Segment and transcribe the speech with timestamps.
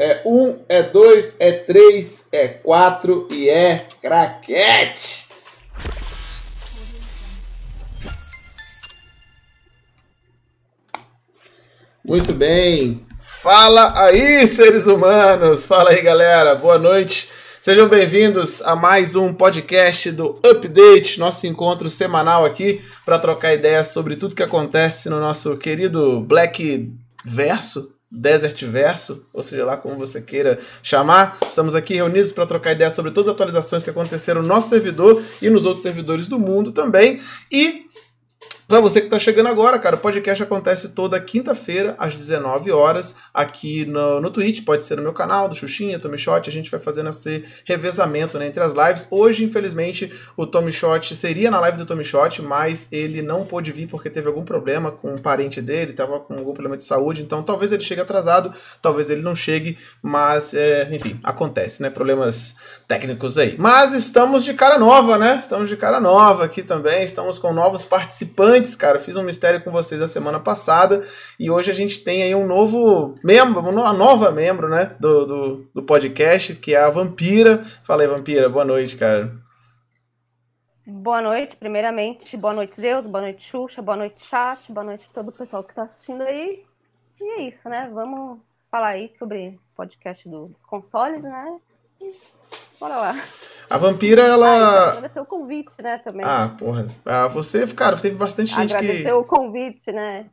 [0.00, 5.26] É um, é dois, é três, é quatro e é craquete.
[12.04, 13.04] Muito bem.
[13.20, 15.66] Fala aí, seres humanos.
[15.66, 16.54] Fala aí, galera.
[16.54, 17.28] Boa noite.
[17.60, 23.88] Sejam bem-vindos a mais um podcast do Update, nosso encontro semanal aqui para trocar ideias
[23.88, 26.88] sobre tudo que acontece no nosso querido Black
[27.24, 31.38] Verso, Desert Verso, ou seja lá como você queira chamar.
[31.46, 35.22] Estamos aqui reunidos para trocar ideias sobre todas as atualizações que aconteceram no nosso servidor
[35.42, 37.20] e nos outros servidores do mundo também.
[37.52, 37.86] E
[38.68, 43.16] para você que está chegando agora, cara, o podcast acontece toda quinta-feira, às 19 horas,
[43.32, 46.70] aqui no, no Twitch, pode ser no meu canal, do Xuxinha, Tommy Shot, a gente
[46.70, 49.08] vai fazendo esse revezamento né, entre as lives.
[49.10, 53.72] Hoje, infelizmente, o Tommy Shot seria na live do Tommy Shot, mas ele não pôde
[53.72, 57.22] vir porque teve algum problema com um parente dele, estava com algum problema de saúde,
[57.22, 62.54] então talvez ele chegue atrasado, talvez ele não chegue, mas, é, enfim, acontece, né, problemas
[62.86, 63.56] técnicos aí.
[63.58, 67.82] Mas estamos de cara nova, né, estamos de cara nova aqui também, estamos com novos
[67.82, 71.02] participantes antes, cara, fiz um mistério com vocês a semana passada
[71.38, 75.70] e hoje a gente tem aí um novo membro, uma nova membro, né, do, do,
[75.74, 77.62] do podcast, que é a Vampira.
[77.84, 79.32] Fala aí, Vampira, boa noite, cara.
[80.84, 85.28] Boa noite, primeiramente, boa noite Deus, boa noite Xuxa, boa noite chat, boa noite todo
[85.28, 86.64] o pessoal que está assistindo aí.
[87.20, 87.90] E é isso, né?
[87.92, 91.58] Vamos falar aí sobre podcast dos consoles, né?
[92.80, 93.24] Bora lá.
[93.70, 94.46] A vampira, ela.
[94.46, 96.24] Ah, agradecer o convite, né, também.
[96.24, 96.86] Ah, porra.
[97.04, 99.08] Ah, você, cara, teve bastante gente agradecer que.
[99.08, 100.26] Agradecer o convite, né?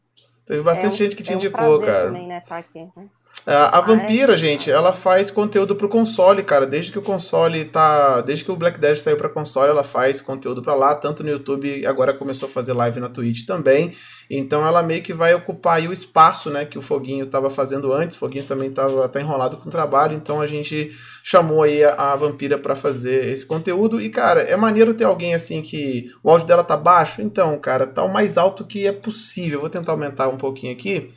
[0.46, 2.06] Teve bastante é um, gente que te é um indicou, cara.
[2.06, 3.08] Também, né, tá aqui, né?
[3.48, 4.38] A, a Vampira, é?
[4.38, 6.66] gente, ela faz conteúdo pro console, cara.
[6.66, 8.22] Desde que o console tá.
[8.22, 11.30] Desde que o Black Dash saiu pra console, ela faz conteúdo pra lá, tanto no
[11.30, 13.94] YouTube agora começou a fazer live na Twitch também.
[14.28, 17.94] Então ela meio que vai ocupar aí o espaço, né, que o Foguinho tava fazendo
[17.94, 18.18] antes.
[18.18, 20.90] O Foguinho também tava tá enrolado com o trabalho, então a gente
[21.24, 24.02] chamou aí a, a Vampira para fazer esse conteúdo.
[24.02, 27.22] E, cara, é maneiro ter alguém assim que o áudio dela tá baixo.
[27.22, 29.60] Então, cara, tá o mais alto que é possível.
[29.60, 31.14] vou tentar aumentar um pouquinho aqui.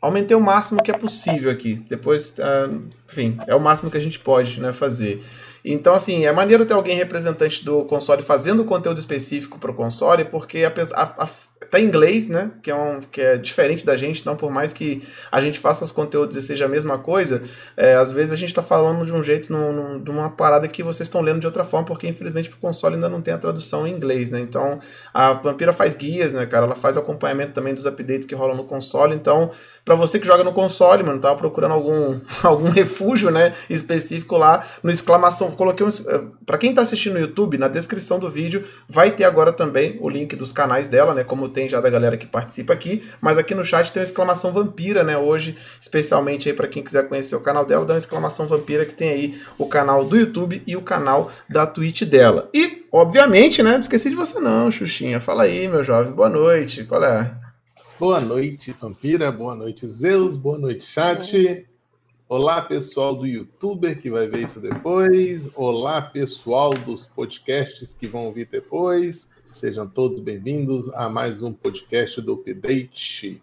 [0.00, 1.74] Aumentei o máximo que é possível aqui.
[1.88, 5.22] Depois, uh, enfim, é o máximo que a gente pode né, fazer.
[5.64, 10.24] Então, assim, é maneiro ter alguém representante do console fazendo conteúdo específico para o console,
[10.24, 11.28] porque a, a, a,
[11.68, 12.52] tá em inglês, né?
[12.62, 15.84] Que é, um, que é diferente da gente, então por mais que a gente faça
[15.84, 17.42] os conteúdos e seja a mesma coisa,
[17.76, 20.66] é, às vezes a gente está falando de um jeito, num, num, de uma parada
[20.66, 23.34] que vocês estão lendo de outra forma, porque infelizmente para o console ainda não tem
[23.34, 24.40] a tradução em inglês, né?
[24.40, 24.80] Então
[25.12, 26.64] a Vampira faz guias, né, cara?
[26.64, 29.14] Ela faz acompanhamento também dos updates que rolam no console.
[29.14, 29.50] Então,
[29.84, 34.64] para você que joga no console, mano, tava procurando algum, algum refúgio, né, específico lá,
[34.82, 35.90] no exclamação, coloquei um.
[35.90, 39.98] Eh, para quem tá assistindo no YouTube, na descrição do vídeo vai ter agora também
[40.00, 41.22] o link dos canais dela, né?
[41.22, 44.52] Como tem já da galera que participa aqui, mas aqui no chat tem uma exclamação
[44.52, 45.18] vampira, né?
[45.18, 48.94] Hoje, especialmente aí para quem quiser conhecer o canal dela, dá uma exclamação vampira que
[48.94, 52.48] tem aí o canal do YouTube e o canal da Twitch dela.
[52.54, 53.72] E, obviamente, né?
[53.72, 55.20] Não esqueci de você não, Xuxinha.
[55.20, 56.12] Fala aí, meu jovem.
[56.12, 56.84] Boa noite.
[56.84, 57.34] Qual é?
[57.98, 59.30] Boa noite, Vampira.
[59.30, 60.36] Boa noite, Zeus.
[60.36, 61.66] Boa noite, chat.
[62.26, 65.50] Olá, pessoal do YouTuber que vai ver isso depois.
[65.54, 69.28] Olá, pessoal dos podcasts que vão ouvir depois.
[69.52, 73.42] Sejam todos bem-vindos a mais um podcast do Update.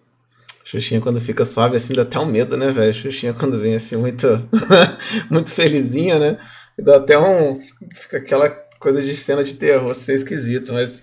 [0.64, 2.94] Xuxinha, quando fica suave assim, dá até um medo, né, velho?
[2.94, 4.28] Xuxinha, quando vem assim, muito,
[5.30, 6.38] muito felizinha, né?
[6.80, 7.60] Dá até um.
[7.94, 11.02] Fica aquela coisa de cena de terror, ser esquisito, mas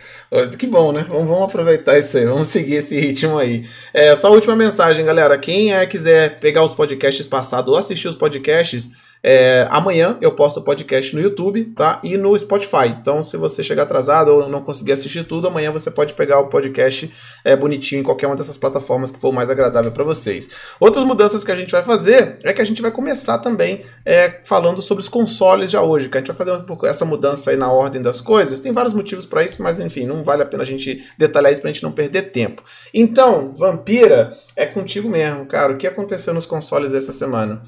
[0.58, 1.04] que bom, né?
[1.06, 3.66] Vamos, vamos, aproveitar isso aí, vamos seguir esse ritmo aí.
[3.92, 5.36] É, só a última mensagem, galera.
[5.36, 8.90] Quem é, quiser pegar os podcasts passados ou assistir os podcasts,
[9.26, 11.98] é, amanhã eu posto o podcast no YouTube, tá?
[12.04, 12.88] E no Spotify.
[12.88, 16.48] Então, se você chegar atrasado ou não conseguir assistir tudo, amanhã você pode pegar o
[16.48, 17.10] podcast
[17.42, 20.50] é, bonitinho em qualquer uma dessas plataformas que for mais agradável para vocês.
[20.78, 24.40] Outras mudanças que a gente vai fazer é que a gente vai começar também é,
[24.44, 27.56] falando sobre os consoles já hoje, que a gente vai fazer um essa mudança aí
[27.56, 28.60] na ordem das coisas.
[28.60, 31.62] Tem vários motivos para isso, mas enfim, não vale a pena a gente detalhar isso
[31.62, 32.62] pra gente não perder tempo.
[32.92, 35.72] Então, Vampira, é contigo mesmo, cara.
[35.72, 37.62] O que aconteceu nos consoles essa semana?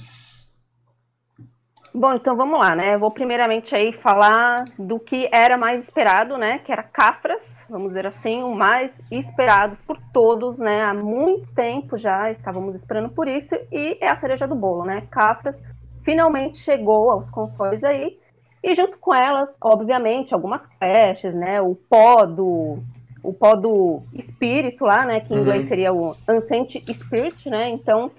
[1.98, 2.98] Bom, então vamos lá, né?
[2.98, 6.58] vou primeiramente aí falar do que era mais esperado, né?
[6.58, 10.82] Que era Cafras, vamos dizer assim, o mais esperados por todos, né?
[10.82, 15.06] Há muito tempo já estávamos esperando por isso e é a cereja do bolo, né?
[15.10, 15.58] Cafras
[16.04, 18.18] finalmente chegou aos consoles aí
[18.62, 21.62] e junto com elas, obviamente, algumas caches, né?
[21.62, 22.76] O pó do
[23.22, 25.20] o pó do espírito lá, né?
[25.20, 25.68] Que em inglês uhum.
[25.68, 27.70] seria o Ancient Spirit, né?
[27.70, 28.10] Então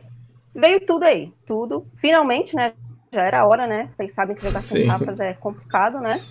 [0.56, 1.85] veio tudo aí, tudo.
[2.01, 2.73] Finalmente, né?
[3.17, 3.89] Já era hora, né?
[3.95, 6.21] Vocês sabem que jogar sem capas é complicado, né?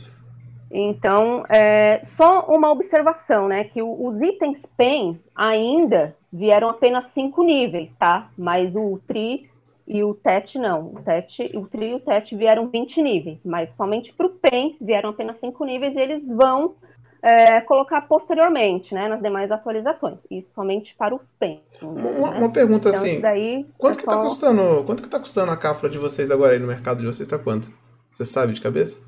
[0.71, 3.65] Então, é, só uma observação, né?
[3.65, 8.31] Que os itens PEN ainda vieram apenas cinco níveis, tá?
[8.39, 9.49] Mas o Tri
[9.89, 10.93] E o TET não.
[10.95, 14.77] O TET, o TRI e o TET vieram 20 níveis, mas somente para o PEN
[14.81, 16.75] vieram apenas 5 níveis e eles vão
[17.23, 20.27] é, colocar posteriormente, né, nas demais atualizações.
[20.31, 21.61] Isso somente para os PEN.
[21.83, 22.39] Uma, né?
[22.39, 24.23] uma, pergunta então, assim, daí quanto é que está só...
[24.23, 27.21] custando, quanto que tá custando a cafra de vocês agora aí no mercado de vocês?
[27.21, 27.71] Está quanto?
[28.11, 29.01] Você sabe de cabeça?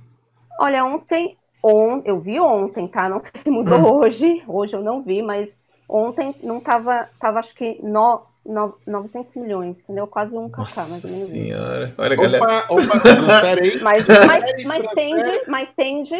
[0.61, 3.09] Olha, ontem, on, eu vi ontem, tá?
[3.09, 4.01] Não sei se mudou hum.
[4.01, 4.43] hoje.
[4.47, 5.57] Hoje eu não vi, mas
[5.89, 10.07] ontem não tava, tava acho que no, no, 900 milhões, entendeu?
[10.07, 11.29] Quase um kk, mais ou menos.
[11.29, 11.95] senhora.
[11.97, 12.45] Olha, galera.
[12.45, 13.81] Opa, opa, peraí.
[13.81, 16.17] Mas, mas, mas tende, mas tende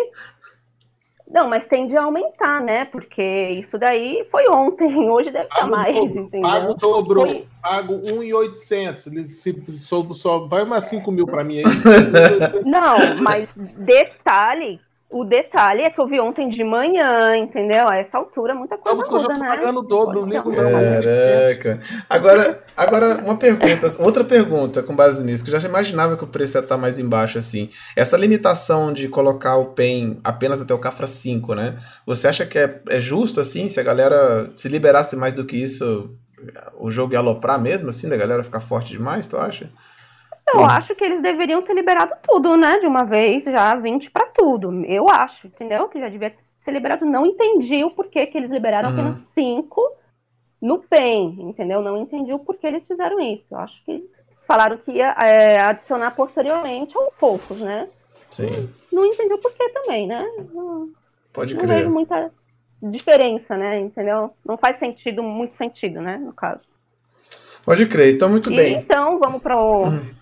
[1.31, 2.85] não, mas tende a aumentar, né?
[2.87, 6.49] Porque isso daí foi ontem, hoje deve estar mais, dobro, entendeu?
[6.49, 7.47] Pago dobrou, foi...
[7.63, 9.31] pago 1,800.
[9.31, 11.65] Se só, só vai umas 5 mil para mim aí.
[12.65, 14.81] Não, mas detalhe
[15.11, 17.89] o detalhe é que eu vi ontem de manhã, entendeu?
[17.89, 19.49] A essa altura, muita coisa Vamos, muda, eu já tô né?
[19.49, 20.71] pagando o dobro, não ligo não.
[20.71, 21.81] Caraca.
[22.11, 26.27] Agora, agora, uma pergunta, outra pergunta com base nisso, que eu já imaginava que o
[26.27, 27.71] preço ia estar mais embaixo, assim.
[27.97, 31.79] Essa limitação de colocar o PEN apenas até o Cafra 5, né?
[32.05, 35.57] Você acha que é, é justo, assim, se a galera se liberasse mais do que
[35.57, 36.15] isso,
[36.79, 39.71] o jogo ia aloprar mesmo, assim, da galera ficar forte demais, tu acha?
[40.55, 42.79] Eu acho que eles deveriam ter liberado tudo, né?
[42.79, 44.85] De uma vez, já 20 para tudo.
[44.85, 45.89] Eu acho, entendeu?
[45.89, 46.35] Que já devia
[46.65, 47.05] ter liberado.
[47.05, 48.95] Não entendi o porquê que eles liberaram uhum.
[48.95, 49.97] apenas 5
[50.61, 51.81] no PEN, entendeu?
[51.81, 53.47] Não entendi o porquê eles fizeram isso.
[53.51, 54.05] Eu acho que
[54.47, 57.89] falaram que ia é, adicionar posteriormente aos poucos, né?
[58.31, 58.69] Sim.
[58.93, 60.27] Não entendi o porquê também, né?
[60.53, 60.89] Não,
[61.33, 61.71] Pode não crer.
[61.71, 62.31] Não vejo muita
[62.83, 63.79] diferença, né?
[63.79, 64.33] Entendeu?
[64.45, 66.17] Não faz sentido, muito sentido, né?
[66.17, 66.63] No caso.
[67.65, 68.77] Pode crer, então muito e, bem.
[68.77, 69.85] Então, vamos para o.
[69.85, 70.18] Uhum.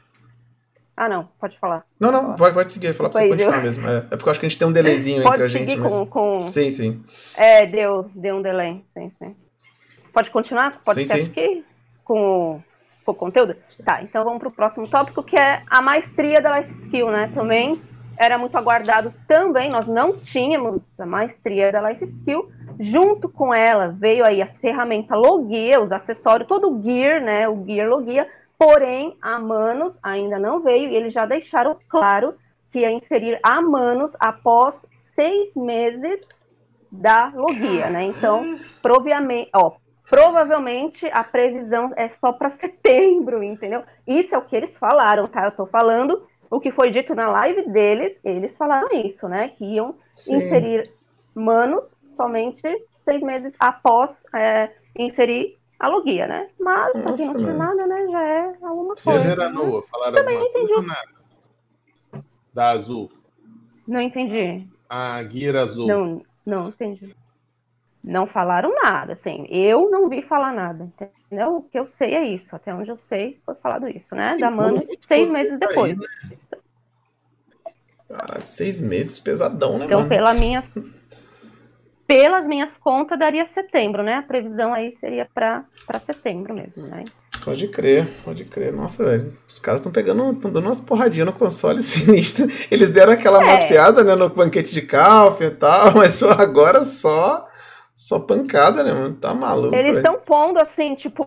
[0.96, 1.84] Ah, não, pode falar.
[2.00, 3.86] Não, não, pode, pode seguir, falar pra você continuar mesmo.
[3.86, 5.76] É, é, porque eu acho que a gente tem um delayzinho pode entre a gente.
[5.76, 5.92] Mas...
[5.92, 6.48] Com, com...
[6.48, 7.02] Sim, sim.
[7.36, 8.82] É, deu, deu um delay.
[8.94, 9.36] Sim, sim.
[10.10, 10.80] Pode continuar?
[10.82, 11.22] Pode sim, sim.
[11.24, 11.64] aqui
[12.02, 12.62] com,
[13.04, 13.54] com o conteúdo?
[13.68, 13.84] Sim.
[13.84, 17.30] Tá, então vamos pro próximo tópico, que é a maestria da Life Skill, né?
[17.34, 17.78] Também
[18.16, 22.50] era muito aguardado também, nós não tínhamos a maestria da Life Skill.
[22.80, 27.46] Junto com ela veio aí as ferramentas Logia, os acessórios, todo o gear, né?
[27.46, 28.26] O gear Logia
[28.58, 32.34] Porém, a Manos ainda não veio e eles já deixaram claro
[32.72, 36.26] que ia inserir a Manos após seis meses
[36.90, 38.04] da logia, né?
[38.04, 39.72] Então, provavelmente, ó,
[40.08, 43.82] provavelmente a previsão é só para setembro, entendeu?
[44.06, 45.44] Isso é o que eles falaram, tá?
[45.44, 49.48] Eu tô falando o que foi dito na live deles, eles falaram isso, né?
[49.48, 50.36] Que iam Sim.
[50.36, 50.90] inserir
[51.34, 52.62] Manos somente
[53.02, 56.48] seis meses após é, inserir a logia, né?
[56.58, 59.02] Mas, Nossa, pra quem não tinha nada, né, já é alguma coisa.
[59.02, 59.54] Você gera né?
[59.54, 60.74] Noa, falaram Também alguma entendi.
[60.74, 62.24] coisa nada?
[62.52, 63.12] Da azul.
[63.86, 64.66] Não entendi.
[64.88, 65.86] A guia azul.
[65.86, 67.14] Não, não entendi.
[68.02, 69.46] Não falaram nada, assim.
[69.50, 71.56] Eu não vi falar nada, entendeu?
[71.56, 72.54] O que eu sei é isso.
[72.54, 74.34] Até onde eu sei foi falado isso, né?
[74.34, 75.92] Sim, da Mano seis meses depois.
[75.92, 76.06] Aí, né?
[78.08, 80.08] Cara, seis meses pesadão, né, então, mano?
[80.08, 80.62] pela minha
[82.06, 84.14] pelas minhas contas, daria setembro, né?
[84.14, 85.64] A previsão aí seria para
[86.04, 87.04] setembro mesmo, né?
[87.44, 88.72] Pode crer, pode crer.
[88.72, 89.36] Nossa, velho.
[89.48, 92.46] Os caras estão pegando, estão dando umas porradinhas no console sinistro.
[92.70, 93.46] Eles deram aquela é.
[93.46, 97.44] maciada, né, no banquete de Calf e tal, mas agora só
[97.94, 99.14] só pancada, né, mano?
[99.14, 99.74] Tá maluco.
[99.74, 101.26] Eles estão pondo assim, tipo,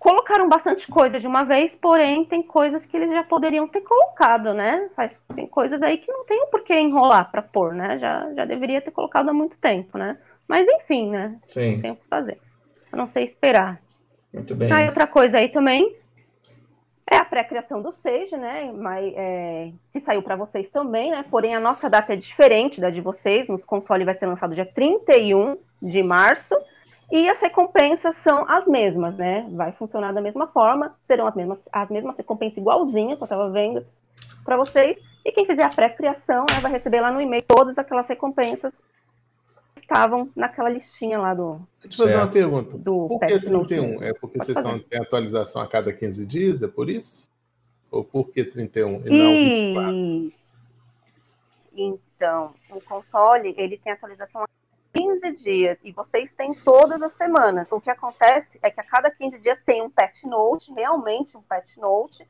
[0.00, 4.54] colocaram bastante coisa de uma vez, porém tem coisas que eles já poderiam ter colocado,
[4.54, 4.88] né?
[4.96, 7.98] Faz, tem coisas aí que não tem o porquê enrolar para pôr, né?
[7.98, 10.16] Já, já deveria ter colocado há muito tempo, né?
[10.48, 11.38] Mas enfim, né?
[11.46, 11.74] Sim.
[11.74, 12.38] Não tem o que fazer.
[12.90, 13.78] Eu não sei esperar.
[14.32, 14.72] Muito bem.
[14.72, 15.94] Aí outra coisa aí também
[17.10, 18.72] é a pré-criação do Sage, né?
[18.72, 21.24] Mas, é, que saiu para vocês também, né?
[21.30, 23.48] Porém, a nossa data é diferente da de vocês.
[23.48, 26.56] Nos consoles vai ser lançado dia 31 de março.
[27.10, 29.46] E as recompensas são as mesmas, né?
[29.50, 33.50] Vai funcionar da mesma forma, serão as mesmas, as mesmas recompensas igualzinhas que eu estava
[33.50, 33.84] vendo
[34.44, 35.02] para vocês.
[35.24, 38.80] E quem fizer a pré-criação né, vai receber lá no e-mail todas aquelas recompensas
[39.74, 41.60] que estavam naquela listinha lá do.
[41.82, 42.78] Deixa eu fazer uma pergunta.
[42.78, 44.02] Do por que 31?
[44.02, 46.62] É porque Pode vocês estão, têm atualização a cada 15 dias?
[46.62, 47.28] É por isso?
[47.90, 49.32] Ou por que 31 e não
[49.74, 50.50] 24?
[51.72, 54.44] Então, o console ele tem atualização
[54.92, 57.70] 15 dias e vocês têm todas as semanas.
[57.70, 61.42] O que acontece é que a cada 15 dias tem um patch note, realmente um
[61.42, 62.26] patch note,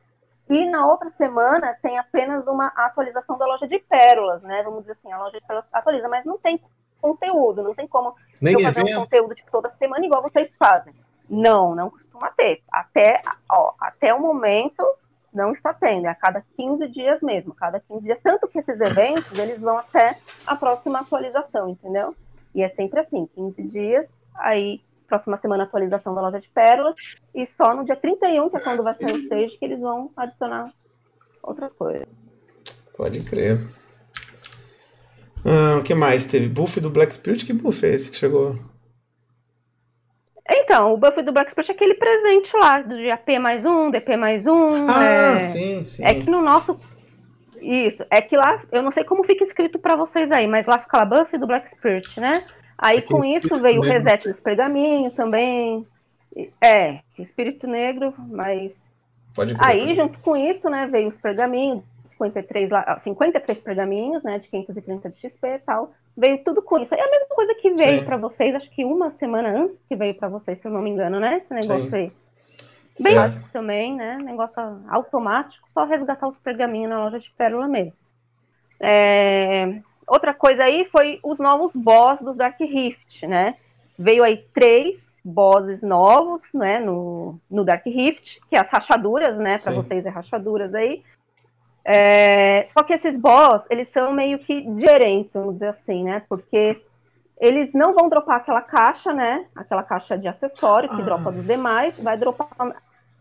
[0.49, 4.63] e na outra semana tem apenas uma atualização da loja de pérolas, né?
[4.63, 6.61] Vamos dizer assim, a loja de pérolas atualiza, mas não tem
[7.01, 10.93] conteúdo, não tem como Nem eu fazer um conteúdo tipo, toda semana igual vocês fazem.
[11.29, 12.63] Não, não costuma ter.
[12.71, 14.85] Até, ó, até o momento
[15.33, 18.81] não está tendo, é a cada 15 dias mesmo, cada 15 dias, tanto que esses
[18.81, 22.15] eventos, eles vão até a próxima atualização, entendeu?
[22.55, 24.81] E é sempre assim, 15 dias, aí
[25.11, 26.95] Próxima semana atualização da loja de pérolas.
[27.35, 30.09] E só no dia 31, que é quando vai sair o Sage, que eles vão
[30.17, 30.73] adicionar
[31.43, 32.07] outras coisas.
[32.97, 33.59] Pode crer.
[35.45, 36.27] Ah, o que mais?
[36.27, 37.45] Teve buff do Black Spirit?
[37.45, 38.57] Que buff é esse que chegou?
[40.49, 44.17] Então, o buff do Black Spirit é aquele presente lá, do AP mais um, DP
[44.17, 44.87] mais um.
[44.89, 45.41] Ah, é...
[45.41, 46.05] sim, sim.
[46.05, 46.79] É que no nosso.
[47.61, 50.79] Isso, é que lá, eu não sei como fica escrito para vocês aí, mas lá
[50.79, 52.45] fica lá buff do Black Spirit, né?
[52.77, 53.99] Aí Aquele com isso veio o negro.
[53.99, 55.87] reset dos pergaminhos também.
[56.61, 58.91] É, espírito negro, mas
[59.35, 59.69] Pode crer.
[59.69, 64.49] Aí, junto com isso, né, veio os pergaminhos, 53, lá, ah, 53 pergaminhos, né, de
[64.49, 65.93] 530 de XP e tal.
[66.17, 66.95] Veio tudo com isso.
[66.95, 70.15] É a mesma coisa que veio para vocês, acho que uma semana antes que veio
[70.15, 71.97] para vocês, se eu não me engano, né, esse negócio Sim.
[71.97, 72.13] aí.
[73.03, 78.01] Bem básico também, né, negócio automático, só resgatar os pergaminhos na loja de pérola mesmo.
[78.79, 79.81] É,
[80.11, 83.55] Outra coisa aí foi os novos boss dos Dark Rift, né?
[83.97, 89.59] Veio aí três bosses novos, né, no, no Dark Rift, que é as rachaduras, né,
[89.59, 91.05] para vocês é rachaduras aí.
[91.85, 96.83] É, só que esses boss, eles são meio que diferentes, vamos dizer assim, né, porque
[97.39, 101.05] eles não vão dropar aquela caixa, né, aquela caixa de acessório que Ah.
[101.05, 102.49] dropa dos demais, vai dropar,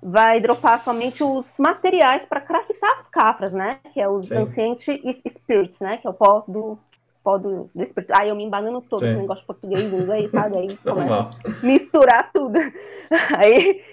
[0.02, 4.38] vai dropar somente os materiais para craftar as cafras, né, que é os Sim.
[4.38, 4.82] Ancient
[5.28, 6.78] Spirits, né, que é o pó do
[7.24, 8.14] pó do, do espírito.
[8.16, 9.12] Aí eu me embanando todo, Sim.
[9.12, 10.58] esse negócio de português, inglês, sabe?
[10.58, 11.32] Aí começa Normal.
[11.62, 12.58] misturar tudo.
[13.38, 13.84] Aí,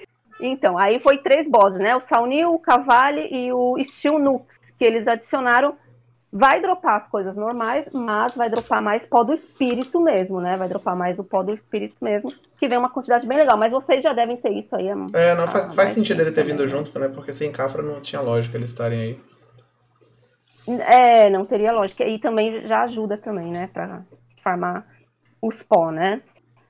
[0.40, 1.96] então, aí foi três bosses, né?
[1.96, 5.74] O Saunil, o Cavale e o Steel Nux, que eles adicionaram.
[6.38, 10.54] Vai dropar as coisas normais, mas vai dropar mais pó do espírito mesmo, né?
[10.56, 13.56] Vai dropar mais o pó do espírito mesmo, que vem uma quantidade bem legal.
[13.56, 14.88] Mas vocês já devem ter isso aí.
[15.14, 16.68] É, não faz, Ah, faz sentido ele ter também, vindo né?
[16.68, 17.08] junto, né?
[17.08, 19.20] Porque sem Cafra não tinha lógica eles estarem aí.
[20.68, 22.04] É, não teria lógica.
[22.04, 24.02] E também já ajuda também, né, para
[24.42, 24.86] farmar
[25.40, 26.20] os pó, né?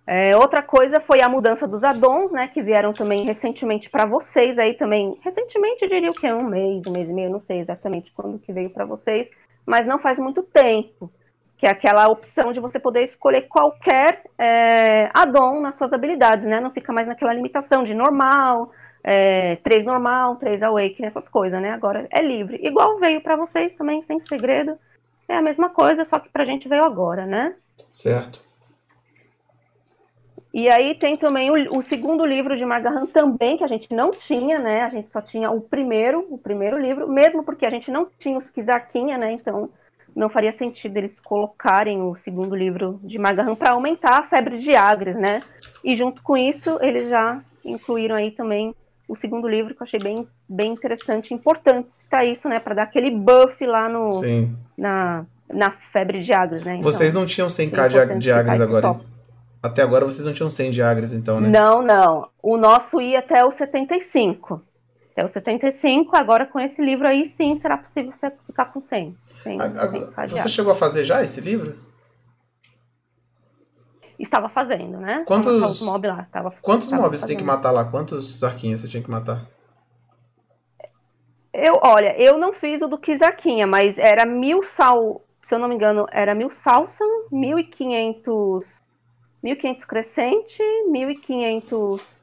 [0.07, 4.57] É, outra coisa foi a mudança dos addons, né, que vieram também recentemente para vocês
[4.57, 5.19] aí também.
[5.21, 8.39] Recentemente, eu diria o que um mês, um mês e meio, não sei exatamente quando
[8.39, 9.29] que veio para vocês,
[9.67, 11.11] mas não faz muito tempo.
[11.59, 16.61] Que é aquela opção de você poder escolher qualquer é, addon nas suas habilidades, né?
[16.61, 18.71] Não fica mais naquela limitação de normal,
[19.03, 21.71] é, 3 normal, 3 awakening, essas coisas, né?
[21.71, 22.61] Agora é livre.
[22.63, 24.79] Igual veio para vocês também, sem segredo.
[25.29, 27.55] É a mesma coisa, só que pra gente veio agora, né?
[27.93, 28.46] Certo.
[30.57, 34.11] E aí tem também o, o segundo livro de Margahan também, que a gente não
[34.11, 34.85] tinha, né?
[34.85, 38.39] A gente só tinha o primeiro, o primeiro livro, mesmo porque a gente não tinha
[38.39, 39.33] os Kizarquinha, né?
[39.33, 39.69] Então
[40.15, 44.75] não faria sentido eles colocarem o segundo livro de Margahan para aumentar a febre de
[44.75, 45.43] Agres, né?
[45.85, 48.75] E junto com isso, eles já incluíram aí também
[49.07, 52.61] o segundo livro, que eu achei bem, bem interessante e importante citar isso, né?
[52.61, 54.57] Para dar aquele buff lá no, Sim.
[54.75, 56.77] na, na febre de Agres, né?
[56.77, 58.89] Então, Vocês não tinham 100k é de, Agres agora.
[58.89, 59.16] tópico.
[59.67, 61.49] Até agora vocês não tinham 100 de Agres, então, né?
[61.49, 62.29] Não, não.
[62.43, 64.63] O nosso ia até o 75.
[65.13, 69.17] Até o 75, agora com esse livro aí, sim, será possível você ficar com 100.
[69.43, 71.79] 100, A- a- 100 você chegou a fazer já esse livro?
[74.19, 75.25] Estava fazendo, né?
[75.27, 76.23] Quantos- mobs lá.
[76.23, 77.85] Estava, Quantos mobs você tem que matar lá?
[77.85, 79.47] Quantos arquinhos você tinha que matar?
[81.53, 85.69] Eu, olha, eu não fiz o do Kizarquinha, mas era mil sal, se eu não
[85.69, 88.83] me engano, era mil salsam, 1500,
[89.47, 92.23] 1500 crescente, 1500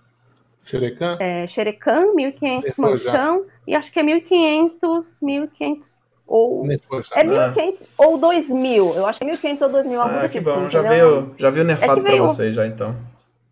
[0.65, 1.17] Xerecan?
[1.19, 3.13] é, xerecan, 1500 Reforjar.
[3.13, 7.13] manchão, e acho que é 1500, 1500 ou Necoxa.
[7.15, 8.95] É 1.500 ou 2.000.
[8.95, 9.99] Eu acho que é 1.500 ou 2.000.
[10.01, 10.69] algo Ah, que tipo, bom.
[10.69, 11.21] Já entendeu?
[11.21, 12.95] veio, já veio nerfado É que pra veio- vocês já, então.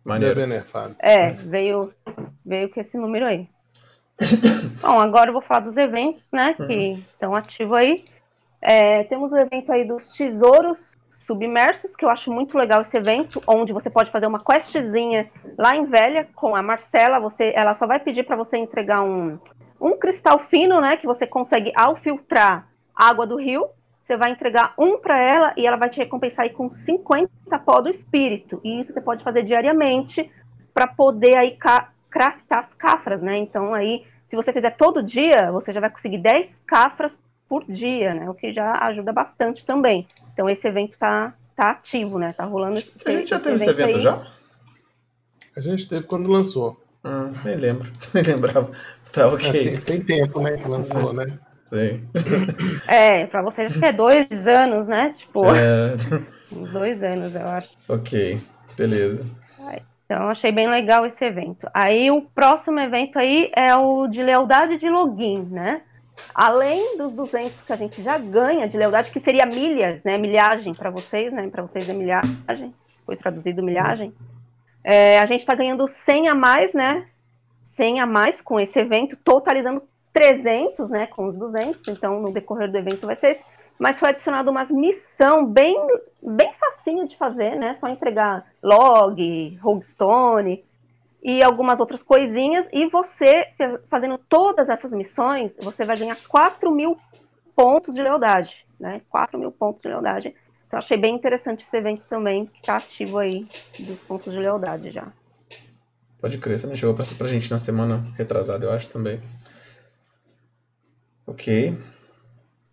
[0.04, 0.44] Maneiro.
[0.46, 0.96] Nerfado.
[0.98, 1.92] É, veio,
[2.44, 3.46] veio com esse número aí.
[4.82, 6.66] bom, agora eu vou falar dos eventos, né, Uhum.
[6.66, 7.96] que estão ativos aí.
[8.60, 13.42] É, temos o evento aí dos tesouros submersos, que eu acho muito legal esse evento,
[13.46, 17.18] onde você pode fazer uma questzinha lá em Velha com a Marcela.
[17.20, 19.38] Você, ela só vai pedir para você entregar um,
[19.80, 23.68] um cristal fino, né, que você consegue ao filtrar água do rio.
[24.04, 27.30] Você vai entregar um para ela e ela vai te recompensar aí com 50
[27.64, 28.60] pó do espírito.
[28.64, 30.30] E isso você pode fazer diariamente
[30.74, 31.56] para poder aí
[32.10, 33.38] craftar as cafras, né?
[33.38, 37.18] Então aí, se você fizer todo dia, você já vai conseguir 10 cafras
[37.52, 38.30] por dia, né?
[38.30, 40.06] O que já ajuda bastante também.
[40.32, 42.32] Então esse evento tá, tá ativo, né?
[42.32, 44.02] Tá rolando esse, A gente já teve esse evento aí.
[44.02, 44.26] já?
[45.54, 46.82] A gente teve quando lançou.
[47.04, 47.92] Hum, nem lembro.
[48.14, 48.70] Nem lembrava.
[49.12, 49.52] Tá É, ok.
[49.52, 51.38] tem, tem tempo, né, que lançou, né?
[51.66, 52.08] Sim.
[52.88, 55.12] É, pra você acho que é dois anos, né?
[55.14, 55.92] Tipo, É,
[56.50, 57.68] uns dois anos, eu acho.
[57.86, 58.40] ok.
[58.78, 59.26] Beleza.
[60.06, 61.68] Então, achei bem legal esse evento.
[61.74, 65.82] Aí, o próximo evento aí é o de lealdade de login, né?
[66.34, 70.16] Além dos 200 que a gente já ganha de lealdade, que seria milhas, né?
[70.16, 71.48] Milhagem para vocês, né?
[71.48, 72.74] Para vocês é milhagem.
[73.04, 74.14] Foi traduzido milhagem.
[74.84, 77.06] É, a gente está ganhando 100 a mais, né?
[77.62, 81.06] 100 a mais com esse evento, totalizando 300, né?
[81.06, 81.88] Com os 200.
[81.88, 83.44] Então, no decorrer do evento vai ser esse.
[83.78, 85.76] Mas foi adicionado uma missão bem,
[86.22, 87.74] bem facinho de fazer, né?
[87.74, 90.64] Só entregar log, roguestone
[91.22, 92.68] e algumas outras coisinhas.
[92.72, 93.46] E você,
[93.88, 96.98] fazendo todas essas missões, você vai ganhar 4 mil
[97.54, 99.00] pontos de lealdade, né?
[99.08, 100.34] 4 mil pontos de lealdade.
[100.66, 103.46] Então achei bem interessante esse evento também, que está ativo aí
[103.78, 105.06] dos pontos de lealdade já.
[106.18, 109.20] Pode crer, você não chegou pra, pra gente na semana retrasada, eu acho também.
[111.26, 111.76] Ok.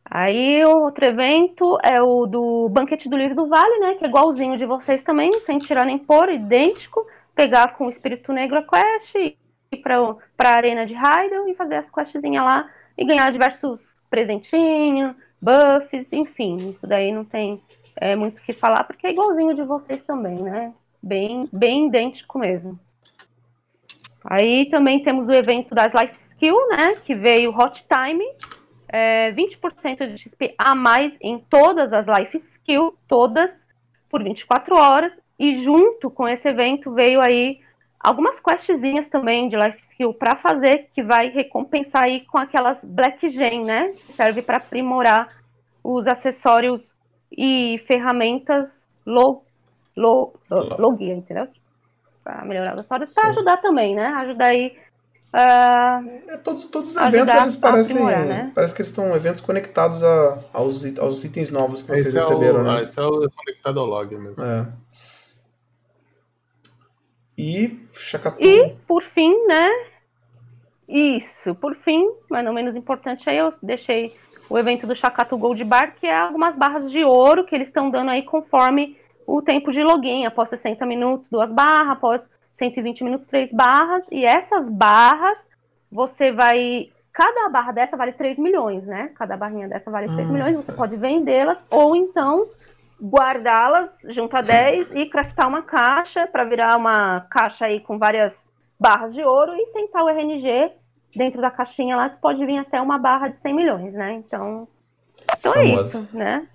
[0.06, 3.96] Aí o outro evento é o do Banquete do Livro do Vale, né?
[3.96, 7.06] Que é igualzinho de vocês também, sem tirar nem pôr, idêntico.
[7.39, 9.96] Pegar com o Espírito Negro a quest, ir pra,
[10.36, 16.69] pra Arena de Hyden e fazer as questzinhas lá e ganhar diversos presentinhos, buffs, enfim.
[16.69, 17.63] Isso daí não tem
[17.96, 20.74] é, muito o que falar, porque é igualzinho de vocês também, né?
[21.01, 22.77] Bem, bem idêntico mesmo.
[24.22, 26.98] Aí também temos o evento das Life Skill, né?
[27.05, 28.25] Que veio Hot Time.
[28.89, 33.65] É, 20% de XP a mais em todas as Life Skill, todas,
[34.10, 35.17] por 24 horas.
[35.39, 37.62] E junto com esse evento veio aí
[38.00, 43.29] algumas questzinhas também de Life Skill para fazer, que vai recompensar aí com aquelas Black
[43.29, 43.93] Gen, né?
[44.05, 45.29] Que serve para aprimorar
[45.81, 46.93] os acessórios
[47.31, 49.46] e ferramentas low,
[49.96, 51.48] low, low, gear, entendeu?
[52.24, 54.08] Para melhorar os acessórios, para ajudar também, né?
[54.08, 54.77] Ajudar aí.
[55.31, 58.03] Uh, é, todos, todos os eventos eles parecem.
[58.03, 58.51] Né?
[58.53, 62.60] Parece que eles estão eventos conectados a, aos, aos itens novos que vocês esse receberam,
[62.60, 62.84] é o, né?
[62.84, 64.43] Esse é o conectado ao log mesmo.
[64.43, 64.67] É.
[67.39, 68.43] E Chacatu.
[68.43, 69.69] E, por fim, né?
[70.89, 74.13] Isso, por fim, mas não menos importante aí, eu deixei
[74.50, 77.89] o evento do Chacatu Gold Bar, que é algumas barras de ouro que eles estão
[77.89, 80.25] dando aí conforme o tempo de login.
[80.25, 84.05] Após 60 minutos, duas barras, após 120 minutos, três barras.
[84.12, 85.48] E essas barras,
[85.89, 86.89] você vai.
[87.13, 89.12] Cada barra dessa vale 3 milhões, né?
[89.15, 90.55] Cada barrinha dessa vale 3 ah, milhões.
[90.55, 92.47] Você pode vendê-las ou então
[93.02, 98.46] guardá-las junto a 10 e craftar uma caixa para virar uma caixa aí com várias
[98.80, 100.72] barras de ouro e tentar o RNG
[101.16, 104.14] dentro da caixinha lá que pode vir até uma barra de 100 milhões, né?
[104.14, 104.68] Então,
[105.38, 106.48] então é isso, né?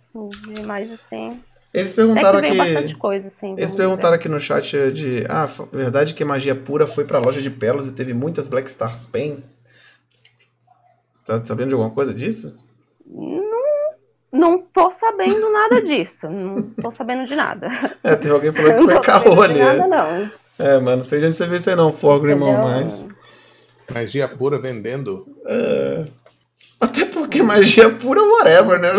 [0.66, 1.40] Mais assim.
[1.72, 2.94] Eles perguntaram aqui.
[2.94, 5.26] Coisa, assim, eles perguntaram aqui no chat de.
[5.28, 9.06] Ah, verdade que magia pura foi pra loja de pérolas e teve muitas Black Stars
[9.06, 9.58] Pens?
[11.12, 12.54] Você tá sabendo de alguma coisa disso?
[14.34, 16.28] Não, tô sabendo nada disso.
[16.28, 17.68] não tô sabendo de nada.
[18.02, 19.60] É, teve alguém falando que foi caô ali.
[19.60, 20.30] Nada, não.
[20.58, 23.08] É, mano, não sei de onde você viu isso aí não, Fogrimon, mas.
[23.92, 25.24] Magia pura vendendo?
[25.46, 26.06] É...
[26.80, 28.92] Até porque magia pura, whatever, né?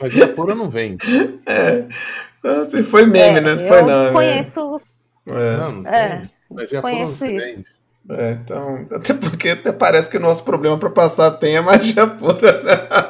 [0.00, 1.06] magia pura não vende.
[1.46, 1.84] É.
[2.40, 3.66] Então, assim, foi meme, é, né?
[3.66, 4.12] Foi não.
[4.12, 4.80] Conheço.
[5.26, 5.56] É.
[5.56, 6.28] Não, não é.
[6.50, 7.64] Magia pura não se vende.
[8.08, 11.60] É, então, até porque até parece que o nosso problema para passar a penha é
[11.60, 13.05] magia pura, né?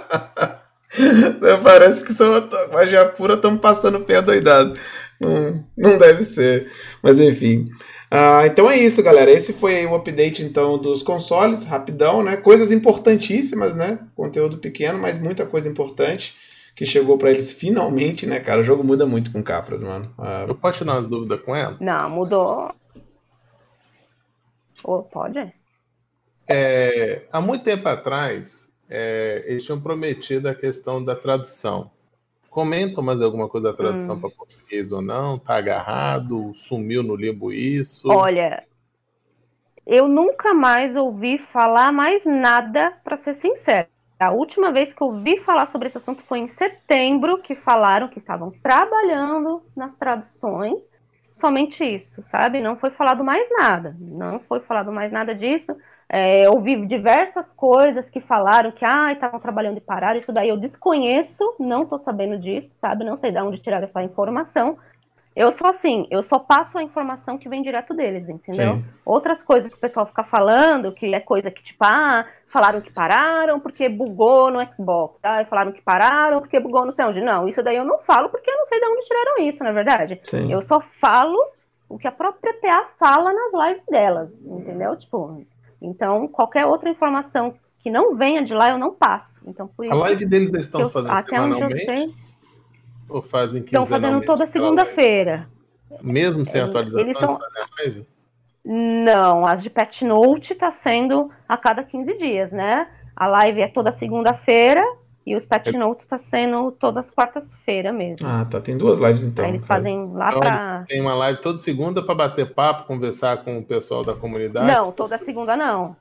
[1.62, 4.78] Parece que são magia pura estamos passando penha doidado.
[5.20, 6.70] Não, não deve ser.
[7.02, 7.66] Mas enfim.
[8.10, 9.30] Ah, então é isso, galera.
[9.30, 12.36] Esse foi o update então dos consoles, rapidão, né?
[12.36, 13.98] Coisas importantíssimas, né?
[14.14, 16.36] Conteúdo pequeno, mas muita coisa importante
[16.74, 18.60] que chegou para eles finalmente, né, cara?
[18.60, 20.04] O jogo muda muito com Cafras, mano.
[20.18, 21.76] Ah, Eu posso tirar umas dúvidas com ela?
[21.80, 22.70] Não, mudou.
[24.84, 25.52] Oh, pode?
[26.48, 31.90] É, há muito tempo atrás, é, eles tinham prometido a questão da tradução.
[32.48, 34.20] Comentam mais alguma coisa da tradução hum.
[34.20, 35.38] para português ou não?
[35.38, 36.52] Tá agarrado?
[36.54, 38.08] Sumiu no limbo isso?
[38.08, 38.64] Olha,
[39.86, 43.88] eu nunca mais ouvi falar mais nada, para ser sincero.
[44.18, 48.08] A última vez que eu ouvi falar sobre esse assunto foi em setembro, que falaram
[48.08, 50.82] que estavam trabalhando nas traduções.
[51.30, 52.62] Somente isso, sabe?
[52.62, 53.94] Não foi falado mais nada.
[54.00, 55.76] Não foi falado mais nada disso.
[56.08, 60.56] É, ouvi diversas coisas que falaram que ah, estavam trabalhando e pararam, isso daí eu
[60.56, 63.04] desconheço, não estou sabendo disso, sabe?
[63.04, 64.78] Não sei de onde tirar essa informação.
[65.34, 68.76] Eu sou assim, eu só passo a informação que vem direto deles, entendeu?
[68.76, 68.84] Sim.
[69.04, 72.90] Outras coisas que o pessoal fica falando, que é coisa que, tipo, ah, falaram que
[72.90, 77.20] pararam porque bugou no Xbox, ah, falaram que pararam porque bugou não sei onde.
[77.20, 79.70] Não, isso daí eu não falo porque eu não sei de onde tiraram isso, na
[79.70, 80.20] é verdade.
[80.22, 80.50] Sim.
[80.50, 81.36] Eu só falo
[81.86, 84.96] o que a própria PA fala nas lives delas, entendeu?
[84.96, 85.44] Tipo,
[85.80, 89.40] então, qualquer outra informação que não venha de lá, eu não passo.
[89.46, 92.14] Então, por a live deles eles estão eu, fazendo até onde eu sei,
[93.08, 95.48] ou fazem Estão fazendo toda segunda-feira.
[96.02, 98.06] Mesmo sem atualização, eles, eles fazem a live?
[98.64, 102.88] Não, as de Pet Note está sendo a cada 15 dias, né?
[103.14, 104.84] A live é toda segunda-feira
[105.26, 108.26] E os Pet Notes está sendo todas quartas-feiras mesmo.
[108.26, 108.60] Ah, tá.
[108.60, 109.44] Tem duas lives então.
[109.44, 110.84] Aí eles fazem lá Então, pra.
[110.86, 114.66] Tem uma live toda segunda para bater papo, conversar com o pessoal da comunidade.
[114.72, 115.96] Não, toda segunda não.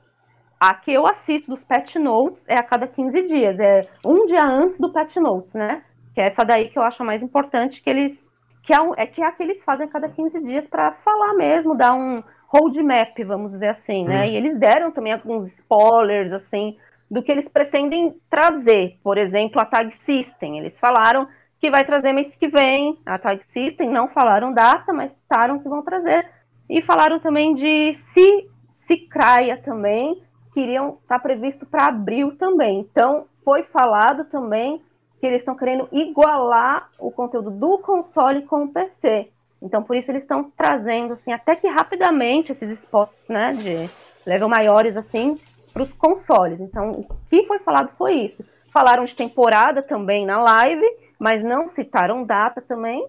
[0.60, 3.58] A que eu assisto dos Pet Notes é a cada 15 dias.
[3.58, 5.82] É um dia antes do Pet Notes, né?
[6.14, 8.30] Que é essa daí que eu acho a mais importante, que eles.
[8.62, 10.92] Que é, um- é que é a que eles fazem a cada 15 dias para
[11.04, 14.22] falar mesmo, dar um roadmap, vamos dizer assim, né?
[14.22, 14.24] Hum.
[14.26, 16.76] E eles deram também alguns spoilers, assim,
[17.10, 18.98] do que eles pretendem trazer.
[19.02, 20.58] Por exemplo, a Tag System.
[20.58, 21.28] Eles falaram
[21.60, 22.98] que vai trazer mês que vem.
[23.06, 26.28] A Tag System não falaram data, mas citaram que vão trazer.
[26.68, 32.80] E falaram também de Si- Cicraia também, que iriam estar previsto para abril também.
[32.80, 34.82] Então, foi falado também
[35.20, 39.30] que eles estão querendo igualar o conteúdo do console com o PC.
[39.62, 43.88] Então, por isso eles estão trazendo assim, até que rapidamente esses spots, né, de
[44.26, 45.38] level maiores assim,
[45.76, 46.58] para os consoles.
[46.58, 48.42] Então, o que foi falado foi isso.
[48.72, 50.86] Falaram de temporada também na live,
[51.18, 53.06] mas não citaram data também.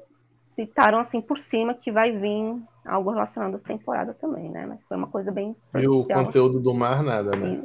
[0.49, 4.65] Citaram assim por cima que vai vir algo relacionado às temporadas também, né?
[4.65, 7.47] Mas foi uma coisa bem E o superficial, conteúdo do mar, nada, né?
[7.47, 7.63] assim.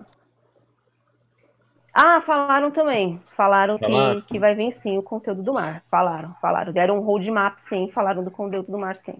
[1.92, 3.20] Ah, falaram também.
[3.36, 4.20] Falaram Falaram?
[4.20, 5.82] que, que vai vir sim o conteúdo do mar.
[5.90, 6.72] Falaram, falaram.
[6.72, 9.16] Deram um roadmap sim, falaram do conteúdo do mar sim.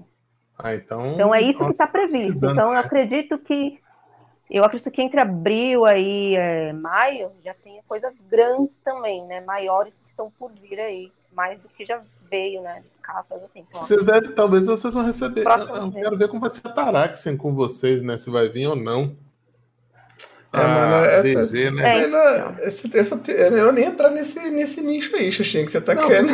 [0.57, 1.07] Ah, então.
[1.07, 2.47] Então é isso que está previsto.
[2.47, 2.79] Então eu né?
[2.79, 3.83] acredito que
[4.59, 9.41] eu acredito que entre abril aí é, maio já tenha coisas grandes também, né?
[9.41, 12.83] Maiores que estão por vir aí, mais do que já veio, né?
[13.01, 13.65] Capas assim.
[13.69, 15.45] Então, Vocês devem, talvez vocês vão receber.
[15.47, 18.19] Eu, eu quero ver como vai ser a Taraxian com vocês, né?
[18.19, 19.17] Se vai vir ou não.
[20.55, 21.97] É, mano, essa- DG, né?
[21.97, 22.01] É.
[22.03, 25.95] Melhor, esse- essa, é melhor nem entrar nesse, nesse nicho aí, Xuxinha, que você tá
[25.95, 26.29] Não, querendo.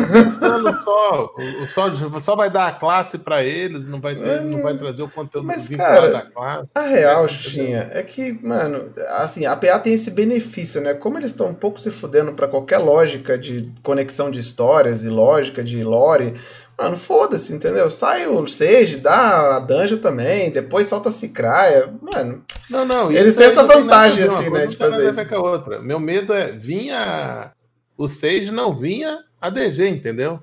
[0.83, 4.61] só, o- o só, só vai dar a classe para eles, não vai, ter, não
[4.63, 6.71] vai trazer o conteúdo Mas, cara, da classe.
[6.75, 10.95] A real, É, Xuxinha, é que, mano, assim, a PA tem esse benefício, né?
[10.95, 15.09] Como eles estão um pouco se fudendo pra qualquer lógica de conexão de histórias e
[15.09, 16.35] lógica de lore,
[16.79, 17.91] mano, foda-se, entendeu?
[17.91, 22.45] Sai o Sage, dá a Dungeon também, depois solta a Cicraia, mano.
[22.71, 23.11] Não, não.
[23.11, 25.81] Eles isso têm essa vantagem, assim, coisa né, de fazer com a outra.
[25.81, 27.51] Meu medo é vinha
[27.97, 30.41] o Sage, não vinha a DG, entendeu?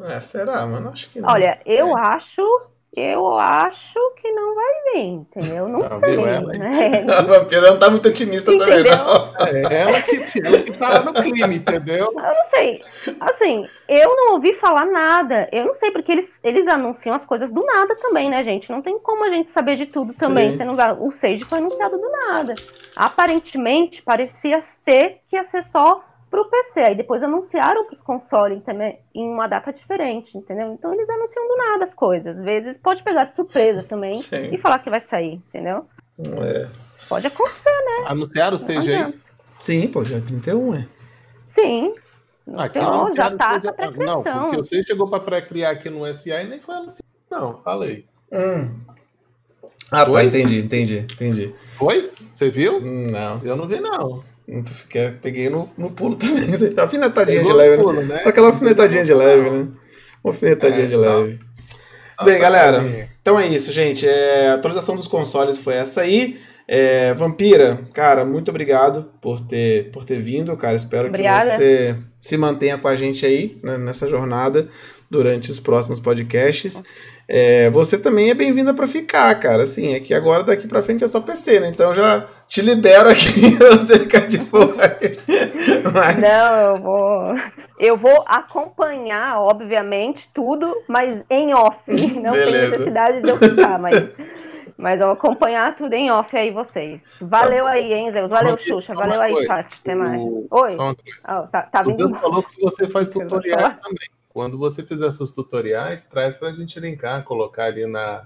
[0.00, 0.88] É, será, mano?
[0.88, 1.28] Acho que não.
[1.28, 2.00] Olha, eu É.
[2.08, 2.42] acho,
[2.94, 5.66] eu acho que não vai vir, entendeu?
[5.68, 6.10] Não Ah, sei.
[6.10, 6.70] viu ela, né?
[7.18, 8.96] A vampira não tá muito otimista também, Entendeu?
[8.96, 9.34] não.
[9.46, 12.06] É ela que, ela que tá no clima, entendeu?
[12.06, 12.82] Eu não sei.
[13.20, 15.48] Assim, eu não ouvi falar nada.
[15.50, 18.70] Eu não sei, porque eles, eles anunciam as coisas do nada também, né, gente?
[18.70, 20.50] Não tem como a gente saber de tudo também.
[20.50, 20.56] Sim.
[20.58, 20.92] Você não vai...
[20.92, 22.54] O Sage foi anunciado do nada.
[22.94, 26.80] Aparentemente, parecia ser que ia ser só pro PC.
[26.80, 30.72] Aí depois anunciaram pros consoles também em uma data diferente, entendeu?
[30.72, 32.38] Então eles anunciam do nada as coisas.
[32.38, 34.48] Às vezes pode pegar de surpresa também Sim.
[34.50, 35.86] e falar que vai sair, entendeu?
[36.42, 36.68] É.
[37.08, 37.70] Pode acontecer,
[38.06, 39.14] Anunciaram o CG?
[39.58, 40.88] Sim, pô, já é 31, é.
[41.44, 41.94] Sim.
[42.56, 44.04] Aqui Então, não já tá o essa CG.
[44.04, 47.04] Não, porque o CG chegou para pré-criar aqui no SA e nem foi anunciado.
[47.30, 48.06] Não, falei.
[48.32, 48.70] Hum.
[49.90, 50.24] Ah, tá, Oi?
[50.24, 51.54] entendi, entendi, entendi.
[51.76, 52.10] Foi?
[52.32, 52.80] Você viu?
[52.80, 53.40] Não.
[53.44, 54.24] Eu não vi, não.
[54.62, 56.44] Tu fica- peguei no, no pulo também.
[56.76, 57.82] Alfinetadinha de Pegou leve, né?
[57.82, 58.18] pulo, né?
[58.18, 59.68] Só aquela alfinetadinha de leve, né?
[60.22, 61.40] Uma alfinetadinha É, de só- leve.
[62.18, 63.08] Só Bem, galera, ver.
[63.22, 64.06] Então é isso, gente.
[64.06, 66.38] É, a atualização dos consoles foi essa aí.
[66.68, 70.76] É, Vampira, cara, muito obrigado por ter, por ter vindo, cara.
[70.76, 71.50] Espero Obrigada.
[71.50, 74.68] que você se mantenha com a gente aí né, nessa jornada
[75.10, 76.82] durante os próximos podcasts.
[77.28, 79.62] É, você também é bem-vinda para ficar, cara.
[79.62, 81.68] Assim, é que agora daqui para frente é só PC, né?
[81.68, 84.76] Então eu já te libero aqui você ficar de boa.
[85.94, 87.34] Mas, Não, eu vou.
[87.78, 91.78] Eu vou acompanhar, obviamente, tudo, mas em off.
[91.88, 92.70] Não tem Beleza.
[92.70, 94.14] necessidade de eu ficar, mas.
[94.76, 97.00] Mas eu vou acompanhar tudo em off aí, vocês.
[97.20, 98.30] Valeu aí, hein, Zeus?
[98.32, 98.94] Valeu, Vampiro, Xuxa.
[98.94, 99.46] Valeu aí, coisa.
[99.46, 99.66] chat.
[99.80, 100.20] Até mais.
[100.20, 100.72] O- Oi.
[100.72, 101.18] Só uma coisa.
[101.28, 102.08] Ó, tá, tá O vindo.
[102.08, 104.08] Zeus falou que se você faz tutoriais também.
[104.32, 108.24] Quando você fizer seus tutoriais, traz pra gente linkar, colocar ali na,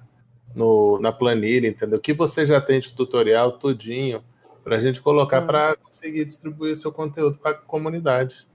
[0.55, 1.99] no, na planilha, entendeu?
[1.99, 4.23] O que você já tem de tutorial, tudinho,
[4.63, 5.47] pra gente colocar Hum.
[5.47, 8.47] pra conseguir distribuir seu conteúdo pra comunidade.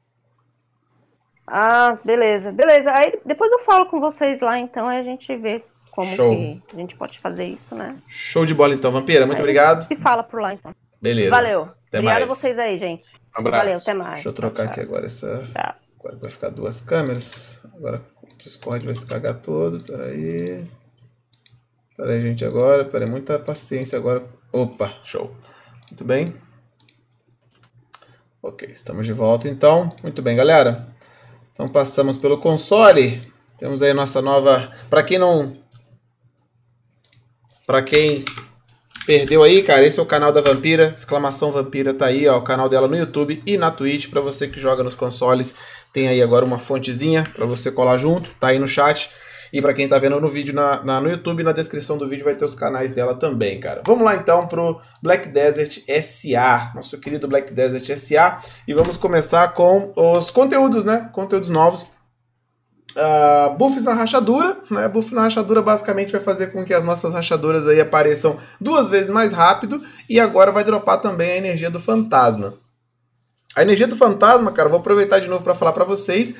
[1.46, 2.92] Ah, beleza, beleza.
[2.96, 5.62] Aí depois eu falo com vocês lá, então, aí a gente vê
[5.92, 6.34] como Show.
[6.34, 7.98] que a gente pode fazer isso, né?
[8.08, 9.26] show de bola então, Vampira.
[9.26, 9.86] Muito Aí obrigado.
[9.88, 10.74] Se fala por lá, então.
[11.02, 11.32] Beleza.
[11.32, 11.64] Valeu.
[11.64, 12.32] Até Obrigada mais.
[12.32, 13.04] a vocês aí, gente.
[13.36, 13.58] Um abraço.
[13.58, 14.14] Valeu, até mais.
[14.14, 15.46] Deixa eu trocar Tchau, aqui agora essa.
[15.52, 15.91] Tchau.
[16.02, 17.60] Agora vai ficar duas câmeras.
[17.76, 19.84] Agora o Discord vai se cagar todo.
[19.84, 20.68] Peraí.
[21.96, 22.84] Peraí, gente, agora.
[22.84, 24.26] Peraí, muita paciência agora.
[24.52, 25.36] Opa, show.
[25.92, 26.34] Muito bem.
[28.42, 29.90] Ok, estamos de volta então.
[30.02, 30.88] Muito bem, galera.
[31.54, 33.22] Então passamos pelo console.
[33.60, 34.76] Temos aí nossa nova.
[34.90, 35.56] Para quem não.
[37.68, 38.26] Para quem
[39.06, 39.86] Perdeu aí, cara?
[39.86, 40.94] Esse é o canal da Vampira.
[40.96, 42.38] Exclamação Vampira tá aí, ó.
[42.38, 44.10] O canal dela no YouTube e na Twitch.
[44.10, 45.56] Para você que joga nos consoles,
[45.92, 48.30] tem aí agora uma fontezinha para você colar junto.
[48.40, 49.10] Tá aí no chat.
[49.52, 52.24] E para quem tá vendo no vídeo na, na, no YouTube, na descrição do vídeo
[52.24, 53.82] vai ter os canais dela também, cara.
[53.86, 58.38] Vamos lá então pro Black Desert SA, nosso querido Black Desert SA.
[58.66, 61.10] E vamos começar com os conteúdos, né?
[61.12, 61.86] Conteúdos novos.
[62.96, 64.88] Uh, buffs na rachadura, né?
[64.88, 69.10] Buff na rachadura basicamente vai fazer com que as nossas rachaduras aí apareçam duas vezes
[69.10, 72.56] mais rápido e agora vai dropar também a energia do fantasma.
[73.56, 76.36] A energia do fantasma, cara, vou aproveitar de novo para falar para vocês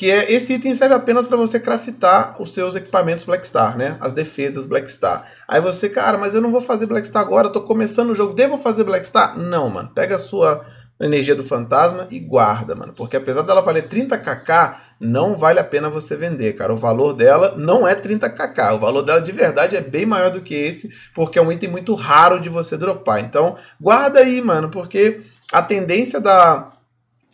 [0.00, 3.98] que é esse item serve apenas para você craftar os seus equipamentos Blackstar, né?
[4.00, 5.30] As defesas Blackstar.
[5.46, 8.56] Aí você, cara, mas eu não vou fazer Blackstar agora, tô começando o jogo, devo
[8.56, 9.38] fazer Blackstar?
[9.38, 9.90] Não, mano.
[9.94, 10.64] Pega a sua
[10.98, 12.94] energia do fantasma e guarda, mano.
[12.94, 16.74] Porque apesar dela valer 30kk, não vale a pena você vender, cara.
[16.74, 18.74] O valor dela não é 30kk.
[18.74, 21.70] O valor dela de verdade é bem maior do que esse, porque é um item
[21.70, 23.20] muito raro de você dropar.
[23.20, 26.72] Então, guarda aí, mano, porque a tendência da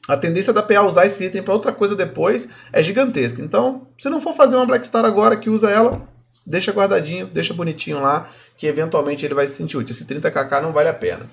[0.08, 3.42] a tendência da PA usar esse item para outra coisa depois é gigantesca.
[3.42, 6.00] Então, se não for fazer uma Black Star agora que usa ela,
[6.46, 9.92] deixa guardadinho, deixa bonitinho lá, que eventualmente ele vai se sentir útil.
[9.92, 11.28] Esse 30kk não vale a pena.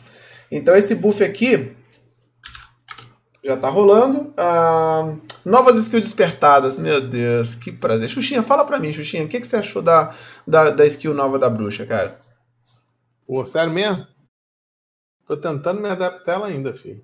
[0.51, 1.73] Então esse buff aqui,
[3.43, 4.33] já tá rolando.
[4.35, 5.13] Ah,
[5.45, 6.77] novas skills despertadas.
[6.77, 8.09] Meu Deus, que prazer.
[8.09, 10.13] Xuxinha, fala pra mim, Xuxinha, o que, que você achou da,
[10.47, 12.19] da, da skill nova da bruxa, cara?
[13.25, 14.07] Pô, sério mesmo?
[15.25, 17.03] Tô tentando me adaptar ela ainda, filho.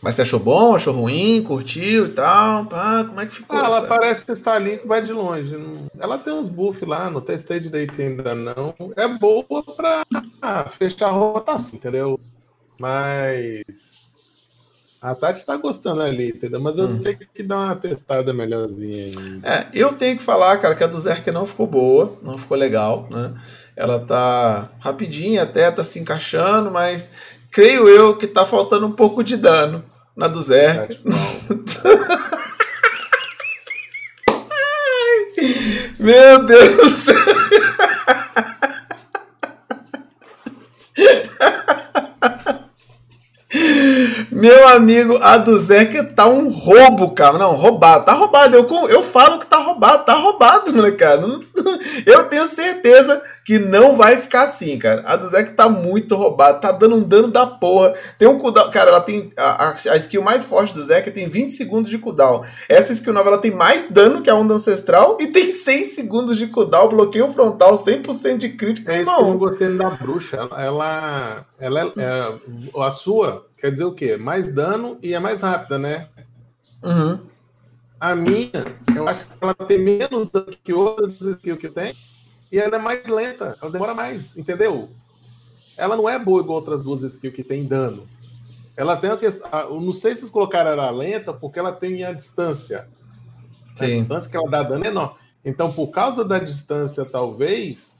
[0.00, 2.66] Mas você achou bom, achou ruim, curtiu e tal?
[2.66, 3.58] Pá, como é que ficou?
[3.58, 3.88] Ah, ela sabe?
[3.88, 5.56] parece que está ali que vai de longe.
[5.98, 8.74] Ela tem uns buffs lá, não testei direito ainda não.
[8.96, 9.44] É boa
[9.76, 10.04] pra
[10.70, 12.20] fechar a rotação, entendeu?
[12.78, 13.97] Mas
[15.00, 16.60] a Tati tá gostando ali, entendeu?
[16.60, 16.98] Mas eu hum.
[16.98, 19.40] tenho que dar uma testada melhorzinha aí.
[19.44, 22.56] É, eu tenho que falar, cara, que a do Zerk não ficou boa, não ficou
[22.56, 23.32] legal, né?
[23.76, 27.12] Ela tá rapidinha até, tá se encaixando, mas
[27.50, 29.84] creio eu que tá faltando um pouco de dano
[30.16, 30.98] na do Zerk.
[35.98, 37.16] Meu Deus do céu!
[44.38, 47.36] Meu amigo, a do Zeca tá um roubo, cara.
[47.36, 48.04] Não, roubado.
[48.04, 48.54] Tá roubado.
[48.56, 50.04] Eu, eu falo que tá roubado.
[50.04, 51.26] Tá roubado, molecada.
[52.06, 55.02] Eu tenho certeza que não vai ficar assim, cara.
[55.06, 56.60] A do Zeca tá muito roubada.
[56.60, 57.94] Tá dando um dano da porra.
[58.16, 58.70] Tem um cooldown.
[58.70, 59.32] Cara, ela tem.
[59.36, 62.44] A, a, skill mais forte do Zeca tem 20 segundos de cooldown.
[62.68, 66.38] Essa skill nova ela tem mais dano que a onda ancestral e tem 6 segundos
[66.38, 66.88] de cooldown.
[66.88, 68.92] Bloqueio frontal, 100% de crítica.
[68.92, 70.36] É isso que eu gostei da bruxa.
[70.36, 70.68] Ela.
[70.68, 74.16] Ela, ela é, é, a sua quer dizer o quê?
[74.16, 76.08] Mais dano e é mais rápida, né?
[76.82, 77.20] Uhum.
[78.00, 81.94] A minha, eu acho que ela tem menos dano que outras skills que tem
[82.50, 84.88] e ela é mais lenta, ela demora mais, entendeu?
[85.76, 88.06] Ela não é boa igual outras duas skills que tem dano.
[88.76, 89.80] Ela tem a questão.
[89.80, 92.88] Não sei se vocês colocaram ela lenta porque ela tem a distância.
[93.74, 93.84] Sim.
[93.84, 95.16] A distância que ela dá dano é enorme.
[95.44, 97.97] Então, por causa da distância, talvez,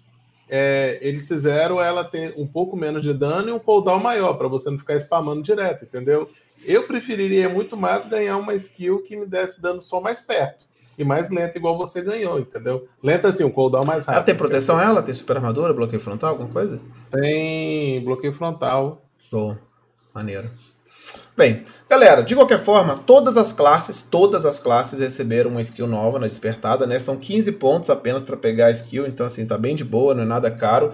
[0.48, 4.48] é, eles fizeram ela ter um pouco menos de dano e um cooldown maior, para
[4.48, 6.28] você não ficar spamando direto, entendeu?
[6.64, 10.66] Eu preferiria muito mais ganhar uma skill que me desse dano só mais perto.
[10.96, 12.88] E mais lenta, igual você ganhou, entendeu?
[13.00, 14.16] Lenta assim, um cooldown mais rápido.
[14.16, 14.90] Ela tem proteção, entendeu?
[14.90, 15.02] ela?
[15.02, 16.80] Tem super armadura, bloqueio frontal, alguma coisa?
[17.12, 19.00] Tem bloqueio frontal.
[19.30, 19.56] Bom,
[20.12, 20.50] maneiro.
[21.38, 26.18] Bem, galera, de qualquer forma, todas as classes, todas as classes receberam uma skill nova
[26.18, 26.98] na despertada, né?
[26.98, 30.24] São 15 pontos apenas para pegar a skill, então assim, tá bem de boa, não
[30.24, 30.92] é nada caro.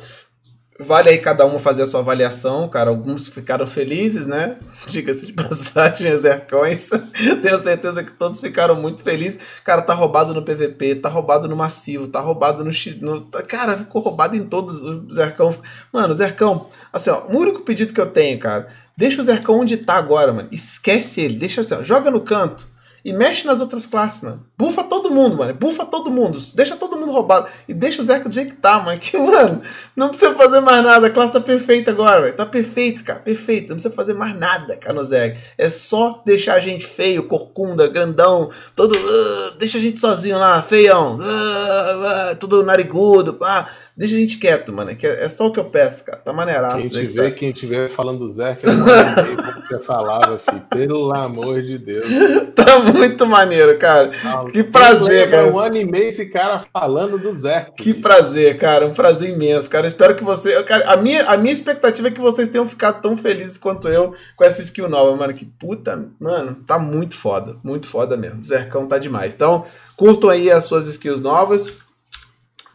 [0.78, 2.90] Vale aí cada um fazer a sua avaliação, cara.
[2.90, 4.58] Alguns ficaram felizes, né?
[4.86, 6.90] Diga-se de passagem, os Ercões.
[7.42, 9.40] Tenho certeza que todos ficaram muito felizes.
[9.64, 12.70] Cara, tá roubado no PVP, tá roubado no massivo, tá roubado no.
[13.00, 13.22] No...
[13.48, 15.56] Cara, ficou roubado em todos os Zercão.
[15.90, 19.76] Mano, Zercão, assim, ó, o único pedido que eu tenho, cara, deixa o Zercão onde
[19.76, 20.48] tá agora, mano.
[20.50, 24.46] Esquece ele, deixa assim, ó, joga no canto e mexe nas outras classes, mano.
[24.56, 25.52] Bufa todo mundo, mano.
[25.52, 26.38] Bufa todo mundo.
[26.54, 27.48] Deixa todo mundo roubado.
[27.68, 28.98] E deixa o Zeca do jeito que tá, mano.
[29.04, 29.60] Que, mano,
[29.94, 31.06] não precisa fazer mais nada.
[31.08, 32.36] A classe tá perfeita agora, velho.
[32.36, 33.18] Tá perfeito, cara.
[33.20, 33.68] Perfeito.
[33.68, 35.38] Não precisa fazer mais nada, cara, no.
[35.58, 38.94] É só deixar a gente feio, corcunda, grandão, todo.
[38.96, 41.18] Uh, deixa a gente sozinho lá, feião.
[41.18, 43.68] Uh, uh, tudo narigudo, pá.
[43.96, 44.90] Deixa a gente quieto, mano.
[44.90, 46.18] É, é só o que eu peço, cara.
[46.18, 46.78] Tá maneiraço.
[46.78, 47.36] Quem te vê, tá...
[47.36, 50.62] quem tiver falando do Zé, que como você falava, filho.
[50.68, 52.06] Pelo amor de Deus.
[52.64, 54.10] Tá muito maneiro, cara.
[54.24, 55.52] Ah, que prazer, cara.
[55.52, 57.68] Um ano e meio esse cara falando do Zé.
[57.76, 58.86] Que prazer, cara.
[58.86, 59.86] Um prazer imenso, cara.
[59.86, 60.62] espero que você.
[60.62, 64.14] Cara, a, minha, a minha expectativa é que vocês tenham ficado tão felizes quanto eu
[64.34, 65.34] com essa skill nova, mano.
[65.34, 67.56] Que puta, mano, tá muito foda.
[67.62, 68.42] Muito foda mesmo.
[68.42, 69.34] Zercão tá demais.
[69.34, 71.70] Então, curtam aí as suas skills novas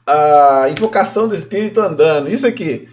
[0.10, 2.30] a invocação do espírito andando.
[2.30, 2.90] Isso aqui.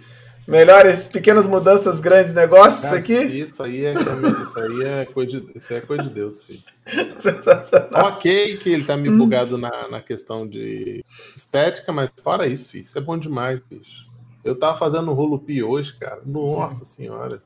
[0.47, 3.13] Melhores pequenas mudanças, grandes negócios, Cara, aqui?
[3.15, 6.61] Isso aí é, isso aí é, coisa, de, isso é coisa de Deus, filho.
[8.05, 9.17] Ok que ele tá me hum.
[9.17, 11.03] bugado na, na questão de
[11.35, 14.07] estética, mas fora isso, filho, isso é bom demais, bicho.
[14.41, 16.21] Eu tava fazendo rolo pi hoje, cara.
[16.25, 17.43] Nossa senhora.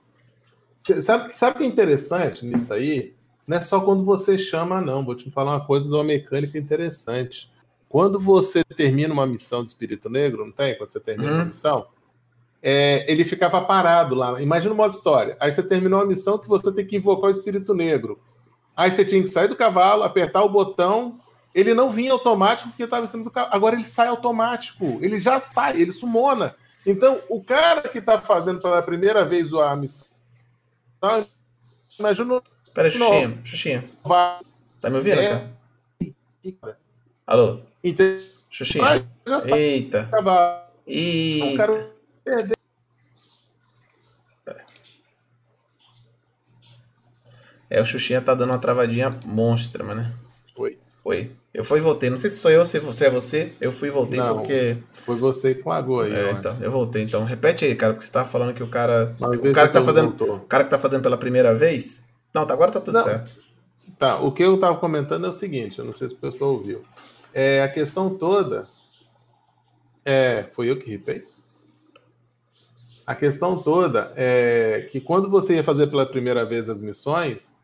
[1.01, 3.15] Sabe, sabe o que é interessante nisso aí?
[3.47, 5.03] Não é só quando você chama, não.
[5.03, 7.49] Vou te falar uma coisa de uma mecânica interessante.
[7.91, 10.77] Quando você termina uma missão de Espírito Negro, não tem?
[10.77, 11.35] Quando você termina hum.
[11.35, 11.87] uma missão,
[12.63, 14.41] é, ele ficava parado lá.
[14.41, 15.35] Imagina o modo história.
[15.41, 18.17] Aí você terminou a missão que você tem que invocar o Espírito Negro.
[18.77, 21.17] Aí você tinha que sair do cavalo, apertar o botão.
[21.53, 23.53] Ele não vinha automático porque estava em cima do cavalo.
[23.53, 24.97] Agora ele sai automático.
[25.01, 26.55] Ele já sai, ele sumona.
[26.85, 30.07] Então, o cara que está fazendo pela primeira vez a missão.
[31.99, 32.41] Imagina.
[32.73, 33.41] Pera, Xuxinha.
[33.43, 33.89] Xuxinha.
[34.79, 35.27] Tá me ouvindo, é...
[35.27, 36.79] cara?
[37.27, 37.70] Alô?
[37.83, 38.17] Então,
[38.49, 39.05] Xuxinha.
[39.55, 40.09] Eita.
[40.85, 41.53] Eita.
[41.53, 41.91] O cara
[42.23, 42.61] perder.
[47.69, 50.01] É, o Xuxinha tá dando uma travadinha monstra, mano.
[50.01, 50.13] Né?
[50.53, 50.77] Foi.
[51.01, 51.31] Foi.
[51.53, 52.09] Eu fui e voltei.
[52.09, 53.53] Não sei se sou eu, se você é você.
[53.61, 54.77] Eu fui e voltei Não, porque.
[55.05, 56.13] Foi você que lagou aí.
[56.13, 57.03] É, então, eu voltei.
[57.03, 59.15] Então, repete aí, cara, porque você tava falando que o cara.
[59.19, 60.09] o cara que tá fazendo.
[60.09, 60.35] Voltou.
[60.35, 62.05] O cara que tá fazendo pela primeira vez.
[62.33, 63.03] Não, tá, agora tá tudo Não.
[63.03, 63.31] certo.
[63.97, 66.51] Tá, o que eu tava comentando é o seguinte, eu não sei se o pessoal
[66.53, 66.83] ouviu.
[67.33, 68.67] É, a questão toda.
[70.03, 71.25] É, foi eu que ripei?
[73.05, 77.55] A questão toda é que quando você ia fazer pela primeira vez as missões,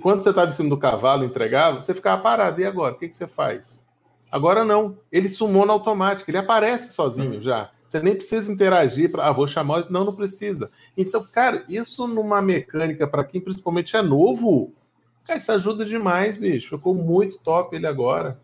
[0.00, 2.60] quando você estava em cima do cavalo entregava, você ficava parado.
[2.60, 2.94] E agora?
[2.94, 3.84] O que, que você faz?
[4.30, 4.98] Agora não.
[5.10, 7.42] Ele sumou no automático, ele aparece sozinho uhum.
[7.42, 7.70] já.
[7.88, 9.90] Você nem precisa interagir para, ah, vou chamar.
[9.90, 10.70] Não, não precisa.
[10.96, 14.74] Então, cara, isso numa mecânica, para quem principalmente é novo,
[15.24, 16.76] cara, isso ajuda demais, bicho.
[16.76, 18.38] Ficou muito top ele agora.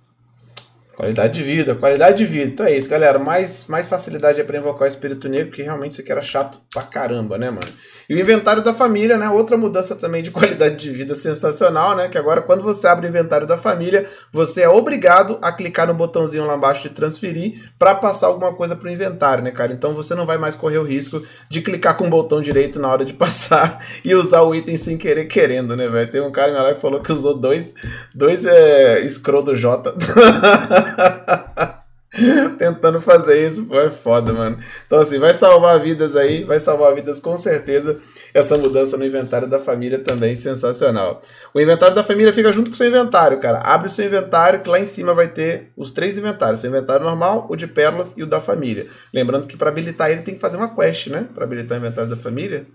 [0.96, 2.50] Qualidade de vida, qualidade de vida.
[2.52, 3.18] Então é isso, galera.
[3.18, 6.60] Mais, mais facilidade é para invocar o espírito negro, que realmente isso aqui era chato
[6.72, 7.66] pra caramba, né, mano?
[8.08, 9.28] E o inventário da família, né?
[9.28, 12.08] Outra mudança também de qualidade de vida sensacional, né?
[12.08, 15.94] Que agora, quando você abre o inventário da família, você é obrigado a clicar no
[15.94, 19.72] botãozinho lá embaixo de transferir para passar alguma coisa pro inventário, né, cara?
[19.72, 22.88] Então você não vai mais correr o risco de clicar com o botão direito na
[22.88, 26.10] hora de passar e usar o item sem querer querendo, né, velho?
[26.10, 27.74] Tem um cara na live que falou que usou dois,
[28.14, 29.92] dois é, scroll do J.
[32.58, 34.56] Tentando fazer isso, pô, é foda, mano.
[34.86, 37.98] Então, assim, vai salvar vidas aí, vai salvar vidas com certeza.
[38.32, 41.20] Essa mudança no inventário da família também sensacional.
[41.52, 43.58] O inventário da família fica junto com o seu inventário, cara.
[43.58, 47.04] Abre o seu inventário, que lá em cima vai ter os três inventários: o inventário
[47.04, 48.86] normal, o de pérolas e o da família.
[49.12, 51.26] Lembrando que para habilitar ele tem que fazer uma quest, né?
[51.34, 52.66] Para habilitar o inventário da família.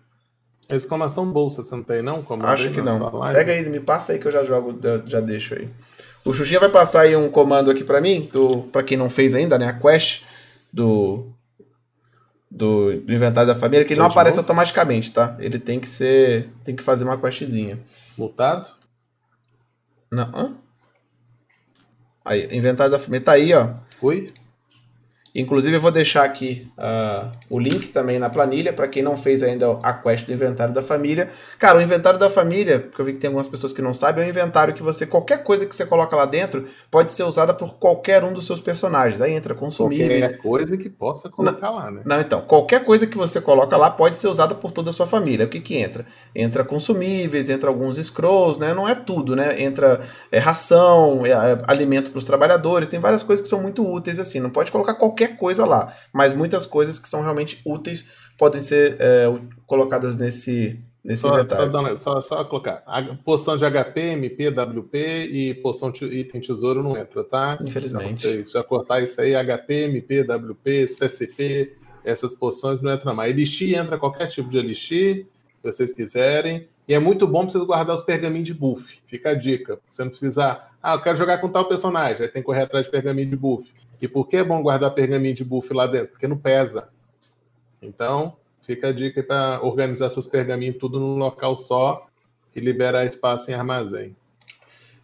[0.69, 2.22] Exclamação bolsa, você não tem, não?
[2.22, 3.00] Como Acho que não.
[3.32, 5.67] Pega aí, me passa aí que eu já jogo, já deixo aí.
[6.30, 8.30] O Xuxinha vai passar aí um comando aqui para mim,
[8.72, 9.65] para quem não fez ainda, né?
[9.65, 10.22] A quest
[10.72, 11.34] do,
[12.52, 14.46] do, do inventário da família, que ele não aparece novo?
[14.46, 15.36] automaticamente, tá?
[15.39, 16.52] Ele tem que ser.
[16.63, 17.80] Tem que fazer uma questzinha.
[18.15, 18.70] Mutado?
[20.12, 20.30] Não.
[20.36, 20.54] Hã?
[22.24, 23.72] Aí, inventário da família tá aí, ó.
[24.00, 24.28] Oi?
[25.39, 29.43] Inclusive, eu vou deixar aqui uh, o link também na planilha para quem não fez
[29.43, 31.30] ainda a quest do inventário da família.
[31.58, 34.23] Cara, o inventário da família, porque eu vi que tem algumas pessoas que não sabem,
[34.23, 37.54] é um inventário que você, qualquer coisa que você coloca lá dentro, pode ser usada
[37.54, 39.21] por qualquer um dos seus personagens.
[39.21, 40.28] Aí entra consumíveis.
[40.28, 42.02] Qualquer coisa que possa colocar não, lá, né?
[42.06, 45.06] Não, então, qualquer coisa que você coloca lá pode ser usada por toda a sua
[45.06, 45.45] família.
[45.45, 46.06] O que que entra?
[46.36, 48.73] Entra consumíveis, entra alguns scrolls, né?
[48.73, 49.62] Não é tudo, né?
[49.62, 53.86] Entra é, ração, é, é, alimento para os trabalhadores, tem várias coisas que são muito
[53.86, 54.39] úteis assim.
[54.39, 58.62] Não pode colocar qualquer qualquer coisa lá, mas muitas coisas que são realmente úteis podem
[58.62, 59.26] ser é,
[59.65, 61.98] colocadas nesse, nesse só, inventário.
[62.00, 62.84] Só, só, só, colocar.
[62.86, 64.98] A poção de HP, MP, WP
[65.32, 67.58] e poção de item tesouro não entra, tá?
[67.62, 68.28] Infelizmente.
[68.28, 73.32] Então, já cortar isso aí, HP, MP, WP, CCP, essas poções não entram mais.
[73.32, 75.28] Elixir entra qualquer tipo de elixir,
[75.62, 76.68] se vocês quiserem.
[76.88, 79.00] E é muito bom para você guardar os pergaminhos de buff.
[79.06, 79.80] Fica a dica.
[79.92, 80.60] Você não precisa.
[80.82, 82.24] Ah, eu quero jogar com tal personagem.
[82.24, 83.72] Aí tem que correr atrás de pergaminho de buff.
[84.02, 86.12] E por que é bom guardar pergaminho de buff lá dentro?
[86.12, 86.90] Porque não pesa.
[87.82, 92.08] Então, fica a dica para organizar seus pergaminhos tudo num local só
[92.56, 94.16] e liberar espaço em armazém.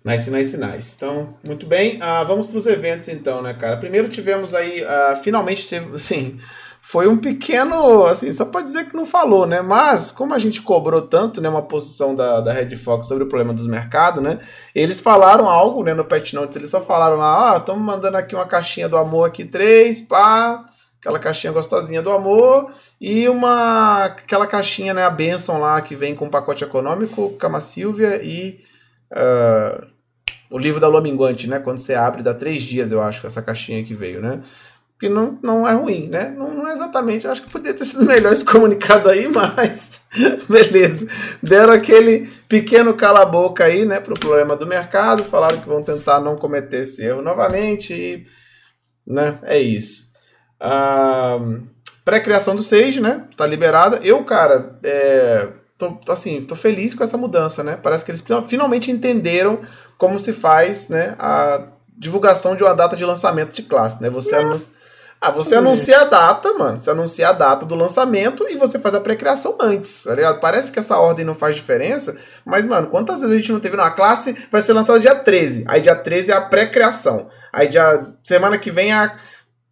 [0.03, 0.95] Nice, nice, nice.
[0.95, 1.97] Então, muito bem.
[1.97, 3.77] Uh, vamos para os eventos então, né, cara?
[3.77, 6.39] Primeiro tivemos aí, uh, finalmente teve, sim,
[6.87, 9.59] foi um pequeno, assim, só para dizer que não falou, né?
[9.59, 13.27] Mas, como a gente cobrou tanto, né, uma posição da, da Red Fox sobre o
[13.27, 14.37] problema dos mercados, né?
[14.73, 18.35] Eles falaram algo, né, no Pet Notes, eles só falaram lá, oh, estamos mandando aqui
[18.35, 20.63] uma caixinha do amor aqui, três, pá,
[21.01, 22.71] aquela caixinha gostosinha do amor,
[23.01, 28.21] e uma, aquela caixinha, né, a Benção lá, que vem com pacote econômico, Cama Silvia
[28.23, 28.59] e...
[29.11, 29.95] Uh,
[30.51, 31.59] o livro da Lua Minguante, né?
[31.59, 34.41] Quando você abre, dá três dias, eu acho, essa caixinha que veio, né?
[34.99, 36.33] Que não, não é ruim, né?
[36.37, 37.27] Não, não é exatamente.
[37.27, 40.01] Acho que poderia ter sido melhor esse comunicado aí, mas
[40.47, 41.07] beleza.
[41.43, 45.23] Deram aquele pequeno cala-boca aí, né, pro problema do mercado.
[45.23, 48.25] Falaram que vão tentar não cometer esse erro novamente e,
[49.05, 50.09] né, é isso.
[50.59, 51.39] Ah,
[52.05, 53.23] Pré-criação do Sage, né?
[53.35, 53.99] Tá liberada.
[54.01, 57.77] Eu, cara, é, tô, assim, tô feliz com essa mudança, né?
[57.81, 59.59] Parece que eles finalmente entenderam
[59.97, 61.67] como se faz, né, a
[61.97, 64.09] divulgação de uma data de lançamento de classe, né?
[64.09, 64.84] Você anuncia
[65.19, 66.79] ah, você anuncia a data, mano.
[66.79, 70.39] Você anuncia a data do lançamento e você faz a pré-criação antes, tá ligado?
[70.39, 73.75] Parece que essa ordem não faz diferença, mas, mano, quantas vezes a gente não teve
[73.75, 75.65] na classe vai ser lançada dia 13.
[75.67, 77.29] Aí dia 13 é a pré-criação.
[77.51, 79.15] Aí dia semana que vem é a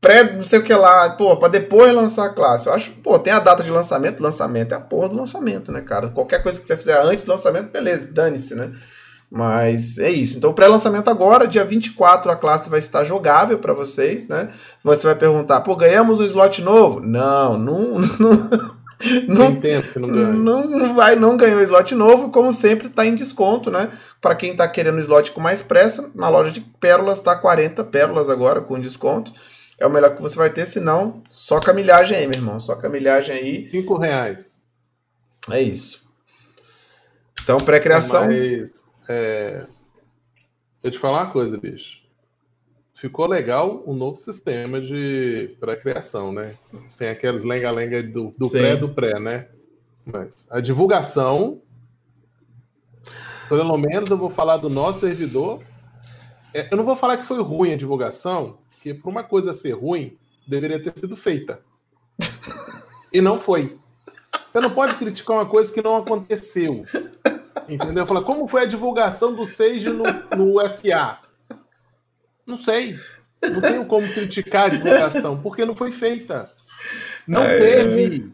[0.02, 2.68] pré, não sei o que lá, pô, pra depois lançar a classe.
[2.68, 5.82] Eu acho, pô, tem a data de lançamento, lançamento é a porra do lançamento, né,
[5.82, 6.10] cara?
[6.10, 8.72] Qualquer coisa que você fizer antes do lançamento, beleza, dane-se, né?
[9.36, 10.38] Mas é isso.
[10.38, 14.50] Então, pré-lançamento agora, dia 24, a classe vai estar jogável para vocês, né?
[14.84, 17.00] Você vai perguntar, pô, ganhamos um slot novo?
[17.00, 17.98] Não, não.
[19.28, 19.82] não não ganha.
[19.96, 23.98] Não, não vai, não ganhou slot novo, como sempre está em desconto, né?
[24.22, 28.30] Para quem está querendo slot com mais pressa, na loja de pérolas tá 40 pérolas
[28.30, 29.34] agora com desconto.
[29.80, 32.60] É o melhor que você vai ter, senão só camilhagem aí, meu irmão.
[32.60, 33.68] Só camilhagem aí.
[33.72, 34.62] 5 reais.
[35.50, 36.04] É isso.
[37.42, 38.28] Então, pré-criação.
[38.28, 39.66] Mas é...
[40.82, 42.04] Eu te falar uma coisa, bicho.
[42.94, 46.54] Ficou legal o novo sistema de pré-criação, né?
[46.88, 49.48] Sem aqueles lenga-lenga do, do pré do pré, né?
[50.06, 51.62] Mas a divulgação,
[53.50, 55.64] pelo menos eu vou falar do nosso servidor.
[56.54, 59.72] É, eu não vou falar que foi ruim a divulgação, porque para uma coisa ser
[59.72, 61.62] ruim, deveria ter sido feita.
[63.16, 63.78] E não foi.
[64.50, 66.84] Você não pode criticar uma coisa que não aconteceu.
[67.68, 68.06] Entendeu?
[68.06, 70.04] Fala, como foi a divulgação do Sage no,
[70.36, 71.20] no SA?
[72.46, 73.00] Não sei.
[73.42, 76.52] Não tenho como criticar a divulgação, porque não foi feita.
[77.28, 78.32] Não é, teve.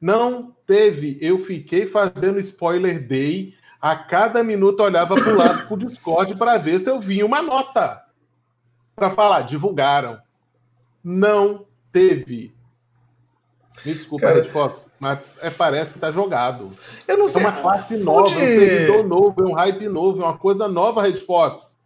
[0.00, 1.18] Não teve.
[1.20, 3.54] Eu fiquei fazendo spoiler day.
[3.80, 7.26] A cada minuto eu olhava para o lado pro Discord para ver se eu vinha
[7.26, 8.02] uma nota.
[8.96, 10.18] Para falar, divulgaram.
[11.02, 12.53] Não teve.
[13.84, 16.72] Me desculpa, Cara, Red Fox, mas é, parece que tá jogado.
[17.08, 17.42] Eu não sei.
[17.42, 18.36] É uma classe nova, onde...
[18.36, 21.76] um servidor novo, é um hype novo, é uma coisa nova, Red Fox.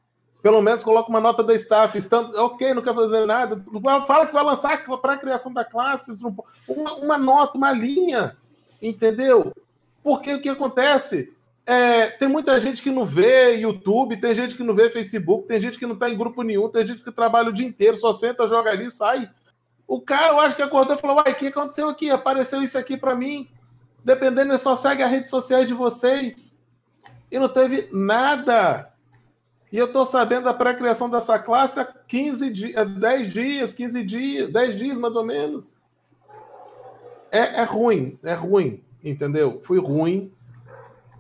[0.43, 1.97] Pelo menos coloca uma nota da staff.
[1.99, 3.62] Estando, ok, não quer fazer nada.
[4.07, 6.12] Fala que vai lançar para a criação da classe.
[6.68, 8.36] Uma, uma, nota, uma linha.
[8.80, 9.53] Entendeu?
[10.03, 11.32] Porque o que acontece?
[11.66, 15.61] É, tem muita gente que não vê YouTube, tem gente que não vê Facebook, tem
[15.61, 18.11] gente que não está em grupo nenhum, tem gente que trabalha o dia inteiro, só
[18.11, 19.28] senta, joga ali, sai.
[19.89, 22.11] O cara, eu acho que acordou e falou: Uai, o que aconteceu aqui?
[22.11, 23.49] Apareceu isso aqui para mim.
[24.05, 26.57] Dependendo, ele só segue as redes sociais de vocês.
[27.30, 28.93] E não teve nada.
[29.72, 34.53] E eu tô sabendo da pré-criação dessa classe há 15 dias, 10 dias, 15 dias,
[34.53, 35.76] 10 dias mais ou menos.
[37.30, 39.61] É, é ruim, é ruim, entendeu?
[39.62, 40.32] Foi ruim,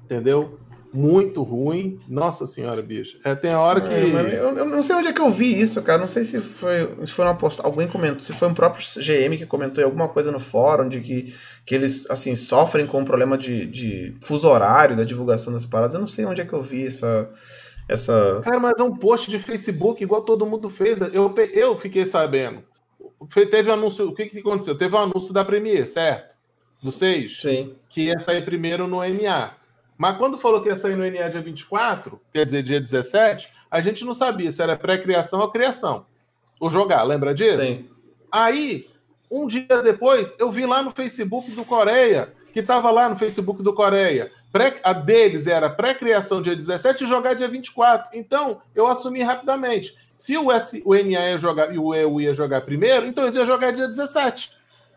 [0.04, 0.58] entendeu?
[0.92, 2.00] Muito ruim.
[2.08, 3.18] Nossa senhora, bicho.
[3.24, 3.92] É, tem a hora que.
[3.92, 6.00] É, eu, eu, não sei onde é que eu vi isso, cara.
[6.00, 7.60] Não sei se foi, se foi uma post...
[7.62, 11.00] alguém comentou, se foi um próprio GM que comentou em alguma coisa no fórum de
[11.00, 11.34] que,
[11.66, 15.94] que eles assim sofrem com um problema de, de fuso horário da divulgação das paradas.
[15.94, 17.30] Eu não sei onde é que eu vi essa.
[17.88, 18.42] Essa...
[18.44, 21.00] Cara, mas é um post de Facebook igual todo mundo fez.
[21.12, 22.62] Eu, eu fiquei sabendo.
[23.50, 24.08] Teve um anúncio.
[24.08, 24.76] O que, que aconteceu?
[24.76, 26.36] Teve um anúncio da Premiere, certo?
[26.90, 27.40] 6?
[27.40, 27.74] Sim.
[27.88, 29.57] Que ia sair primeiro no NA.
[29.98, 33.80] Mas quando falou que ia sair no NA dia 24, quer dizer, dia 17, a
[33.80, 36.06] gente não sabia se era pré-criação ou criação.
[36.60, 37.60] O jogar, lembra disso?
[37.60, 37.88] Sim.
[38.30, 38.88] Aí,
[39.28, 43.60] um dia depois, eu vi lá no Facebook do Coreia, que estava lá no Facebook
[43.60, 44.30] do Coreia.
[44.52, 48.16] Pré, a deles era pré-criação dia 17 e jogar dia 24.
[48.16, 49.96] Então, eu assumi rapidamente.
[50.16, 53.34] Se o, S, o NA ia jogar e o EU ia jogar primeiro, então eles
[53.34, 54.50] iam jogar dia 17.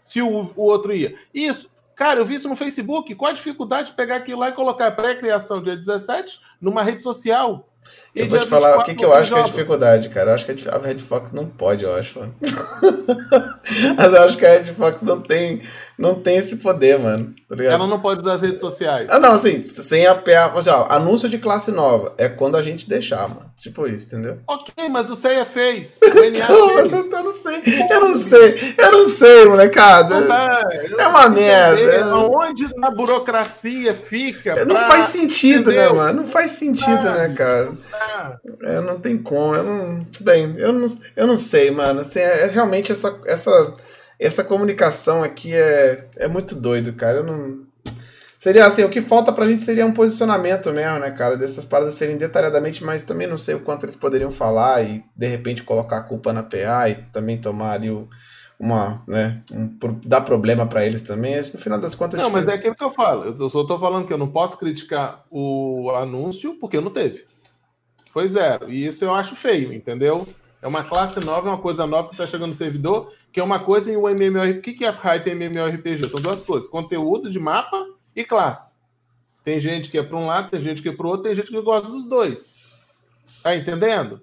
[0.03, 1.15] Se o, o outro ia.
[1.33, 3.13] Isso, Cara, eu vi isso no Facebook.
[3.15, 7.67] Qual a dificuldade de pegar aquilo lá e colocar pré-criação dia 17 numa rede social?
[8.13, 10.31] Eu vou te falar o que, que eu acho que é a dificuldade, cara.
[10.31, 12.19] Eu acho que a Red Fox não pode, eu acho.
[13.97, 15.61] Mas eu acho que a Red Fox não tem,
[16.01, 17.33] não tem esse poder, mano.
[17.47, 19.07] Tá Ela não pode usar as redes sociais.
[19.09, 20.21] Ah, não, assim, sem a
[20.55, 23.51] Assim, ó, anúncio de classe nova é quando a gente deixar, mano.
[23.57, 24.39] Tipo isso, entendeu?
[24.47, 25.99] Ok, mas o CEA fez.
[26.11, 26.91] O NA então, fez.
[26.91, 27.61] Eu não sei.
[27.89, 28.75] Eu não sei.
[28.77, 30.15] Eu não sei, molecada.
[30.97, 32.15] é uma merda.
[32.15, 34.65] Onde na burocracia fica?
[34.65, 35.93] Não faz sentido, né, entendeu?
[35.93, 36.21] né, mano?
[36.21, 37.71] Não faz sentido, ah, né, cara?
[38.63, 39.55] É, não tem como.
[39.55, 40.05] Eu não.
[40.21, 42.01] Bem, eu não, eu não sei, mano.
[42.01, 43.73] Assim, é, é, realmente essa, essa,
[44.21, 47.17] essa comunicação aqui é, é muito doido, cara.
[47.17, 47.65] Eu não.
[48.37, 51.35] Seria assim, o que falta pra gente seria um posicionamento mesmo, né, cara?
[51.35, 55.27] Dessas paradas serem detalhadamente, mas também não sei o quanto eles poderiam falar e de
[55.27, 58.07] repente colocar a culpa na PA e também tomar ali o,
[58.59, 59.69] uma, né, um,
[60.05, 61.37] dar problema para eles também.
[61.37, 62.19] No final das contas.
[62.19, 63.25] Não, mas é aquilo que eu falo.
[63.25, 67.25] Eu só tô falando que eu não posso criticar o anúncio porque não teve.
[68.11, 68.71] Foi zero.
[68.71, 70.27] E isso eu acho feio, entendeu?
[70.61, 73.43] É uma classe nova, é uma coisa nova que está chegando no servidor, que é
[73.43, 74.59] uma coisa em um MMORPG.
[74.59, 76.09] O que é hype MMORPG?
[76.09, 77.85] São duas coisas: conteúdo de mapa
[78.15, 78.75] e classe.
[79.43, 81.35] Tem gente que é para um lado, tem gente que é para o outro, tem
[81.35, 82.55] gente que gosta dos dois.
[83.41, 84.21] Tá entendendo?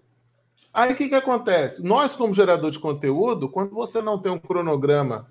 [0.73, 1.83] Aí o que, que acontece?
[1.83, 5.27] Nós, como gerador de conteúdo, quando você não tem um cronograma,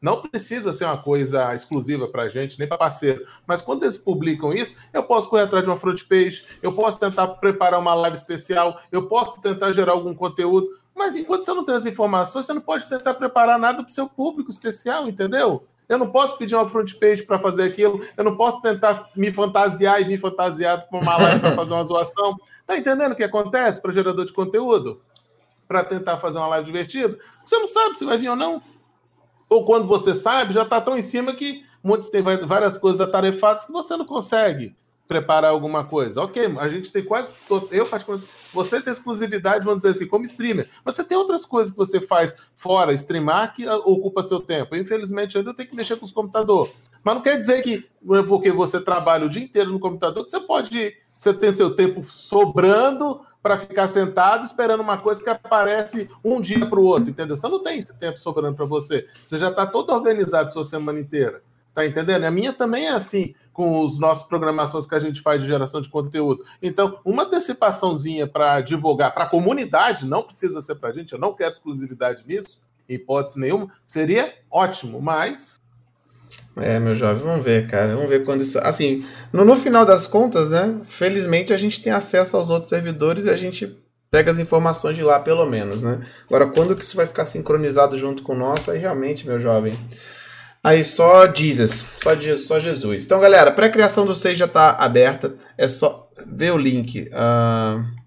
[0.00, 4.52] não precisa ser uma coisa exclusiva para gente, nem para parceiro, mas quando eles publicam
[4.52, 8.16] isso, eu posso correr atrás de uma front page, eu posso tentar preparar uma live
[8.16, 12.52] especial, eu posso tentar gerar algum conteúdo, mas enquanto você não tem as informações, você
[12.52, 15.66] não pode tentar preparar nada para o seu público especial, entendeu?
[15.90, 18.00] Eu não posso pedir uma front page para fazer aquilo.
[18.16, 21.84] Eu não posso tentar me fantasiar e vir fantasiado com uma live para fazer uma
[21.84, 22.36] zoação.
[22.64, 25.02] Tá entendendo o que acontece para gerador de conteúdo?
[25.66, 27.18] Para tentar fazer uma live divertida?
[27.44, 28.62] Você não sabe se vai vir ou não.
[29.50, 33.64] Ou quando você sabe, já está tão em cima que muitos têm várias coisas atarefadas
[33.64, 34.76] que você não consegue
[35.08, 36.22] preparar alguma coisa.
[36.22, 37.32] Ok, a gente tem quase.
[37.72, 40.70] Eu, particularmente, você tem exclusividade, vamos dizer assim, como streamer.
[40.84, 44.76] Mas você tem outras coisas que você faz fora streamar que ocupa seu tempo.
[44.76, 46.72] Infelizmente, ainda tem que mexer com os computadores.
[47.02, 47.88] Mas não quer dizer que,
[48.28, 50.96] porque você trabalha o dia inteiro no computador, que você pode.
[51.18, 56.66] Você tem seu tempo sobrando para ficar sentado esperando uma coisa que aparece um dia
[56.68, 57.36] para o outro, entendeu?
[57.36, 59.06] Você não tem esse tempo sobrando para você.
[59.24, 61.42] Você já está todo organizado sua semana inteira.
[61.74, 62.24] Tá entendendo?
[62.24, 65.80] A minha também é assim com os nossos programações que a gente faz de geração
[65.80, 66.44] de conteúdo.
[66.62, 71.18] Então, uma antecipaçãozinha para divulgar para a comunidade, não precisa ser para a gente, eu
[71.18, 75.59] não quero exclusividade nisso, hipótese nenhuma, seria ótimo, mas.
[76.56, 77.94] É, meu jovem, vamos ver, cara.
[77.94, 78.58] Vamos ver quando isso.
[78.60, 80.80] Assim, no, no final das contas, né?
[80.84, 83.76] Felizmente a gente tem acesso aos outros servidores e a gente
[84.10, 86.00] pega as informações de lá, pelo menos, né?
[86.26, 89.78] Agora, quando que isso vai ficar sincronizado junto com o nosso, aí realmente, meu jovem.
[90.62, 93.06] Aí só Jesus, só, só Jesus.
[93.06, 95.34] Então, galera, pré-criação do 6 já está aberta.
[95.56, 97.08] É só ver o link.
[97.08, 97.99] Uh...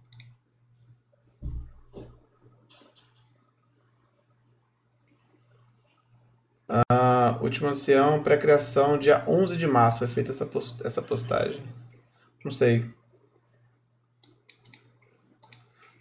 [6.73, 11.61] Uh, última ancião, pré-criação, dia 11 de março foi feita essa, post essa postagem.
[12.43, 12.89] Não sei.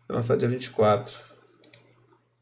[0.07, 1.15] Foi lançado dia 24.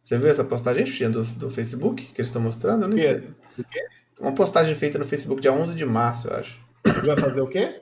[0.01, 2.85] Você viu essa postagem, do, do Facebook que eles estão mostrando?
[2.85, 3.35] Eu não sei.
[3.59, 3.87] O quê?
[4.21, 6.57] Uma postagem feita no Facebook dia 11 de março, eu acho.
[7.05, 7.81] Vai fazer o quê?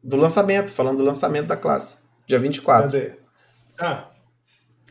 [0.00, 1.98] Do lançamento, falando do lançamento da classe.
[2.24, 2.92] Dia 24.
[2.92, 3.14] Cadê?
[3.80, 4.10] Ah.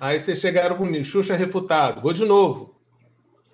[0.01, 2.01] Aí vocês chegaram comigo, Xuxa refutado.
[2.01, 2.74] Vou de novo.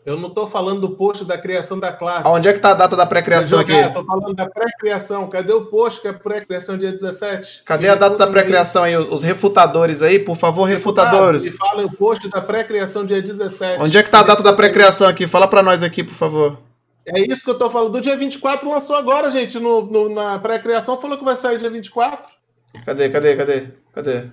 [0.04, 2.28] Eu não estou falando do post da criação da classe.
[2.28, 3.72] Onde é que está a data da pré-criação aqui?
[3.72, 5.30] Estou falando da pré-criação.
[5.30, 7.62] Cadê o post que é pré-criação dia 17?
[7.64, 8.97] Cadê a data da pré-criação aí?
[8.97, 11.45] Os refutadores aí, por favor, refutadores.
[11.45, 13.82] E falem o post da pré-criação dia 17.
[13.82, 15.28] Onde é que está a data da pré-criação aqui?
[15.28, 16.58] Fala para nós aqui, por favor.
[17.06, 17.91] É isso que eu tô falando.
[17.91, 21.70] Do dia 24 lançou agora, gente, no, no na pré-criação, falou que vai sair dia
[21.70, 22.32] 24.
[22.86, 23.68] Cadê, cadê, cadê?
[23.93, 24.24] Cadê?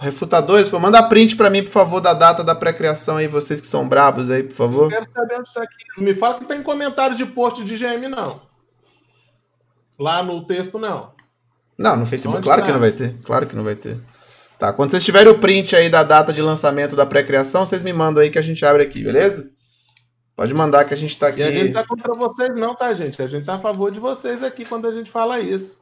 [0.00, 3.66] Refutadores, pô, manda print para mim, por favor, da data da pré-criação aí, vocês que
[3.66, 4.84] são brabos aí, por favor.
[4.84, 5.84] Eu quero saber onde está aqui.
[5.96, 8.40] Não me fala que tem comentário de post de GM, não.
[9.98, 11.10] Lá no texto, não.
[11.76, 12.66] Não, no Facebook, onde claro tá?
[12.66, 13.16] que não vai ter.
[13.24, 14.00] Claro que não vai ter.
[14.56, 17.92] Tá, quando vocês tiverem o print aí da data de lançamento da pré-criação, vocês me
[17.92, 19.50] mandam aí que a gente abre aqui, beleza?
[20.36, 21.40] Pode mandar que a gente tá aqui.
[21.40, 23.20] E a gente tá contra vocês não, tá, gente?
[23.20, 25.80] A gente tá a favor de vocês aqui quando a gente fala isso.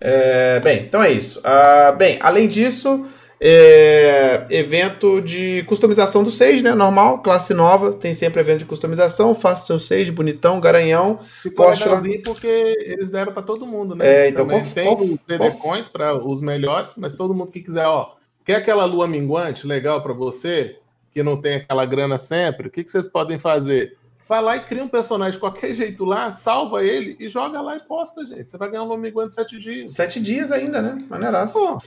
[0.00, 1.40] É, bem, então é isso.
[1.40, 3.06] Uh, bem, além disso,
[3.40, 6.74] é, evento de customização do Sage, né?
[6.74, 9.34] Normal, classe nova, tem sempre evento de customização.
[9.34, 11.20] Faça seu Sage bonitão, garanhão.
[11.42, 12.02] Ficou poste lá...
[12.24, 14.06] porque eles deram para todo mundo, né?
[14.06, 18.14] É, então qual, tem qual, os para os melhores, mas todo mundo que quiser, ó,
[18.44, 20.78] quer aquela lua minguante legal para você,
[21.12, 23.96] que não tem aquela grana sempre, o que, que vocês podem fazer?
[24.28, 27.76] Vai lá e cria um personagem de qualquer jeito lá, salva ele e joga lá
[27.76, 28.50] e posta, gente.
[28.50, 29.92] Você vai ganhar um lua minguante sete dias.
[29.92, 30.98] Sete dias ainda, né?
[31.08, 31.54] Maneiraço.
[31.54, 31.80] Pô.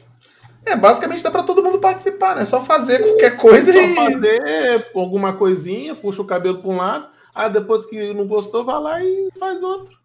[0.65, 2.45] É, basicamente dá para todo mundo participar, né?
[2.45, 3.95] Só fazer qualquer coisa Só e.
[3.95, 8.79] fazer alguma coisinha, puxa o cabelo para um lado, aí depois que não gostou, vai
[8.79, 9.97] lá e faz outro.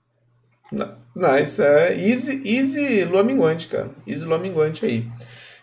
[0.72, 3.90] Não, não isso é easy, easy lua minguante, cara.
[4.06, 5.08] Easy lua minguante aí.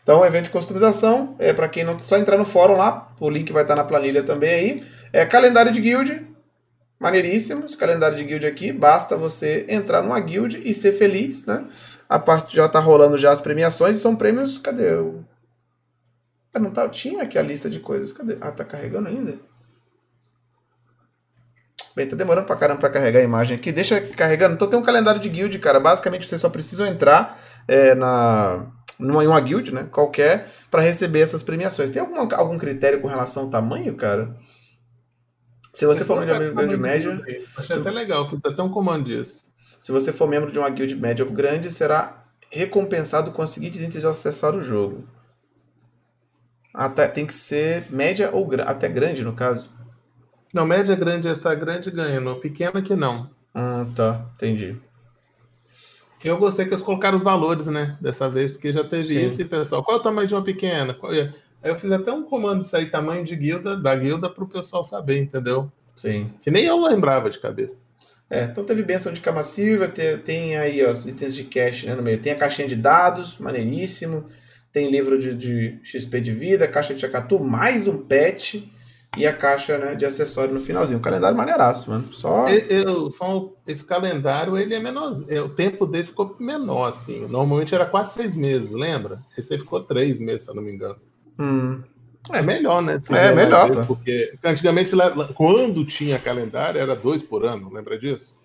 [0.03, 3.51] Então, evento de customização, é para quem não só entrar no fórum lá, o link
[3.51, 4.84] vai estar na planilha também aí.
[5.13, 6.28] É calendário de guild,
[7.02, 11.66] maneiríssimo, esse calendário de guild aqui, basta você entrar numa guild e ser feliz, né?
[12.08, 14.60] A parte já tá rolando já as premiações e são prêmios.
[14.60, 14.93] Cadê?
[14.93, 15.26] o
[16.54, 16.88] Ah, não tá.
[16.88, 18.14] Tinha aqui a lista de coisas.
[18.14, 18.38] Cadê?
[18.39, 19.39] Ah, tá carregando ainda?
[21.95, 23.72] Bem, tá demorando pra caramba pra carregar a imagem aqui.
[23.72, 24.54] Deixa carregando.
[24.54, 25.80] Então tem um calendário de guild, cara.
[25.80, 28.68] Basicamente vocês só precisam entrar é, na
[28.99, 29.88] numa, uma guild, né?
[29.89, 31.89] Qualquer, para receber essas premiações.
[31.89, 34.36] Tem algum algum critério com relação ao tamanho, cara?
[35.72, 37.22] Se você for membro de uma guild média.
[37.57, 39.43] Achei até legal, fiz até um comando disso.
[39.80, 43.82] Se você for membro de uma guild média ou grande, será recompensado com os seguintes
[43.82, 45.07] itens de acessar o jogo.
[46.74, 49.72] Até, tem que ser média ou até grande, no caso.
[50.53, 53.30] Não, média grande está grande ganha, no pequena que não.
[53.53, 54.78] Ah, tá, entendi.
[56.24, 57.97] Eu gostei que eles colocaram os valores, né?
[57.99, 59.26] Dessa vez, porque já teve Sim.
[59.26, 59.84] isso e pessoal.
[59.84, 60.95] Qual é o tamanho de uma pequena?
[61.11, 61.34] É?
[61.64, 64.47] Aí eu fiz até um comando disso aí, tamanho de guilda, da guilda, para o
[64.47, 65.72] pessoal saber, entendeu?
[65.95, 66.32] Sim.
[66.41, 67.86] Que nem eu lembrava de cabeça.
[68.30, 71.84] É, então teve benção de cama silva, tem, tem aí ó, os itens de cash
[71.84, 72.20] né, no meio.
[72.20, 74.26] Tem a caixinha de dados, maneiríssimo.
[74.72, 78.72] Tem livro de, de XP de vida, caixa de Chacatu, mais um pet
[79.18, 80.99] e a caixa né, de acessório no finalzinho.
[80.99, 82.14] O calendário maneiraço, mano.
[82.14, 82.47] Só...
[82.47, 85.12] Eu, eu, só esse calendário, ele é menor.
[85.28, 87.28] É, o tempo dele ficou menor, assim.
[87.28, 89.20] Normalmente era quase seis meses, lembra?
[89.38, 90.95] Esse aí ficou três meses, se eu não me engano.
[91.40, 91.82] Hum.
[92.32, 92.98] É melhor, né?
[93.10, 93.70] é melhor.
[93.70, 94.94] Vezes, porque antigamente,
[95.34, 98.40] quando tinha calendário, era dois por ano, lembra disso?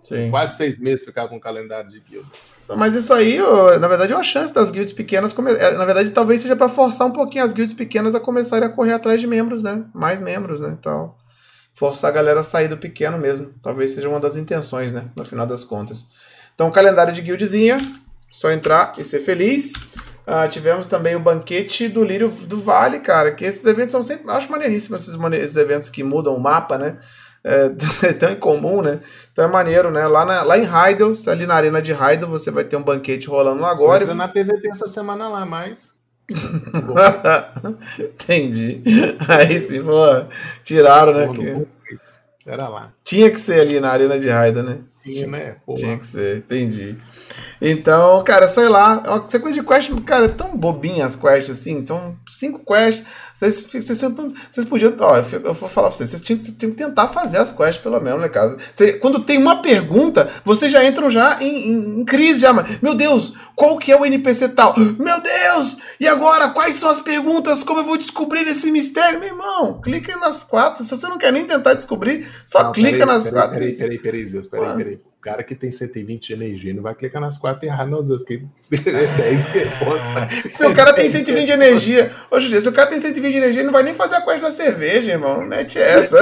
[0.00, 0.30] Sim.
[0.30, 2.28] Quase seis meses ficava com um calendário de guilda.
[2.76, 3.38] Mas isso aí,
[3.80, 5.32] na verdade, é uma chance das guilds pequenas.
[5.32, 5.52] Come...
[5.52, 8.72] É, na verdade, talvez seja para forçar um pouquinho as guilds pequenas a começarem a
[8.72, 9.84] correr atrás de membros, né?
[9.94, 10.76] Mais membros, né?
[10.78, 11.14] Então,
[11.74, 13.50] forçar a galera a sair do pequeno mesmo.
[13.62, 15.10] Talvez seja uma das intenções, né?
[15.16, 16.06] No final das contas.
[16.54, 17.78] Então, calendário de guildzinha.
[18.30, 19.72] Só entrar e ser feliz.
[20.26, 23.32] Uh, tivemos também o banquete do Lírio do Vale, cara.
[23.32, 24.30] Que esses eventos são sempre.
[24.30, 26.98] Acho maneiríssimos esses, esses eventos que mudam o mapa, né?
[27.44, 27.66] é,
[28.08, 29.00] é tão incomum, né?
[29.30, 30.06] Então é maneiro, né?
[30.06, 33.28] Lá, na, lá em Heidel, ali na arena de Heidel, você vai ter um banquete
[33.28, 34.04] rolando agora.
[34.04, 35.94] Eu na PVP essa semana lá, mas.
[38.00, 38.82] Entendi.
[39.28, 40.24] Aí sim, pô,
[40.64, 41.28] tiraram, né?
[41.34, 41.66] Que...
[42.46, 42.92] Era lá.
[43.04, 44.78] Tinha que ser ali na arena de Raida, né?
[45.04, 45.56] Tinha, né?
[45.66, 45.78] Porra.
[45.78, 46.96] Tinha que ser, entendi.
[47.60, 51.84] Então, cara, sei lá, uma sequência de quests, cara, é tão bobinha as quests assim,
[51.86, 53.06] são cinco quests.
[53.34, 57.08] Vocês, vocês, vocês podiam, ó, eu vou falar pra vocês, vocês tinham, tinham que tentar
[57.08, 58.56] fazer as quests pelo menos, né, casa?
[58.70, 62.80] Você, quando tem uma pergunta, vocês já entram já em, em, em crise, já, mas,
[62.80, 64.78] meu Deus, qual que é o NPC tal?
[64.78, 67.64] Meu Deus, e agora, quais são as perguntas?
[67.64, 69.18] Como eu vou descobrir esse mistério?
[69.18, 72.98] Meu irmão, clica nas quatro, se você não quer nem tentar descobrir, só não, clica
[72.98, 73.58] peraí, nas peraí, quatro.
[73.58, 77.18] Peraí, peraí, peraí, Deus, peraí, peraí cara que tem 120 de energia não vai clicar
[77.18, 78.24] nas quatro e errar nas outras.
[78.24, 78.92] Que 10
[80.52, 83.60] Se o cara tem 120 de energia, ô se o cara tem 120 de energia,
[83.60, 85.40] ele não vai nem fazer a quest da cerveja, irmão.
[85.40, 86.18] Não mete essa.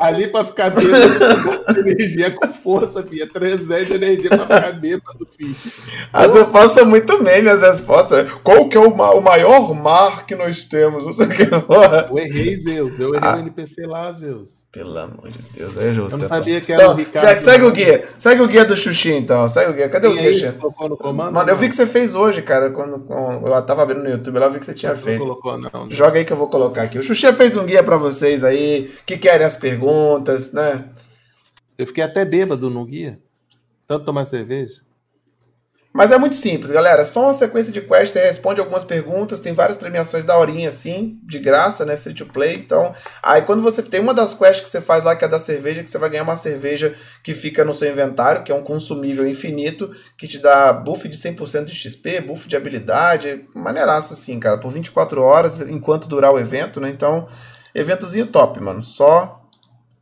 [0.00, 3.28] Ali pra ficar bêbado, energia com força, filha.
[3.28, 5.54] 300 de energia pra ficar bêbado, filho.
[6.10, 8.32] As respostas são muito meme, as respostas.
[8.42, 11.04] Qual que é o, ma o maior mar que nós temos?
[11.06, 11.42] Não sei o que.
[11.42, 12.98] Eu errei, Zeus.
[12.98, 13.36] Eu errei ah.
[13.36, 14.60] o NPC lá, Zeus.
[14.72, 16.14] Pelo amor de Deus, é justo.
[16.14, 17.26] Eu não sabia que era então, o Ricardo.
[17.26, 18.08] Segue, segue o guia.
[18.16, 19.48] Segue o guia do Xuxi, então.
[19.48, 19.88] Segue o guia.
[19.88, 20.54] Cadê o guia, Xuxi?
[21.12, 22.70] Mano, eu vi que você fez hoje, cara.
[22.70, 25.24] Quando, quando eu tava vendo no YouTube lá, eu vi que você tinha não feito.
[25.24, 25.90] Colocou, não, não.
[25.90, 27.00] Joga aí que eu vou colocar aqui.
[27.00, 29.89] O Xuxi fez um guia pra vocês aí, que querem as perguntas,
[30.52, 30.90] né?
[31.78, 33.20] Eu fiquei até bêbado no guia.
[33.86, 34.80] Tanto tomar cerveja.
[35.92, 37.04] Mas é muito simples, galera.
[37.04, 41.18] Só uma sequência de quests, você responde algumas perguntas, tem várias premiações da horinha assim,
[41.24, 41.96] de graça, né?
[41.96, 42.54] Free to play.
[42.54, 45.40] Então, aí quando você tem uma das quests que você faz lá, que é da
[45.40, 48.62] cerveja, que você vai ganhar uma cerveja que fica no seu inventário, que é um
[48.62, 54.38] consumível infinito, que te dá buff de 100% de XP, buff de habilidade, maneiraço assim,
[54.38, 56.88] cara, por 24 horas, enquanto durar o evento, né?
[56.88, 57.26] Então,
[57.74, 58.80] eventozinho top, mano.
[58.80, 59.39] Só,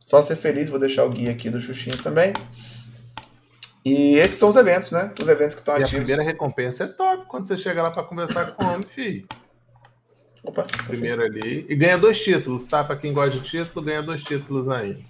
[0.09, 0.71] só ser feliz.
[0.71, 2.33] Vou deixar o guia aqui do Xuxinho também.
[3.85, 5.13] E esses são os eventos, né?
[5.21, 5.93] Os eventos que estão ativos.
[5.93, 9.27] a primeira recompensa é top quando você chega lá para conversar com o homem, filho.
[10.43, 11.63] Opa, primeiro ali.
[11.69, 12.83] E ganha dois títulos, tá?
[12.83, 15.05] Para quem gosta de título, ganha dois títulos aí.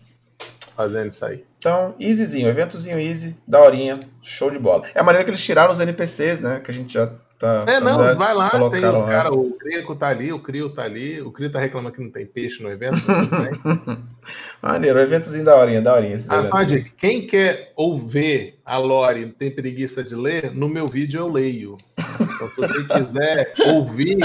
[0.76, 1.46] Fazendo isso aí.
[1.58, 4.86] Então, easyzinho, eventozinho easy, daorinha, show de bola.
[4.94, 6.60] É a maneira que eles tiraram os NPCs, né?
[6.60, 7.10] Que a gente já
[7.40, 10.70] Tá, é, não, tá vai lá, tem os caras, o Crico tá ali, o Crio
[10.72, 12.98] tá ali, o Crio tá reclamando que não tem peixe no evento.
[14.62, 16.16] Maneiro, eventozinho da horinha, da horinha.
[16.28, 20.86] Ah, só uma dica, quem quer ouvir a Lore tem preguiça de ler, no meu
[20.86, 21.78] vídeo eu leio.
[22.20, 24.18] Então, se você quiser ouvir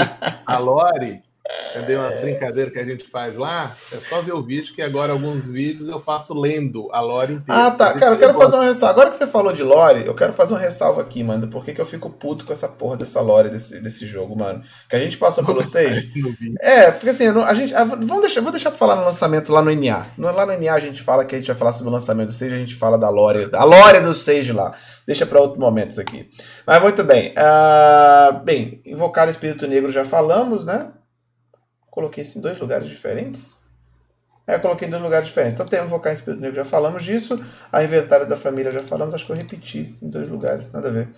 [0.45, 1.21] a Lore,
[1.75, 2.01] Entendeu?
[2.01, 5.47] As brincadeiras que a gente faz lá, é só ver o vídeo, que agora alguns
[5.47, 7.65] vídeos eu faço lendo a lore inteira.
[7.65, 7.93] Ah, tá.
[7.93, 8.93] Cara, eu quero fazer uma ressalva.
[8.93, 11.47] Agora que você falou de lore, eu quero fazer uma ressalva aqui, mano.
[11.47, 14.63] Por que, que eu fico puto com essa porra dessa lore desse, desse jogo, mano?
[14.89, 16.11] Que a gente passou pelo Sage.
[16.61, 17.73] É, porque assim, a gente.
[17.73, 20.07] Vamos deixar, vou deixar pra falar no lançamento lá no NA.
[20.17, 22.33] Lá no NA a gente fala que a gente vai falar sobre o lançamento do
[22.33, 24.73] Sage, a gente fala da lore, da lore do Sage lá.
[25.05, 26.27] Deixa para outro momento isso aqui.
[26.65, 27.33] Mas muito bem.
[27.33, 30.87] Uh, bem, invocar o espírito negro já falamos, né?
[31.95, 33.64] Coloquei isso em dois lugares diferentes.
[34.47, 35.59] É, eu coloquei em dois lugares diferentes.
[35.59, 37.35] Então tem invocar espírito negro, já falamos disso.
[37.71, 40.91] A inventário da família já falamos, acho que eu repeti em dois lugares, nada a
[40.91, 41.09] ver.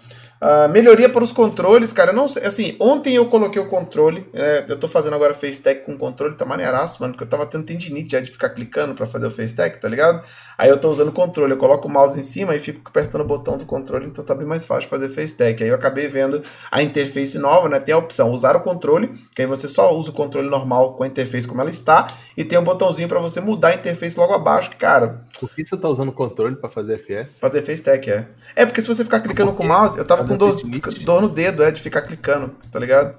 [0.42, 2.14] Uh, melhoria para os controles, cara.
[2.14, 4.30] não sei, assim, ontem eu coloquei o controle.
[4.34, 7.66] É, eu tô fazendo agora FaceTech com controle, tá maneiraço, mano, porque eu tava tendo
[7.66, 10.22] tendinite já de ficar clicando para fazer o FaceTech, tá ligado?
[10.58, 13.26] Aí eu tô usando controle, eu coloco o mouse em cima e fico apertando o
[13.26, 15.64] botão do controle, então tá bem mais fácil fazer FaceTech.
[15.64, 17.80] Aí eu acabei vendo a interface nova, né?
[17.80, 21.04] Tem a opção usar o controle, que aí você só usa o controle normal com
[21.04, 24.18] a interface como ela está, e tem um botãozinho para para você mudar a interface
[24.18, 25.22] logo abaixo, cara.
[25.40, 27.40] Por que você tá usando o controle para fazer FS?
[27.40, 28.28] Fazer FaceTech, é.
[28.56, 30.56] É porque se você ficar clicando com o mouse, eu tava com dor,
[31.04, 33.18] dor no dedo, é, de ficar clicando, tá ligado?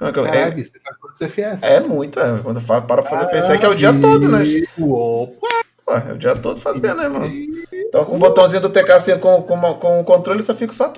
[0.00, 1.62] Não, é, Caralho, é, você faz CFS?
[1.62, 2.40] É muito, é.
[2.42, 4.42] Quando eu falo, para fazer FaceTech é o dia todo, né?
[4.80, 5.66] Opa!
[6.08, 7.32] é o dia todo fazendo, né, mano?
[7.72, 10.92] Então com o botãozinho do TK assim, com, com, com o controle, só fico só.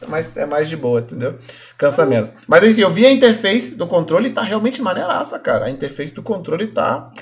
[0.00, 1.38] É mais, é mais de boa, entendeu?
[1.78, 2.32] Cansa menos.
[2.48, 5.66] Mas enfim, eu vi a interface do controle e tá realmente maneiraça, cara.
[5.66, 7.12] A interface do controle tá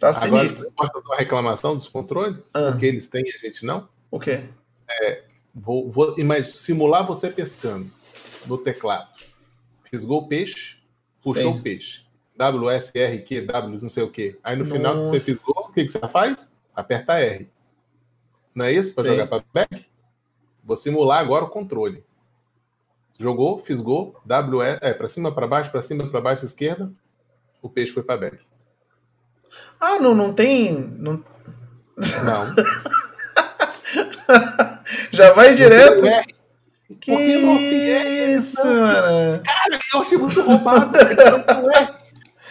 [0.00, 0.62] Tá sinistro.
[0.62, 2.42] Agora, posso fazer uma reclamação dos controles?
[2.54, 2.70] Ah.
[2.70, 3.86] Porque eles têm e a gente não?
[4.10, 4.44] O quê?
[4.88, 5.24] É,
[5.54, 7.88] vou, vou simular você pescando
[8.46, 9.10] no teclado.
[9.90, 10.78] Fisgou o peixe,
[11.22, 11.58] puxou Sim.
[11.58, 12.02] o peixe.
[12.34, 14.38] WSRQ, W, não sei o quê.
[14.42, 14.76] Aí no Nossa.
[14.76, 16.50] final que você fisgou, o que, que você faz?
[16.74, 17.50] Aperta R.
[18.54, 18.94] Não é isso?
[18.94, 19.86] Para jogar para back?
[20.64, 22.02] Vou simular agora o controle.
[23.18, 26.90] Jogou, fisgou, WS, é, para cima, para baixo, para cima, para baixo, esquerda.
[27.60, 28.49] O peixe foi para back.
[29.80, 30.94] Ah, não, não tem.
[30.98, 31.24] Não.
[32.24, 32.46] não.
[35.10, 36.02] Já vai direto.
[37.00, 39.42] Que isso, mano?
[39.44, 40.90] Cara, eu achei muito roubado.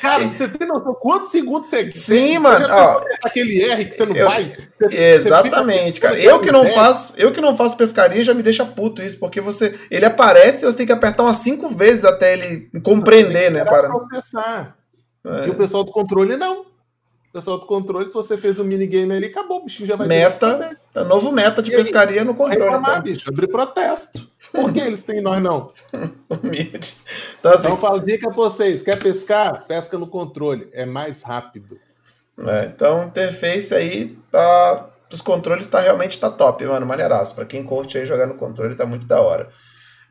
[0.02, 2.68] Cara, você tem noção quantos segundos você Sim, você mano.
[2.70, 4.54] Ó, aquele R que você não eu, vai.
[4.80, 6.20] Você, exatamente, você cara.
[6.20, 9.42] Eu que não faço, eu que não faço pescaria já me deixa puto isso, porque
[9.42, 13.66] você, ele aparece e você tem que apertar umas cinco vezes até ele compreender, né,
[13.66, 14.78] para processar.
[15.26, 15.48] É.
[15.48, 16.69] E o pessoal do controle não.
[17.32, 20.76] Pessoal do controle, se você fez um minigame ali, acabou, o bichinho já vai Meta,
[20.96, 22.64] é novo meta de e pescaria aí, no controle.
[22.64, 23.04] Reclamar, então.
[23.04, 24.28] bicho, abrir protesto.
[24.52, 25.72] Por que eles têm nós não?
[26.28, 26.96] Humilde.
[27.40, 29.68] Então, assim, então falo dica pra vocês: quer pescar?
[29.68, 30.70] Pesca no controle.
[30.74, 31.80] É mais rápido.
[32.48, 36.86] É, então, interface aí tá, os controles tá realmente tá top, mano.
[36.86, 37.36] Maneiraço.
[37.36, 39.50] Pra quem curte aí jogar no controle, tá muito da hora.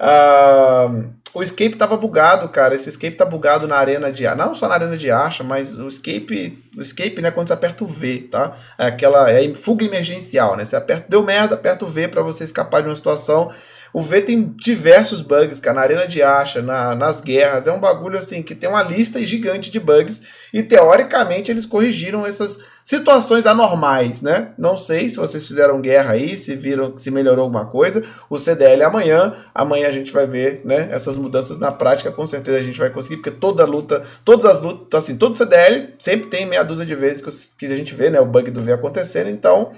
[0.01, 2.75] Uh, o escape tava bugado, cara.
[2.75, 5.87] Esse escape tá bugado na arena de não só na arena de acha, mas o
[5.87, 8.57] escape, o escape, né, quando você aperta o V, tá?
[8.79, 10.65] É aquela é fuga emergencial, né?
[10.65, 13.51] Você aperta, deu merda, aperta o V para você escapar de uma situação
[13.93, 17.67] o V tem diversos bugs, cara, na arena de acha, na, nas guerras.
[17.67, 20.23] É um bagulho assim que tem uma lista gigante de bugs
[20.53, 24.53] e teoricamente eles corrigiram essas situações anormais, né?
[24.57, 28.03] Não sei se vocês fizeram guerra aí, se viram se melhorou alguma coisa.
[28.31, 32.27] O CDL é amanhã, amanhã a gente vai ver, né, essas mudanças na prática, com
[32.27, 36.31] certeza a gente vai conseguir, porque toda luta, todas as lutas, assim, todo CDL sempre
[36.31, 39.29] tem meia dúzia de vezes que, a gente vê, né, o bug do V acontecendo,
[39.29, 39.73] então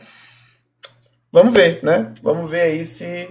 [1.33, 2.12] Vamos ver, né?
[2.22, 3.28] Vamos ver aí se,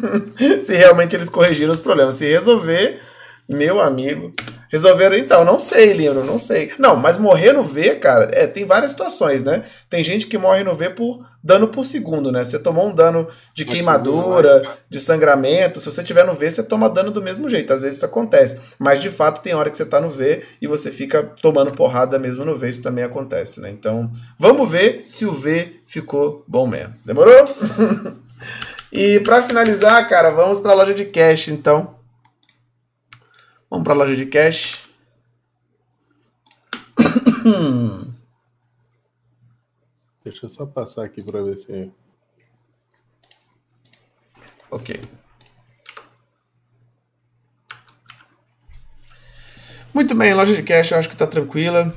[0.60, 2.16] se realmente eles corrigiram os problemas.
[2.16, 3.00] Se resolver,
[3.48, 4.32] meu amigo.
[4.74, 6.72] Resolveram então, não sei, Lino, não sei.
[6.80, 9.62] Não, mas morrer no V, cara, é, tem várias situações, né?
[9.88, 12.44] Tem gente que morre no V por dano por segundo, né?
[12.44, 16.90] Você tomou um dano de queimadura, de sangramento, se você tiver no V, você toma
[16.90, 17.72] dano do mesmo jeito.
[17.72, 18.72] Às vezes isso acontece.
[18.76, 22.18] Mas de fato tem hora que você tá no V e você fica tomando porrada
[22.18, 23.70] mesmo no V, isso também acontece, né?
[23.70, 26.94] Então, vamos ver se o V ficou bom mesmo.
[27.04, 27.46] Demorou?
[28.90, 31.94] e para finalizar, cara, vamos para a loja de cash, então.
[33.74, 34.88] Vamos para a loja de cash.
[40.24, 41.90] Deixa eu só passar aqui para ver se.
[44.70, 45.02] Ok.
[49.92, 51.92] Muito bem, loja de cash eu acho que está tranquila.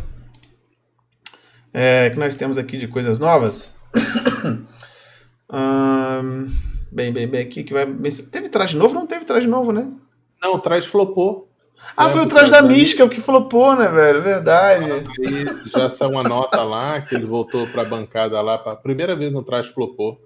[1.72, 3.72] É, que nós temos aqui de coisas novas.
[5.54, 6.52] um,
[6.92, 7.86] bem, bem, bem aqui que vai.
[8.32, 8.96] Teve traje novo?
[8.96, 9.94] Não teve traje novo, né?
[10.42, 11.47] Não, o traje flopou.
[11.96, 14.22] Ah, foi o traje da Mística que flopou, né, velho?
[14.22, 14.92] Verdade.
[14.92, 18.58] Aí já saiu uma nota lá que ele voltou pra bancada lá.
[18.58, 18.76] Pra...
[18.76, 20.22] Primeira vez no traje flopou.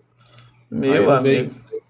[0.70, 1.52] Meu amigo.
[1.70, 1.82] Veio...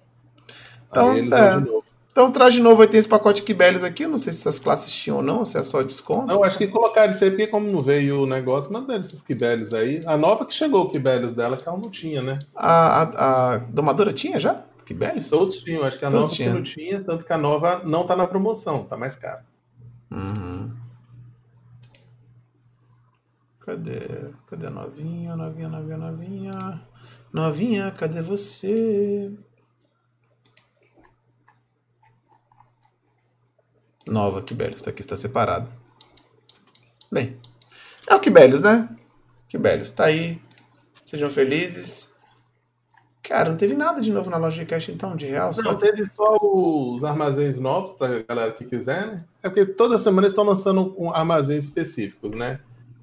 [0.89, 1.81] Então, é.
[2.11, 4.05] Então, o traje novo aí tem esse pacote Kibelius aqui.
[4.05, 6.27] Não sei se essas classes tinham ou não, se é só desconto.
[6.27, 9.73] Não, acho que colocaram isso aí, porque como não veio o negócio, mandaram esses Kibelius
[9.73, 10.01] aí.
[10.05, 12.39] A nova que chegou o Kibelius dela, que ela não tinha, né?
[12.53, 14.61] A, a, a domadora tinha já?
[14.85, 15.29] Kibelius?
[15.29, 16.53] Todos tinham, acho que a Todos nova tinha.
[16.53, 19.39] não tinha, tanto que a nova não tá na promoção, tá mais caro.
[20.11, 20.75] Uhum.
[23.61, 24.33] Cadê?
[24.47, 25.35] Cadê a novinha?
[25.35, 26.87] Novinha, novinha, novinha.
[27.31, 29.31] Novinha, cadê você?
[34.07, 35.71] Nova Kibelius, tá aqui, está separado.
[37.11, 37.39] Bem,
[38.07, 38.89] é o Kibelius, né?
[39.47, 39.91] Que belos.
[39.91, 40.41] Tá aí.
[41.05, 42.10] Sejam felizes.
[43.23, 45.51] Cara, não teve nada de novo na loja de cash então, de real?
[45.63, 49.23] Não, teve só os armazéns novos pra galera que quiser, né?
[49.43, 52.59] É porque toda semana eles estão lançando um armazéns específicos, né?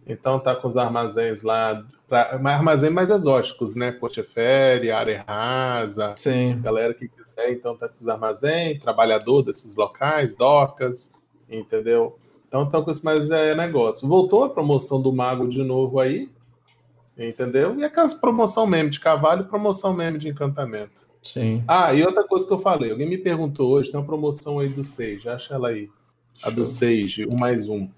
[0.06, 3.92] Então tá com os armazéns lá, pra, armazéns mais exóticos, né?
[3.92, 6.14] Portefere, área rasa.
[6.16, 6.60] Sim.
[6.62, 11.12] Galera que quiser, então tá com os armazéns, trabalhador desses locais, docas,
[11.48, 12.18] entendeu?
[12.48, 14.08] Então estão com esse mais é, negócio.
[14.08, 16.30] Voltou a promoção do Mago de novo aí,
[17.26, 17.78] entendeu?
[17.78, 21.08] E aquelas promoção mesmo de cavalo e promoção mesmo de encantamento.
[21.22, 21.64] Sim.
[21.66, 24.68] Ah, e outra coisa que eu falei, alguém me perguntou hoje, tem uma promoção aí
[24.68, 25.90] do Sage, acha ela aí.
[26.42, 27.88] A do Sage, um mais um.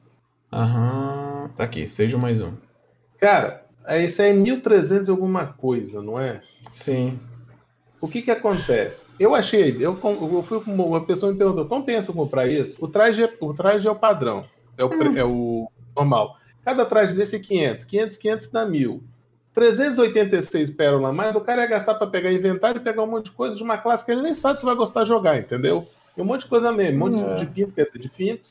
[0.53, 2.55] Aham, tá aqui, Sage mais um.
[3.19, 6.41] Cara, esse é 1300 e alguma coisa, não é?
[6.71, 7.21] Sim.
[8.01, 9.11] O que que acontece?
[9.21, 12.83] Eu achei, eu, eu fui com uma pessoa me perguntou, compensa comprar isso?
[12.83, 14.47] O traje, é, o traje é o padrão,
[14.79, 15.17] é o, hum.
[15.17, 16.39] é o normal.
[16.65, 19.03] Cada traje desse é 500, 500, 500 dá mil.
[19.55, 23.27] 386 pérola a mais, o cara ia gastar para pegar inventário e pegar um monte
[23.27, 25.89] de coisa de uma classe que ele nem sabe se vai gostar de jogar, entendeu?
[26.17, 27.35] E um monte de coisa mesmo, um monte é.
[27.35, 28.49] de pinto, quer dizer, de pinto,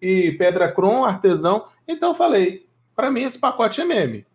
[0.00, 1.66] e pedra cron, artesão.
[1.88, 4.26] Então eu falei, para mim esse pacote é meme.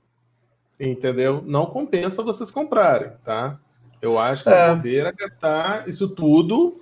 [0.80, 1.44] Entendeu?
[1.46, 3.60] Não compensa vocês comprarem, tá?
[4.02, 6.82] Eu acho que é, é bobeira gastar isso tudo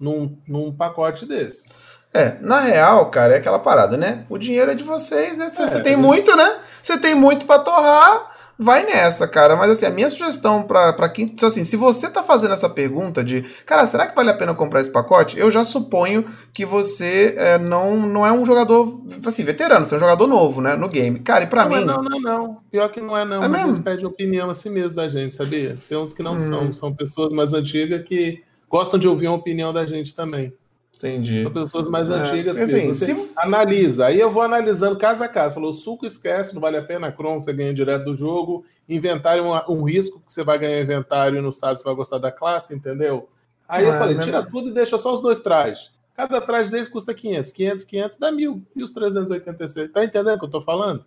[0.00, 1.72] num, num pacote desse.
[2.14, 4.26] É, na real, cara, é aquela parada, né?
[4.28, 5.46] O dinheiro é de vocês, né?
[5.46, 6.58] É, você tem muito, né?
[6.82, 9.56] Você tem muito para torrar, vai nessa, cara.
[9.56, 11.32] Mas assim, a minha sugestão para quem.
[11.42, 14.80] Assim, se você tá fazendo essa pergunta de, cara, será que vale a pena comprar
[14.80, 15.38] esse pacote?
[15.38, 19.96] Eu já suponho que você é, não, não é um jogador, assim, veterano, você é
[19.96, 20.76] um jogador novo, né?
[20.76, 21.18] No game.
[21.20, 21.84] Cara, e pra não, mim.
[21.84, 22.58] Não, não, não.
[22.70, 23.42] Pior que não é, não.
[23.42, 23.84] É mas mesmo?
[23.84, 25.76] pedem opinião assim mesmo da gente, sabia?
[25.88, 26.40] Tem uns que não hum.
[26.40, 26.72] são.
[26.72, 30.52] São pessoas mais antigas que gostam de ouvir a opinião da gente também.
[31.08, 31.42] Entendi.
[31.42, 32.56] São pessoas mais é, antigas.
[32.56, 33.30] Assim, você se...
[33.36, 34.06] analisa.
[34.06, 35.54] Aí eu vou analisando caso a caso.
[35.54, 37.12] Falou, suco esquece, não vale a pena.
[37.12, 38.64] Chrome você ganha direto do jogo.
[38.88, 42.18] Inventário, um, um risco que você vai ganhar inventário e não sabe se vai gostar
[42.18, 43.28] da classe, entendeu?
[43.68, 45.90] Aí eu é, falei, tira tudo e deixa só os dois trajes.
[46.14, 47.52] Cada traje desse custa 500.
[47.52, 48.62] 500, 500 dá mil.
[48.76, 49.90] E os 386.
[49.90, 51.04] Tá entendendo o que eu tô falando?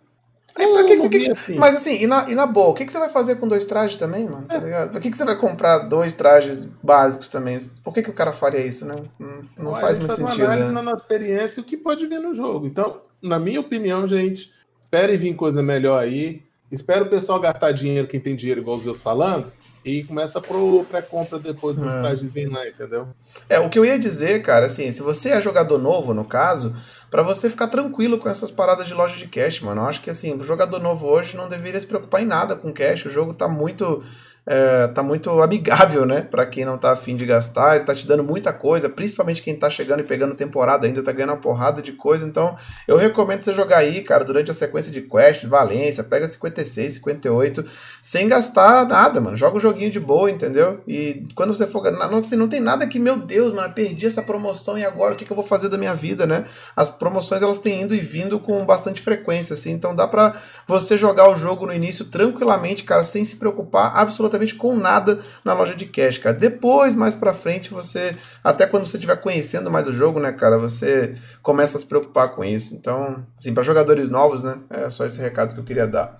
[0.58, 1.56] É, pra que, que, que, assim.
[1.56, 3.64] Mas assim, e na, e na boa, o que, que você vai fazer com dois
[3.64, 4.46] trajes também, mano?
[4.46, 4.92] Tá ligado?
[4.92, 7.58] Por que, que você vai comprar dois trajes básicos também?
[7.84, 8.96] Por que, que o cara faria isso, né?
[9.18, 10.46] Não, não faz muito faz sentido.
[10.46, 10.70] Uma né?
[10.70, 12.66] na nossa experiência o que pode vir no jogo.
[12.66, 14.50] Então, na minha opinião, gente,
[14.80, 16.42] esperem vir coisa melhor aí.
[16.70, 19.52] Espero o pessoal gastar dinheiro, quem tem dinheiro, igual os meus falando,
[19.84, 22.00] e começa pro pré-compra depois nos é.
[22.00, 23.08] trajezinhos lá, entendeu?
[23.48, 26.74] É, o que eu ia dizer, cara, assim, se você é jogador novo, no caso,
[27.08, 29.82] para você ficar tranquilo com essas paradas de loja de cash, mano.
[29.82, 32.72] Eu acho que assim, o jogador novo hoje não deveria se preocupar em nada com
[32.72, 33.06] cash.
[33.06, 34.02] O jogo tá muito
[34.46, 36.22] é, tá muito amigável, né?
[36.22, 39.56] Para quem não tá afim de gastar, ele tá te dando muita coisa, principalmente quem
[39.56, 42.24] tá chegando e pegando temporada ainda, tá ganhando uma porrada de coisa.
[42.24, 42.54] Então,
[42.86, 47.64] eu recomendo você jogar aí, cara, durante a sequência de Quest, Valência, pega 56, 58,
[48.00, 49.36] sem gastar nada, mano.
[49.36, 50.80] Joga o um joguinho de boa, entendeu?
[50.86, 51.90] E quando você for.
[51.90, 55.16] Não, assim, não tem nada que, meu Deus, mano, perdi essa promoção e agora o
[55.16, 56.44] que, que eu vou fazer da minha vida, né?
[56.76, 59.72] As promoções elas têm indo e vindo com bastante frequência, assim.
[59.72, 64.35] Então dá pra você jogar o jogo no início tranquilamente, cara, sem se preocupar absolutamente
[64.36, 66.36] absolutamente com nada na loja de cash, cara.
[66.36, 70.58] Depois, mais pra frente, você, até quando você estiver conhecendo mais o jogo, né, cara,
[70.58, 72.74] você começa a se preocupar com isso.
[72.74, 76.16] Então, assim, para jogadores novos, né, é só esse recado que eu queria dar.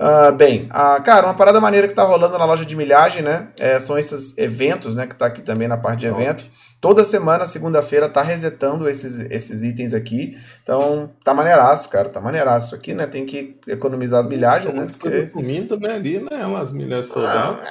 [0.00, 3.48] Uh, bem, uh, cara, uma parada maneira que tá rolando na loja de milhagem, né?
[3.58, 5.06] É, são esses eventos, né?
[5.06, 6.44] Que tá aqui também na parte de evento.
[6.82, 10.36] Toda semana, segunda-feira, tá resetando esses, esses itens aqui.
[10.64, 12.08] Então, tá maneiraço, cara.
[12.08, 13.06] Tá maneiraço aqui, né?
[13.06, 14.88] Tem que economizar as milhagens, né?
[14.90, 15.28] Porque...
[15.28, 15.94] sumindo, né?
[15.94, 16.44] Ali, né?
[16.44, 17.68] Umas milhas soldadas.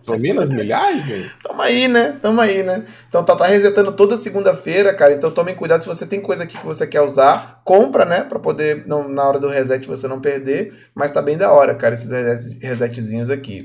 [0.00, 1.32] Sumindo as milhagens?
[1.42, 2.16] Tamo aí, né?
[2.22, 2.84] Tamo aí, né?
[3.08, 5.14] Então, tá, tá resetando toda segunda-feira, cara.
[5.14, 7.60] Então, tomem cuidado se você tem coisa aqui que você quer usar.
[7.64, 8.20] Compra, né?
[8.20, 10.72] Pra poder, não, na hora do reset, você não perder.
[10.94, 13.64] Mas tá bem da hora, cara, esses resetzinhos aqui.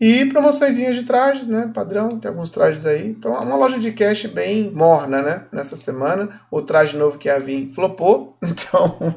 [0.00, 1.70] E promoções de trajes, né?
[1.72, 3.08] Padrão, tem alguns trajes aí.
[3.08, 5.46] Então, é uma loja de cash bem morna, né?
[5.52, 6.40] Nessa semana.
[6.50, 8.36] O traje novo que ia vir flopou.
[8.42, 9.14] Então,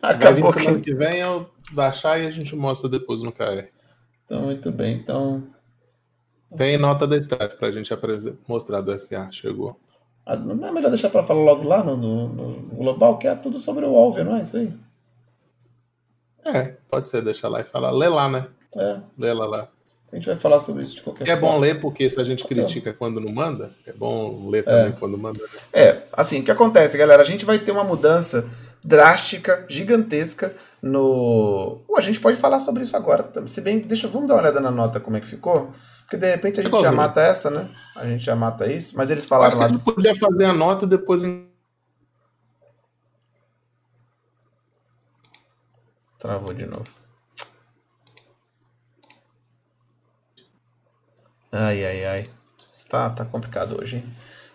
[0.00, 0.60] acabou que...
[0.60, 3.66] semana que vem eu baixar e a gente mostra depois no KR.
[4.24, 4.94] Então, muito bem.
[4.94, 5.44] Então...
[6.56, 7.92] Tem nota da Strat pra gente
[8.48, 9.78] mostrar do SA, chegou.
[10.24, 13.34] Ah, não é melhor deixar para falar logo lá no, no, no, Global, que é
[13.34, 14.72] tudo sobre o Alver, não é isso aí?
[16.44, 17.90] É, pode ser, deixa lá e falar.
[17.90, 18.48] Lê lá, né?
[18.74, 19.00] É.
[19.18, 19.68] Lê lá lá.
[20.16, 21.46] A gente vai falar sobre isso de qualquer é forma.
[21.46, 24.92] É bom ler, porque se a gente critica quando não manda, é bom ler também
[24.92, 24.92] é.
[24.92, 25.38] quando manda.
[25.42, 25.48] Né?
[25.74, 27.20] É, assim, o que acontece, galera?
[27.20, 28.48] A gente vai ter uma mudança
[28.82, 31.82] drástica, gigantesca no.
[31.94, 33.30] a gente pode falar sobre isso agora.
[33.46, 33.78] Se bem.
[33.78, 35.70] Deixa, vamos dar uma olhada na nota como é que ficou.
[36.04, 37.68] Porque de repente a gente já mata essa, né?
[37.94, 38.96] A gente já mata isso.
[38.96, 39.66] Mas eles falaram lá.
[39.66, 41.20] A gente podia fazer a nota depois.
[46.18, 47.05] Travou de novo.
[51.58, 52.26] Ai, ai, ai.
[52.90, 54.04] Tá, tá complicado hoje, hein?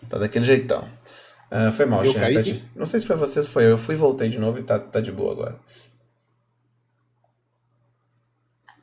[0.08, 0.88] Tá daquele jeitão.
[1.52, 2.14] Uh, foi mal, Xen.
[2.14, 2.62] Tá.
[2.76, 3.70] Não sei se foi você ou foi eu.
[3.72, 5.60] Eu fui e voltei de novo e tá, tá de boa agora.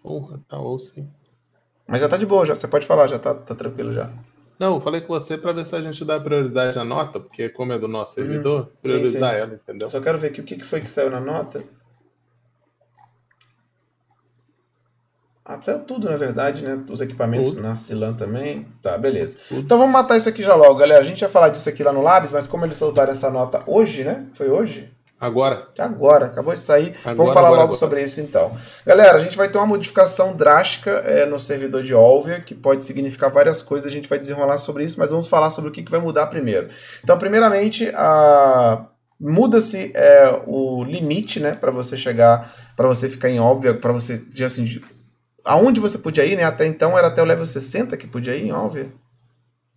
[0.02, 1.08] Porra, tá ou sim.
[1.86, 2.56] Mas já tá de boa, já.
[2.56, 4.10] Você pode falar, já tá, tá tranquilo já.
[4.58, 7.48] Não, eu falei com você para ver se a gente dá prioridade à nota, porque
[7.48, 9.42] como é do nosso hum, servidor, hum, priorizar sim, sim.
[9.42, 9.86] ela, entendeu?
[9.86, 11.62] Eu só quero ver aqui o que foi que saiu na nota.
[15.49, 16.78] Ah, saiu tudo, na verdade, né?
[16.90, 18.66] Os equipamentos na Cilan também.
[18.82, 19.38] Tá, beleza.
[19.51, 21.01] Então vamos matar isso aqui já logo, galera.
[21.01, 23.62] A gente ia falar disso aqui lá no Labs, mas como eles soltaram essa nota
[23.66, 24.26] hoje, né?
[24.34, 24.92] Foi hoje?
[25.18, 25.68] Agora.
[25.78, 26.94] Agora, acabou de sair.
[27.01, 27.78] Agora, Vamos falar agora, logo agora.
[27.78, 28.53] sobre isso então.
[28.84, 32.84] Galera, a gente vai ter uma modificação drástica é, no servidor de Olvia, que pode
[32.84, 33.90] significar várias coisas.
[33.90, 36.26] A gente vai desenrolar sobre isso, mas vamos falar sobre o que, que vai mudar
[36.26, 36.68] primeiro.
[37.03, 38.84] Então, primeiramente, a
[39.18, 44.22] muda-se é, o limite, né, para você chegar, para você ficar em Olvia, para você,
[44.44, 44.80] assim,
[45.49, 46.44] aonde você podia ir, né?
[46.44, 48.92] Até então era até o level 60 que podia ir em Olvia.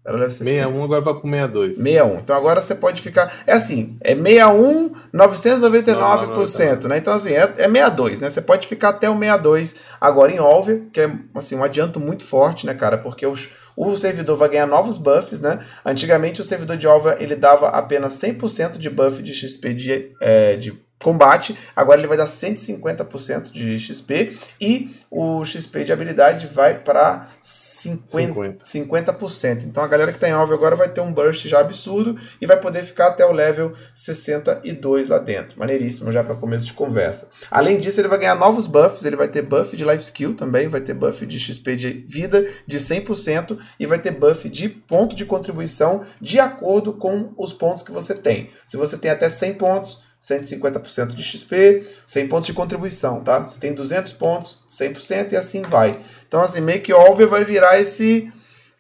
[0.04, 1.76] Ela deve ser 61, agora vai pro 62.
[1.78, 2.20] 61.
[2.20, 3.32] Então agora você pode ficar.
[3.46, 6.98] É assim, é 61, 999%, não, né?
[6.98, 8.30] Então, assim, é, é 62, né?
[8.30, 12.24] Você pode ficar até o 62 agora em Olver, que é assim, um adianto muito
[12.24, 12.98] forte, né, cara?
[12.98, 15.60] Porque os, o servidor vai ganhar novos buffs, né?
[15.86, 20.56] Antigamente o servidor de Olver ele dava apenas 100% de buff de XP de, é,
[20.56, 26.80] de combate, agora ele vai dar 150% de XP e o XP de habilidade vai
[26.80, 29.66] para 50%, 50%.
[29.66, 32.46] Então a galera que está em alvo agora vai ter um burst já absurdo e
[32.46, 35.60] vai poder ficar até o level 62 lá dentro.
[35.60, 37.30] Maneiríssimo já para começo de conversa.
[37.50, 40.68] Além disso, ele vai ganhar novos buffs, ele vai ter buff de life skill também,
[40.68, 45.16] vai ter buff de XP de vida de 100% e vai ter buff de ponto
[45.16, 48.50] de contribuição de acordo com os pontos que você tem.
[48.66, 53.40] Se você tem até 100 pontos, 150% de XP, 100 pontos de contribuição, tá?
[53.40, 56.00] Você tem 200 pontos, 100% e assim vai.
[56.28, 58.32] Então, assim, meio que Olver vai virar esse,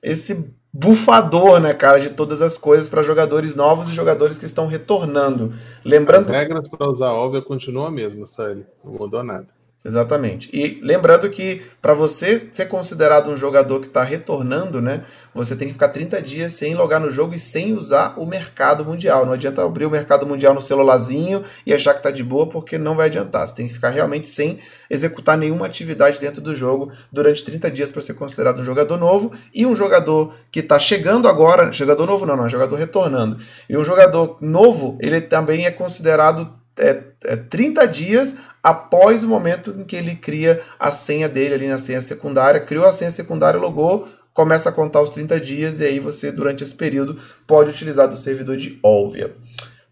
[0.03, 4.67] esse bufador, né, cara, de todas as coisas para jogadores novos e jogadores que estão
[4.67, 5.53] retornando.
[5.83, 6.27] Lembrando...
[6.27, 8.65] As regras para usar Olver continuam a mesma, Sally.
[8.83, 9.47] Não mudou nada.
[9.83, 10.47] Exatamente.
[10.53, 15.03] E lembrando que para você ser considerado um jogador que está retornando, né,
[15.33, 18.85] você tem que ficar 30 dias sem logar no jogo e sem usar o mercado
[18.85, 19.25] mundial.
[19.25, 22.77] Não adianta abrir o mercado mundial no celularzinho e achar que está de boa, porque
[22.77, 23.47] não vai adiantar.
[23.47, 27.91] Você tem que ficar realmente sem executar nenhuma atividade dentro do jogo durante 30 dias
[27.91, 29.31] para ser considerado um jogador novo.
[29.51, 33.37] E um jogador que está chegando agora, jogador novo não, não, é jogador retornando.
[33.67, 39.71] E um jogador novo, ele também é considerado é, é 30 dias após o momento
[39.71, 43.59] em que ele cria a senha dele ali na senha secundária, criou a senha secundária,
[43.59, 48.07] logou, começa a contar os 30 dias e aí você, durante esse período, pode utilizar
[48.07, 49.35] do servidor de Olvia.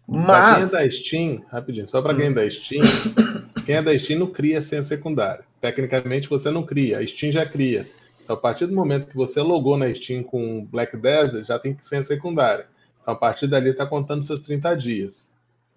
[0.06, 0.26] Mas...
[0.26, 2.82] Pra quem é da Steam, rapidinho, só para quem é da Steam,
[3.64, 5.44] quem é da Steam não cria senha secundária.
[5.60, 7.88] Tecnicamente você não cria, a Steam já cria.
[8.22, 11.76] Então, a partir do momento que você logou na Steam com Black Desert, já tem
[11.80, 12.66] senha secundária.
[13.02, 15.29] Então, a partir dali está contando seus 30 dias.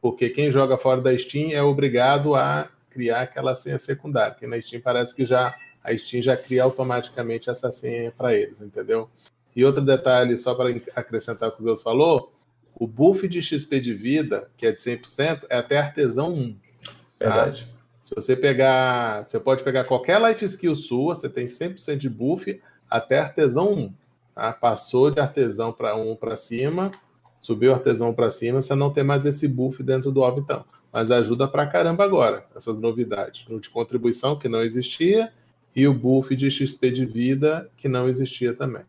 [0.03, 4.59] Porque quem joga fora da Steam é obrigado a criar aquela senha secundária, que na
[4.61, 9.09] Steam parece que já a Steam já cria automaticamente essa senha para eles, entendeu?
[9.55, 12.33] E outro detalhe, só para acrescentar o que o Zeus falou,
[12.75, 16.53] o buff de XP de vida, que é de 100%, é até artesão 1.
[16.53, 16.93] Tá?
[17.17, 17.69] Verdade.
[18.01, 22.61] Se você pegar, você pode pegar qualquer life skill sua, você tem 100% de buff
[22.89, 23.93] até artesão 1.
[24.35, 24.51] Tá?
[24.51, 26.91] Passou de artesão para 1 para cima,
[27.45, 31.47] subiu artesão para cima, você não tem mais esse buff dentro do Obitão mas ajuda
[31.47, 33.43] pra caramba agora, essas novidades.
[33.49, 35.33] Um de contribuição que não existia
[35.75, 38.83] e o buff de XP de vida que não existia também.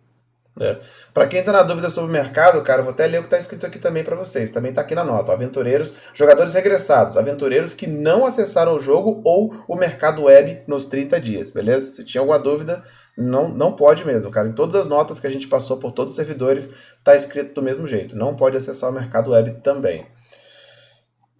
[0.61, 0.79] É.
[1.13, 3.39] Para quem está na dúvida sobre o mercado, cara, vou até ler o que está
[3.39, 4.51] escrito aqui também para vocês.
[4.51, 5.33] Também está aqui na nota.
[5.33, 11.21] Aventureiros, jogadores regressados, aventureiros que não acessaram o jogo ou o mercado web nos 30
[11.21, 11.97] dias, beleza?
[11.97, 12.85] Se tinha alguma dúvida,
[13.19, 14.49] não, não pode mesmo, cara.
[14.49, 17.63] Em todas as notas que a gente passou por todos os servidores, está escrito do
[17.63, 18.17] mesmo jeito.
[18.17, 20.07] Não pode acessar o mercado web também.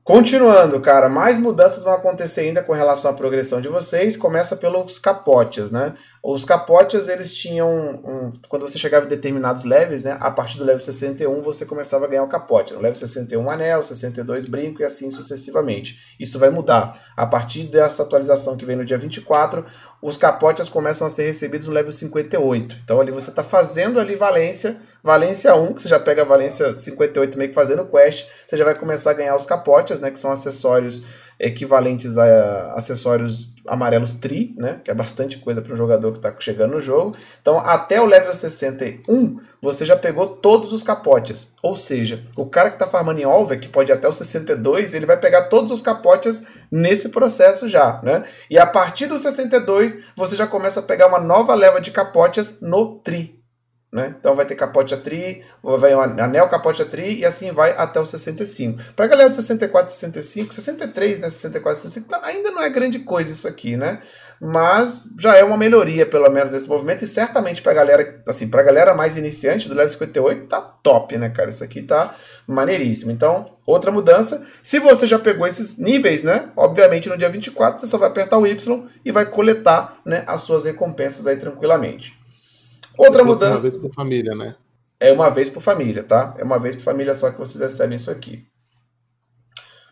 [0.05, 4.19] Continuando, cara, mais mudanças vão acontecer ainda com relação à progressão de vocês.
[4.19, 5.95] Começa pelos capotes, né?
[6.23, 8.03] Os capotes, eles tinham.
[8.05, 10.19] Um, quando você chegava em determinados levels, né?
[10.21, 12.75] A partir do level 61, você começava a ganhar o capote.
[12.75, 15.99] No level 61, anel, 62, brinco e assim sucessivamente.
[16.21, 17.03] Isso vai mudar.
[17.17, 19.65] A partir dessa atualização que vem no dia 24,
[20.03, 22.77] os capotes começam a ser recebidos no level 58.
[22.85, 26.75] Então ali você está fazendo ali valência Valência 1, que você já pega a Valência
[26.75, 30.11] 58 meio que fazendo quest, você já vai começar a ganhar os capotes, né?
[30.11, 31.05] Que são acessórios
[31.39, 34.81] equivalentes a acessórios amarelos tri, né?
[34.83, 37.13] Que é bastante coisa para um jogador que está chegando no jogo.
[37.43, 41.53] Então, até o level 61, você já pegou todos os capotes.
[41.63, 44.95] Ou seja, o cara que está farmando em Olver, que pode ir até o 62,
[44.95, 48.25] ele vai pegar todos os capotes nesse processo já, né?
[48.49, 52.59] E a partir do 62, você já começa a pegar uma nova leva de capotes
[52.63, 53.44] no tri.
[53.95, 54.13] Né?
[54.19, 58.01] Então vai ter capote a tri, vai anel capote a tri e assim vai até
[58.01, 58.83] o 65.
[58.97, 62.99] Para a galera de 64, 65, 63, né, 64, 65, tá, ainda não é grande
[62.99, 64.01] coisa isso aqui, né?
[64.41, 68.49] Mas já é uma melhoria pelo menos desse movimento e certamente para a galera, assim,
[68.49, 71.51] para galera mais iniciante do level 58 tá top, né, cara?
[71.51, 72.17] Isso aqui tá
[72.49, 73.13] maneiríssimo.
[73.13, 76.51] Então, outra mudança, se você já pegou esses níveis, né?
[76.57, 80.43] Obviamente no dia 24 você só vai apertar o Y e vai coletar, né, as
[80.43, 82.24] suas recompensas aí tranquilamente.
[82.99, 83.55] Outra mudança.
[83.55, 84.57] Uma vez por família, né?
[85.01, 86.35] É uma vez por família, tá?
[86.39, 88.47] É uma vez por família só que vocês recebem isso aqui.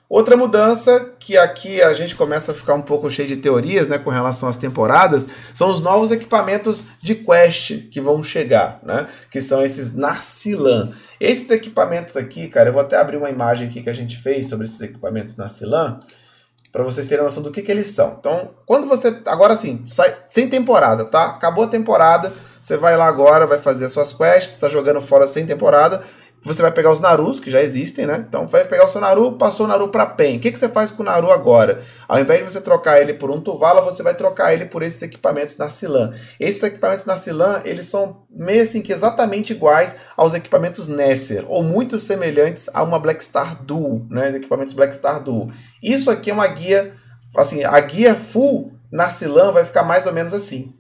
[0.09, 3.99] Outra mudança que aqui a gente começa a ficar um pouco cheio de teorias, né,
[3.99, 9.41] com relação às temporadas, são os novos equipamentos de quest que vão chegar, né, que
[9.41, 10.93] são esses Narcilan.
[11.19, 14.51] Esses equipamentos aqui, cara, eu vou até abrir uma imagem aqui que a gente fez
[14.51, 15.99] sobre esses equipamentos Narcilan
[16.73, 18.17] para vocês terem noção do que, que eles são.
[18.19, 19.21] Então, quando você.
[19.27, 21.27] Agora sim, sai, sem temporada, tá?
[21.27, 25.27] Acabou a temporada, você vai lá agora, vai fazer as suas quests, está jogando fora
[25.27, 26.03] sem temporada.
[26.45, 28.25] Você vai pegar os Narus, que já existem, né?
[28.29, 30.39] Então vai pegar o seu Naru, passou o Naru para PEN.
[30.39, 31.83] O que, que você faz com o Naru agora?
[32.09, 35.01] Ao invés de você trocar ele por um Tuvala, você vai trocar ele por esses
[35.03, 36.13] equipamentos Narcilan.
[36.41, 41.97] Esses equipamentos Narcilan, eles são meio assim que exatamente iguais aos equipamentos Nesser, ou muito
[41.99, 44.31] semelhantes a uma Black Star Duel, né?
[44.31, 45.49] Os equipamentos Black Star Duel.
[45.81, 46.93] Isso aqui é uma guia,
[47.37, 50.75] assim, a guia full Narcilan vai ficar mais ou menos assim,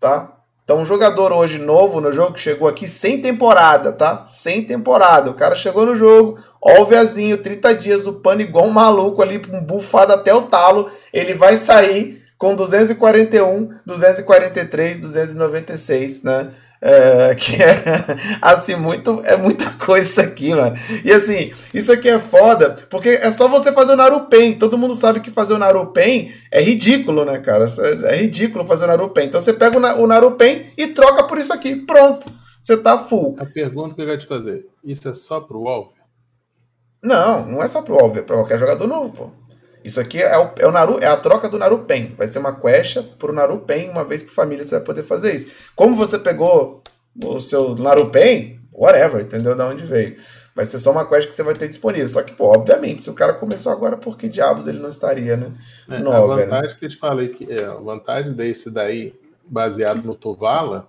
[0.00, 0.35] tá?
[0.66, 4.24] Então, um jogador hoje novo no jogo que chegou aqui sem temporada, tá?
[4.26, 5.30] Sem temporada.
[5.30, 9.22] O cara chegou no jogo, ó o viazinho, 30 dias, o pano igual um maluco
[9.22, 10.90] ali, um bufado até o talo.
[11.12, 16.50] Ele vai sair com 241, 243, 296, né?
[16.88, 17.82] É, que é
[18.40, 20.76] assim, muito, é muita coisa isso aqui, mano.
[21.04, 24.56] E assim, isso aqui é foda, porque é só você fazer o Narupen.
[24.56, 27.66] Todo mundo sabe que fazer o Narupen é ridículo, né, cara?
[28.04, 29.26] É ridículo fazer o Narupen.
[29.26, 31.74] Então você pega o Narupen e troca por isso aqui.
[31.74, 32.30] Pronto.
[32.62, 33.34] Você tá full.
[33.40, 35.88] A pergunta que eu quero te fazer: isso é só pro Wolf?
[37.02, 39.45] Não, não é só pro Wolf, é pra qualquer jogador novo, pô.
[39.86, 42.12] Isso aqui é, o, é, o Naru, é a troca do Narupen.
[42.18, 45.46] Vai ser uma quest pro Narupen, uma vez por família você vai poder fazer isso.
[45.76, 46.82] Como você pegou
[47.24, 49.54] o seu Narupen, whatever, entendeu?
[49.54, 50.16] Da onde veio.
[50.56, 52.08] Vai ser só uma quest que você vai ter disponível.
[52.08, 55.36] Só que, pô, obviamente, se o cara começou agora, por que diabos ele não estaria,
[55.36, 55.52] né?
[55.88, 56.76] É, no a over, vantagem né?
[56.80, 59.14] que eu te falei, que é, a vantagem desse daí,
[59.46, 60.88] baseado no Tuvala,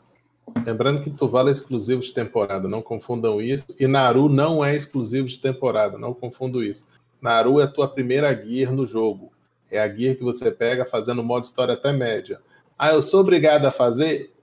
[0.65, 3.67] lembrando que Tuvala é exclusivo de temporada, não confundam isso.
[3.79, 6.83] E Naru não é exclusivo de temporada, não confundam isso.
[7.21, 9.31] Naru é a tua primeira gear no jogo.
[9.69, 12.39] É a gear que você pega fazendo modo história até média.
[12.77, 14.33] Ah, eu sou obrigado a fazer?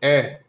[0.00, 0.40] É.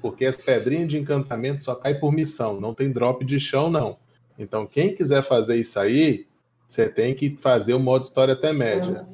[0.00, 3.96] Porque as pedrinhas de encantamento só caem por missão, não tem drop de chão, não.
[4.38, 6.26] Então, quem quiser fazer isso aí,
[6.66, 9.06] você tem que fazer o modo história até média.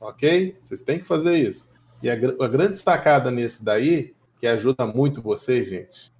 [0.00, 0.56] Ok?
[0.60, 1.70] Vocês têm que fazer isso.
[2.02, 6.12] E a, a grande destacada nesse daí, que ajuda muito você, gente,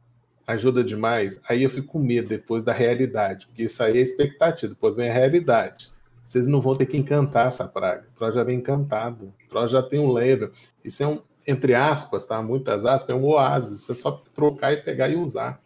[0.47, 4.75] ajuda demais, aí eu fico com medo depois da realidade, porque isso aí é expectativa,
[4.75, 5.91] depois vem a realidade.
[6.33, 8.05] Vocês não vão ter que encantar essa praga.
[8.19, 9.35] O já vem encantado.
[9.53, 10.51] O já tem um level.
[10.83, 12.41] Isso é um, entre aspas, tá?
[12.41, 13.83] Muitas aspas, é um oásis.
[13.83, 15.61] Você só trocar e pegar e usar.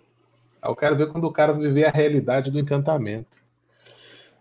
[0.61, 3.39] Aí eu quero ver quando o cara viver a realidade do encantamento.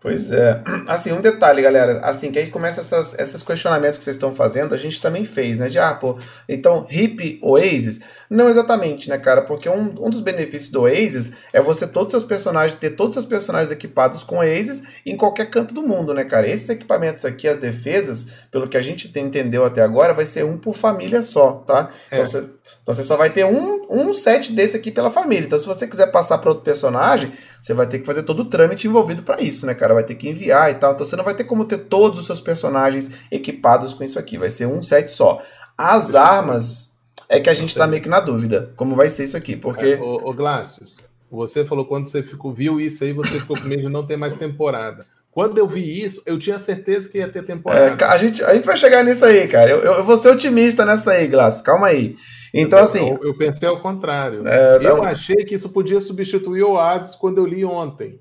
[0.06, 0.62] Pois é.
[0.86, 1.98] Assim, um detalhe, galera.
[1.98, 5.58] Assim, que aí começa essas, esses questionamentos que vocês estão fazendo, a gente também fez,
[5.58, 5.68] né?
[5.68, 6.16] De, ah, pô,
[6.48, 7.98] então, hip Oasis?
[8.30, 9.42] Não exatamente, né, cara?
[9.42, 13.16] Porque um, um dos benefícios do Oasis é você, todos os seus personagens, ter todos
[13.16, 16.48] os seus personagens equipados com Oasis em qualquer canto do mundo, né, cara?
[16.48, 20.56] Esses equipamentos aqui, as defesas, pelo que a gente entendeu até agora, vai ser um
[20.56, 21.90] por família só, tá?
[22.12, 22.14] É.
[22.14, 25.46] Então, você, então você só vai ter um, um set desse aqui pela família.
[25.46, 27.32] Então, se você quiser passar para outro personagem,
[27.66, 29.95] você vai ter que fazer todo o trâmite envolvido para isso, né, cara?
[29.96, 30.92] Vai ter que enviar e tal.
[30.92, 34.36] Então você não vai ter como ter todos os seus personagens equipados com isso aqui.
[34.36, 35.42] Vai ser um set só.
[35.76, 36.94] As armas
[37.28, 38.72] é que a gente tá meio que na dúvida.
[38.76, 39.56] Como vai ser isso aqui?
[39.56, 39.94] Porque.
[39.94, 40.96] Ô, ô Glácios,
[41.30, 44.16] você falou quando você ficou, viu isso aí, você ficou com medo de não ter
[44.16, 45.06] mais temporada.
[45.30, 48.02] Quando eu vi isso, eu tinha certeza que ia ter temporada.
[48.02, 49.70] É, a, gente, a gente vai chegar nisso aí, cara.
[49.70, 51.62] Eu, eu, eu vou ser otimista nessa aí, Glácio.
[51.62, 52.16] Calma aí.
[52.54, 53.10] Então, assim.
[53.10, 54.46] Eu, eu pensei ao contrário.
[54.48, 58.18] É, eu achei que isso podia substituir o Oasis quando eu li ontem.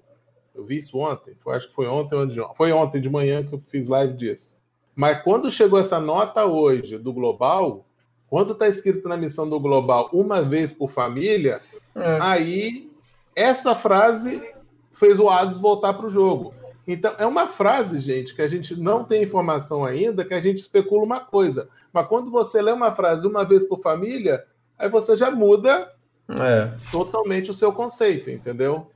[0.56, 1.36] Eu vi isso ontem.
[1.42, 2.18] Foi, acho que foi ontem,
[2.56, 4.56] foi ontem de manhã que eu fiz live disso.
[4.96, 7.86] Mas quando chegou essa nota hoje do Global,
[8.30, 11.62] quando está escrito na missão do Global uma vez por família,
[11.96, 12.18] É.
[12.22, 12.92] Aí,
[13.34, 14.44] essa frase
[14.92, 16.54] fez o Asis voltar para o jogo.
[16.88, 20.60] Então, é uma frase, gente, que a gente não tem informação ainda, que a gente
[20.60, 21.70] especula uma coisa.
[21.92, 24.44] Mas quando você lê uma frase uma vez por família,
[24.78, 25.92] aí você já muda
[26.30, 26.74] é.
[26.92, 28.88] totalmente o seu conceito, entendeu?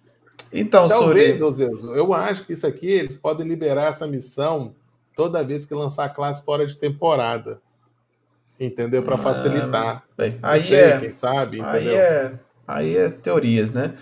[0.51, 4.73] Então, Talvez, Zeus, eu acho que isso aqui, eles podem liberar essa missão
[5.15, 7.61] toda vez que lançar a classe fora de temporada.
[8.59, 9.03] Entendeu?
[9.03, 10.03] Para facilitar.
[10.17, 10.99] bem, aí sei, é.
[10.99, 11.71] Quem sabe, entendeu?
[11.71, 12.33] Aí é,
[12.67, 13.93] aí é teorias, né?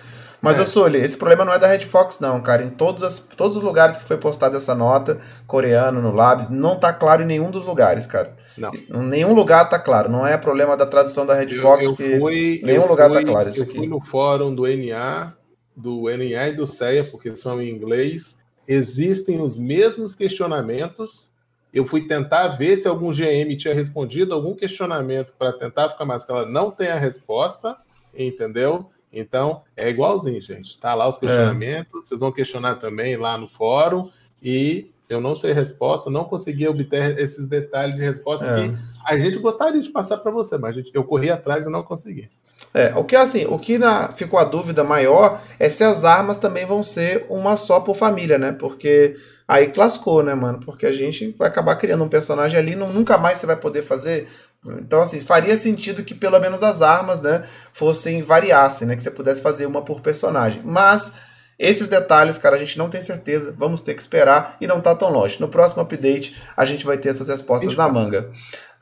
[0.41, 0.65] Mas, é.
[0.65, 2.64] Sully, esse problema não é da Red Fox, não, cara.
[2.64, 6.80] Em todos, as, todos os lugares que foi postada essa nota, coreano, no Labs, não
[6.80, 8.36] tá claro em nenhum dos lugares, cara.
[8.57, 8.72] Não.
[8.74, 10.10] Em nenhum lugar tá claro.
[10.10, 13.15] Não é problema da tradução da Red Fox, eu, eu fui, nenhum eu lugar tá
[13.15, 13.78] fui, tá claro isso aqui.
[13.78, 15.34] Eu fui no fórum do NA,
[15.78, 18.40] do NA e do CEA, porque são em inglês.
[18.68, 21.32] Existem os mesmos questionamentos.
[21.72, 26.26] Eu fui tentar ver se algum GM tinha respondido algum questionamento para tentar ficar mais
[26.26, 26.49] claro.
[26.49, 27.78] Não tem a resposta,
[28.18, 28.90] entendeu?
[29.14, 30.72] Então, é igualzinho, gente.
[30.72, 31.20] Está lá os é.
[31.20, 32.08] questionamentos, é.
[32.08, 34.10] vocês vão questionar também lá no fórum,
[34.41, 38.56] e eu não sei resposta, não consegui obter esses detalhes de resposta é.
[38.70, 41.84] que a gente gostaria de passar para você, mas gente, eu corri atrás e não
[41.84, 42.30] consegui.
[42.73, 46.38] É, o que assim, o que na, ficou a dúvida maior é se as armas
[46.38, 48.51] também vão ser uma só por família, né?
[48.51, 49.15] Porque
[49.47, 50.59] aí clascou, né, mano?
[50.65, 53.81] Porque a gente vai acabar criando um personagem ali, não, nunca mais você vai poder
[53.81, 54.27] fazer
[54.65, 59.11] então, assim, faria sentido que pelo menos as armas, né, fossem variassem, né, que você
[59.11, 60.61] pudesse fazer uma por personagem.
[60.65, 61.13] Mas
[61.57, 64.93] esses detalhes, cara, a gente não tem certeza, vamos ter que esperar e não tá
[64.93, 65.39] tão longe.
[65.39, 68.29] No próximo update, a gente vai ter essas respostas na manga.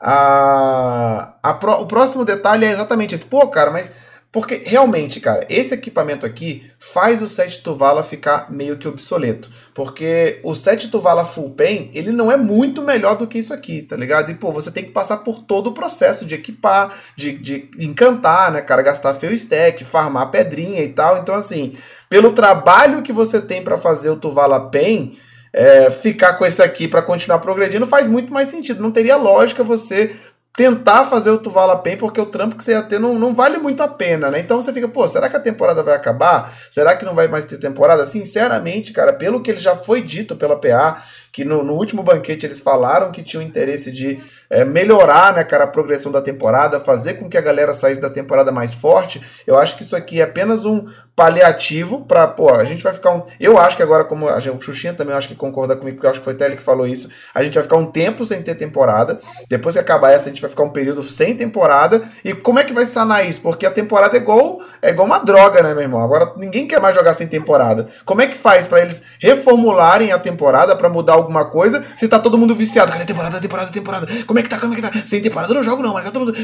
[0.00, 3.24] A, a pro, o próximo detalhe é exatamente esse.
[3.24, 3.92] Pô, cara, mas
[4.36, 9.48] porque realmente, cara, esse equipamento aqui faz o set Tuvala ficar meio que obsoleto.
[9.72, 13.80] Porque o set Tuvala Full Pen, ele não é muito melhor do que isso aqui,
[13.80, 14.30] tá ligado?
[14.30, 18.52] E, pô, você tem que passar por todo o processo de equipar, de, de encantar,
[18.52, 18.82] né, cara?
[18.82, 21.16] Gastar feu stack, farmar pedrinha e tal.
[21.16, 21.74] Então, assim,
[22.10, 25.16] pelo trabalho que você tem para fazer o Tuvala Pen,
[25.52, 28.82] é, ficar com esse aqui para continuar progredindo faz muito mais sentido.
[28.82, 30.14] Não teria lógica você
[30.56, 33.58] tentar fazer o Tuvala Pen, porque o trampo que você ia ter não, não vale
[33.58, 34.40] muito a pena, né?
[34.40, 36.52] Então você fica, pô, será que a temporada vai acabar?
[36.70, 38.06] Será que não vai mais ter temporada?
[38.06, 42.46] Sinceramente, cara, pelo que ele já foi dito pela PA, que no, no último banquete
[42.46, 44.18] eles falaram que tinham interesse de
[44.48, 48.08] é, melhorar, né, cara, a progressão da temporada, fazer com que a galera saísse da
[48.08, 49.20] temporada mais forte.
[49.46, 53.10] Eu acho que isso aqui é apenas um paliativo para, pô, a gente vai ficar
[53.10, 53.22] um.
[53.40, 56.10] Eu acho que agora, como a o Xuxinha também acho que concorda comigo, porque eu
[56.10, 58.42] acho que foi até ele que falou isso, a gente vai ficar um tempo sem
[58.42, 59.18] ter temporada.
[59.48, 62.02] Depois que acabar essa, a gente vai ficar um período sem temporada.
[62.24, 63.40] E como é que vai sanar isso?
[63.40, 66.02] Porque a temporada é igual, é igual uma droga, né, meu irmão?
[66.02, 67.86] Agora ninguém quer mais jogar sem temporada.
[68.04, 72.18] Como é que faz para eles reformularem a temporada para mudar alguma coisa se tá
[72.18, 72.92] todo mundo viciado?
[72.92, 74.06] Cadê a temporada, temporada, temporada?
[74.26, 74.58] Como é que tá?
[74.58, 74.90] Como é que tá?
[75.06, 76.36] Sem temporada eu não jogo, não, mas tá todo mundo.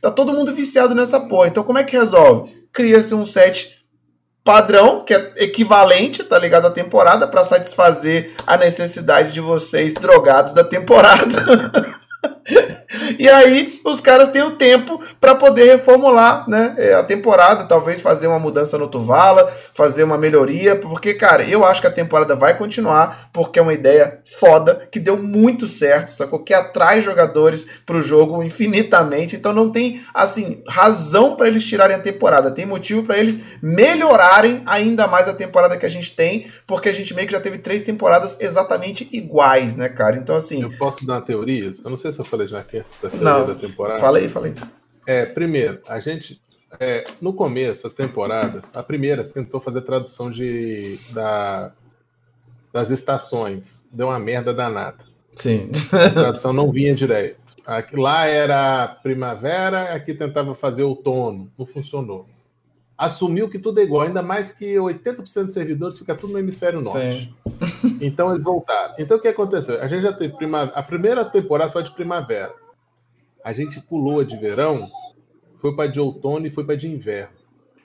[0.00, 1.48] Tá todo mundo viciado nessa porra.
[1.48, 2.50] Então como é que resolve?
[2.72, 3.78] Cria-se um set
[4.48, 10.54] padrão, que é equivalente, tá ligado, à temporada, para satisfazer a necessidade de vocês drogados
[10.54, 11.26] da temporada.
[13.18, 18.00] e aí os caras têm o tempo para poder reformular né, é, a temporada, talvez
[18.00, 22.34] fazer uma mudança no Tuvala, fazer uma melhoria, porque, cara, eu acho que a temporada
[22.34, 26.42] vai continuar, porque é uma ideia foda, que deu muito certo, sacou?
[26.42, 32.00] Que atrai jogadores pro jogo infinitamente, então não tem, assim, razão para eles tirarem a
[32.00, 36.88] temporada, tem motivo para eles melhorarem ainda mais a temporada que a gente tem, porque
[36.88, 40.16] a gente meio que já teve três temporadas exatamente iguais, né, cara?
[40.16, 40.62] Então, assim.
[40.62, 41.74] Eu posso dar uma teoria?
[41.84, 44.00] Eu não sei se eu falei já aqui da Não, da temporada.
[44.00, 44.54] Falei, falei.
[45.06, 46.40] É, primeiro, a gente.
[46.78, 51.72] É, no começo, as temporadas, a primeira tentou fazer tradução de, da,
[52.72, 53.86] das estações.
[53.90, 55.02] Deu uma merda danada.
[55.34, 55.70] Sim.
[55.92, 57.40] A tradução não vinha direito.
[57.66, 61.50] Aqui, lá era primavera, aqui tentava fazer outono.
[61.58, 62.26] Não funcionou.
[62.98, 66.80] Assumiu que tudo é igual, ainda mais que 80% dos servidores fica tudo no hemisfério
[66.80, 66.98] norte.
[67.00, 67.34] Sim.
[68.00, 68.94] Então eles voltaram.
[68.98, 69.80] Então o que aconteceu?
[69.80, 70.76] A gente já teve primavera.
[70.76, 72.52] A primeira temporada foi de primavera.
[73.44, 74.88] A gente pulou a de verão,
[75.60, 77.36] foi para de outono e foi para de inverno.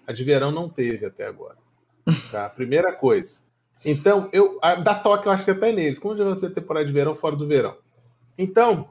[0.05, 1.57] A de verão não teve até agora.
[2.31, 2.49] Tá?
[2.49, 3.41] Primeira coisa.
[3.85, 5.99] Então, eu a, da toque eu acho que até neles.
[5.99, 7.77] Como já vai ser temporada de verão fora do verão?
[8.37, 8.89] Então,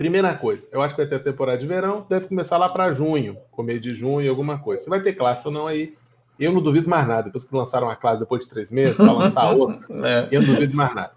[0.00, 3.36] primeira coisa, eu acho que vai ter temporada de verão, deve começar lá para junho,
[3.50, 4.82] começo de junho, alguma coisa.
[4.82, 5.94] Se vai ter classe ou não aí,
[6.38, 7.24] eu não duvido mais nada.
[7.24, 9.78] Depois que lançaram a classe depois de três meses, para lançar outra,
[10.08, 10.28] é.
[10.30, 11.12] eu não duvido mais nada.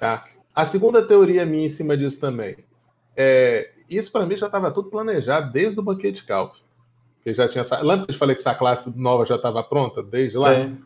[0.00, 0.24] Tá?
[0.52, 2.56] A segunda teoria minha em cima disso também
[3.16, 6.58] é isso para mim já estava tudo planejado desde o banquete Calf.
[7.22, 7.62] Que já tinha.
[7.82, 10.54] Lembra que eu falei que essa classe nova já estava pronta desde lá?
[10.56, 10.78] Sim.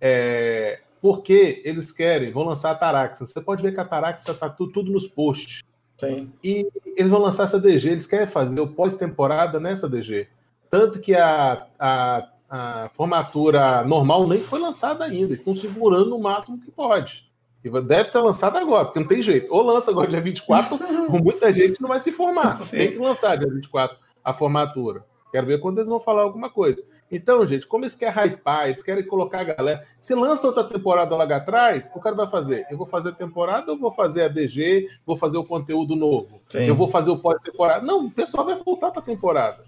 [0.00, 3.26] É, porque eles querem, vão lançar a Taraxa.
[3.26, 5.62] Você pode ver que a Taraxa está tudo, tudo nos posts.
[5.98, 6.32] Sim.
[6.42, 6.66] E
[6.96, 10.28] eles vão lançar essa DG, eles querem fazer o pós-temporada nessa DG.
[10.68, 15.34] Tanto que a, a, a formatura normal nem foi lançada ainda.
[15.34, 17.30] Estão segurando o máximo que pode.
[17.64, 19.52] E deve ser lançada agora, porque não tem jeito.
[19.52, 20.78] Ou lança agora dia 24,
[21.08, 22.56] ou muita gente não vai se formar.
[22.56, 22.76] Sim.
[22.76, 25.04] Tem que lançar dia 24 a formatura.
[25.30, 26.82] Quero ver quando eles vão falar alguma coisa.
[27.12, 29.86] Então, gente, como eles querem hypar, eles querem colocar a galera.
[30.00, 32.66] Se lança outra temporada logo atrás, o cara vai fazer?
[32.70, 36.40] Eu vou fazer a temporada ou vou fazer a DG, vou fazer o conteúdo novo?
[36.48, 36.64] Sim.
[36.64, 37.84] Eu vou fazer o pós-temporada?
[37.84, 39.62] Não, o pessoal vai voltar para a temporada.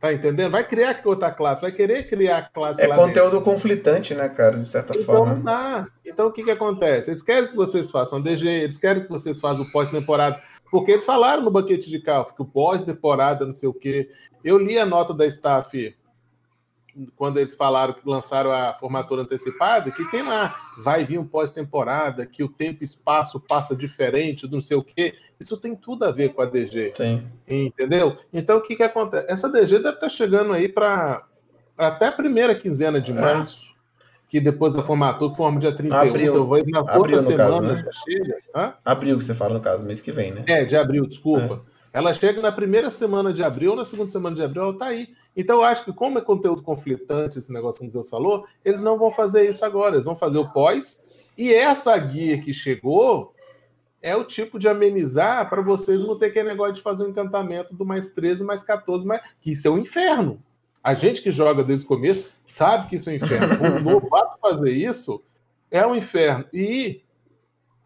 [0.00, 0.50] Tá entendendo?
[0.50, 3.42] Vai criar outra classe, vai querer criar classe É conteúdo dentro.
[3.42, 5.34] conflitante, né, cara, de certa então, forma.
[5.36, 7.10] Não Então, o que que acontece?
[7.10, 11.06] Eles querem que vocês façam DG, eles querem que vocês façam o pós-temporada, porque eles
[11.06, 14.10] falaram no banquete de Calf que o pós-temporada, não sei o quê.
[14.44, 15.96] Eu li a nota da staff
[17.14, 22.24] quando eles falaram que lançaram a formatura antecipada, que tem lá, vai vir um pós-temporada,
[22.24, 25.14] que o tempo e espaço passa diferente, não sei o quê.
[25.38, 26.92] Isso tem tudo a ver com a DG.
[26.94, 27.26] Sim.
[27.46, 28.16] Entendeu?
[28.32, 29.26] Então, o que, que acontece?
[29.28, 31.24] Essa DG deve estar chegando aí para
[31.76, 33.14] até a primeira quinzena de é.
[33.14, 33.74] março,
[34.28, 35.98] que depois da formatura forma dia 31.
[35.98, 36.32] Abril.
[36.32, 37.76] Então, vai na outra semana caso, né?
[37.84, 38.38] já chega.
[38.54, 38.74] Hã?
[38.84, 40.44] Abril que você fala, no caso, mês que vem, né?
[40.46, 41.62] É, de abril, desculpa.
[41.72, 41.76] É.
[41.98, 45.08] Ela chega na primeira semana de abril, na segunda semana de abril, ela está aí.
[45.36, 48.80] Então, eu acho que, como é conteúdo conflitante, esse negócio que o Zeus falou, eles
[48.80, 51.04] não vão fazer isso agora, eles vão fazer o pós.
[51.36, 53.34] E essa guia que chegou
[54.00, 57.10] é o tipo de amenizar para vocês não ter aquele negócio de fazer o um
[57.10, 59.20] encantamento do mais 13, mais 14, mais...
[59.40, 60.42] que isso é um inferno.
[60.82, 63.46] A gente que joga desde o começo sabe que isso é um inferno.
[63.80, 65.22] O novato fazer isso
[65.70, 66.44] é um inferno.
[66.52, 67.02] E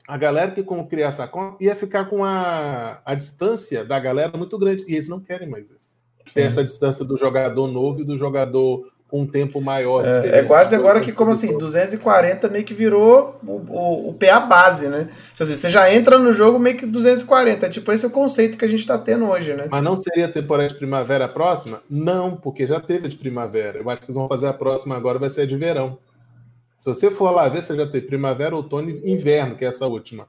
[0.06, 4.36] a galera que como criar essa conta ia ficar com a, a distância da galera
[4.36, 4.84] muito grande.
[4.86, 5.89] E eles não querem mais isso.
[6.34, 10.06] Tem essa distância do jogador novo e do jogador com um tempo maior.
[10.06, 14.38] É, é quase agora que, como assim, 240 meio que virou o, o, o PA
[14.38, 15.08] base, né?
[15.30, 17.66] Tipo assim, você já entra no jogo meio que 240.
[17.66, 19.66] É tipo esse é o conceito que a gente está tendo hoje, né?
[19.68, 21.82] Mas não seria temporada de primavera próxima?
[21.90, 23.80] Não, porque já teve de primavera.
[23.80, 25.98] Eu acho que eles vão fazer a próxima agora, vai ser a de verão.
[26.78, 29.86] Se você for lá ver, você já tem primavera, outono e inverno, que é essa
[29.86, 30.26] última.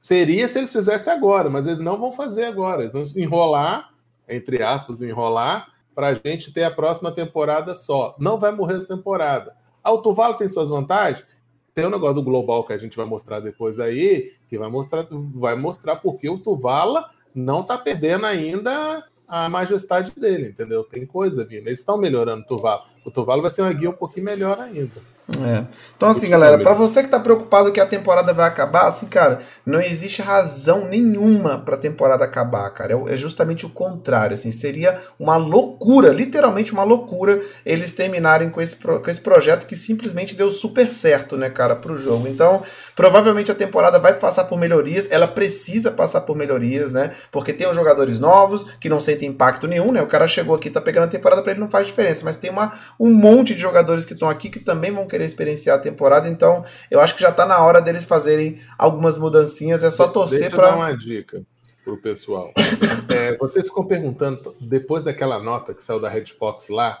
[0.00, 2.82] Seria se eles fizessem agora, mas eles não vão fazer agora.
[2.82, 3.89] Eles vão enrolar,
[4.30, 8.14] entre aspas, enrolar para a gente ter a próxima temporada só.
[8.18, 9.54] Não vai morrer essa temporada.
[9.82, 11.26] A Tuvala tem suas vantagens?
[11.74, 14.68] Tem o um negócio do global que a gente vai mostrar depois aí, que vai
[14.68, 20.82] mostrar, vai mostrar porque o Tuvala não está perdendo ainda a majestade dele, entendeu?
[20.82, 21.68] Tem coisa vindo.
[21.68, 22.84] Eles estão melhorando o Tuvala.
[23.04, 25.00] O Tuvala vai ser uma guia um pouquinho melhor ainda.
[25.38, 25.64] É.
[25.96, 29.38] Então, assim, galera, para você que tá preocupado que a temporada vai acabar, assim, cara,
[29.64, 32.94] não existe razão nenhuma pra temporada acabar, cara.
[32.94, 34.50] É, é justamente o contrário, assim.
[34.50, 40.34] Seria uma loucura, literalmente uma loucura, eles terminarem com esse, com esse projeto que simplesmente
[40.34, 42.26] deu super certo, né, cara, pro jogo.
[42.26, 42.62] Então,
[42.96, 47.12] provavelmente a temporada vai passar por melhorias, ela precisa passar por melhorias, né?
[47.30, 50.02] Porque tem os jogadores novos que não sentem impacto nenhum, né?
[50.02, 52.50] O cara chegou aqui, tá pegando a temporada pra ele, não faz diferença, mas tem
[52.50, 55.80] uma, um monte de jogadores que estão aqui que também vão querer querer experienciar a
[55.80, 60.08] temporada, então eu acho que já está na hora deles fazerem algumas mudancinhas, é só
[60.08, 60.70] torcer para.
[60.70, 61.42] dar uma dica
[61.84, 62.52] pro pessoal.
[63.08, 66.98] é, vocês ficam perguntando, depois daquela nota que saiu da Red Fox lá,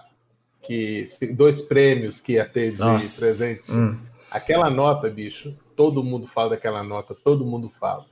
[0.62, 3.20] que dois prêmios que ia ter de Nossa.
[3.20, 3.72] presente.
[3.72, 3.98] Hum.
[4.30, 8.04] Aquela nota, bicho, todo mundo fala daquela nota, todo mundo fala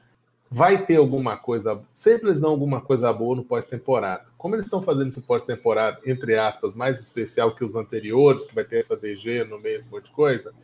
[0.51, 4.25] vai ter alguma coisa, sempre eles dão alguma coisa boa no pós-temporada.
[4.37, 8.65] Como eles estão fazendo esse pós-temporada, entre aspas, mais especial que os anteriores, que vai
[8.65, 10.55] ter essa DG no meio, esse monte de coisa,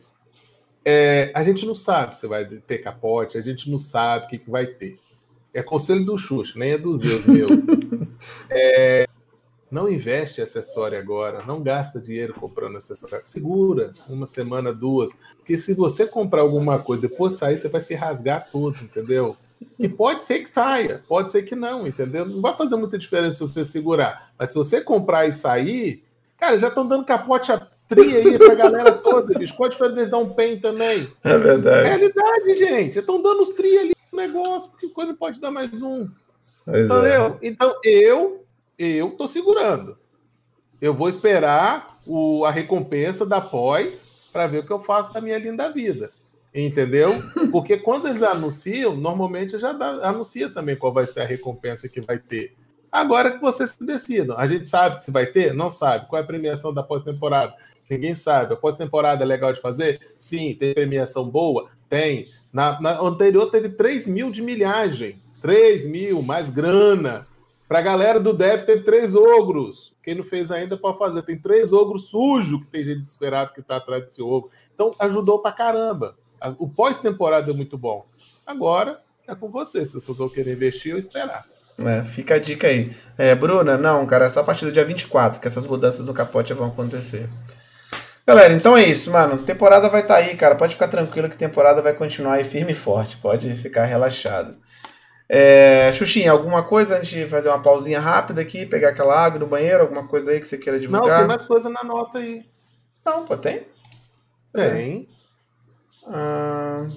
[0.83, 4.37] é, a gente não sabe se vai ter capote, a gente não sabe o que,
[4.39, 4.99] que vai ter.
[5.53, 7.47] É conselho do Xuxa, nem é dos Zeus meu.
[8.49, 9.07] É,
[9.69, 13.19] não investe acessório agora, não gasta dinheiro comprando acessório.
[13.23, 15.11] Segura uma semana, duas.
[15.37, 19.35] Porque se você comprar alguma coisa depois sair, você vai se rasgar tudo, entendeu?
[19.77, 22.25] E pode ser que saia, pode ser que não, entendeu?
[22.25, 24.31] Não vai fazer muita diferença se você segurar.
[24.37, 26.03] Mas se você comprar e sair,
[26.37, 29.55] cara, já estão dando capote a tri aí pra galera toda, bicho.
[29.55, 31.11] Qual a diferença deles dar um pen também?
[31.23, 31.87] É verdade.
[31.87, 32.99] Realidade, gente.
[32.99, 36.07] Estão dando os tri ali no negócio, porque quando pode dar mais um.
[36.65, 37.37] Pois entendeu?
[37.41, 37.47] É.
[37.47, 38.43] Então eu,
[38.77, 39.97] eu tô segurando.
[40.81, 45.21] Eu vou esperar o, a recompensa da pós para ver o que eu faço da
[45.21, 46.11] minha linda vida.
[46.53, 47.11] Entendeu?
[47.55, 52.01] Porque quando eles anunciam, normalmente já dá, anuncia também qual vai ser a recompensa que
[52.01, 52.53] vai ter.
[52.91, 54.37] Agora que vocês decidam.
[54.37, 55.53] A gente sabe se vai ter?
[55.53, 56.05] Não sabe.
[56.09, 57.53] Qual é a premiação da pós-temporada?
[57.89, 58.53] Ninguém sabe.
[58.53, 60.01] A pós-temporada é legal de fazer?
[60.19, 60.53] Sim.
[60.53, 61.69] Tem premiação boa?
[61.87, 62.27] Tem.
[62.51, 65.17] Na, na anterior teve 3 mil de milhagem.
[65.41, 67.25] 3 mil, mais grana.
[67.69, 69.95] Pra galera do Dev teve três ogros.
[70.03, 71.21] Quem não fez ainda pode fazer.
[71.21, 74.51] Tem três ogros sujos que tem gente desesperado que tá atrás desse ogro.
[74.73, 76.17] Então ajudou pra caramba.
[76.59, 78.05] O pós-temporada é muito bom.
[78.45, 81.45] Agora é com você, se vocês vão querer investir ou esperar.
[81.77, 82.03] Né?
[82.03, 82.95] Fica a dica aí.
[83.17, 86.13] É, Bruna, não, cara, é só a partir do dia 24 que essas mudanças no
[86.13, 87.29] capote vão acontecer.
[88.25, 89.39] Galera, então é isso, mano.
[89.39, 90.55] Temporada vai estar tá aí, cara.
[90.55, 93.17] Pode ficar tranquilo que temporada vai continuar aí firme e forte.
[93.17, 94.55] Pode ficar relaxado.
[95.27, 99.47] É, Xuxinha, alguma coisa antes de fazer uma pausinha rápida aqui, pegar aquela água no
[99.47, 101.07] banheiro, alguma coisa aí que você queira divulgar?
[101.07, 102.45] Não, tem mais coisa na nota aí.
[103.03, 103.67] Não, pô, tem?
[104.53, 105.07] Tem.
[106.07, 106.87] Ah,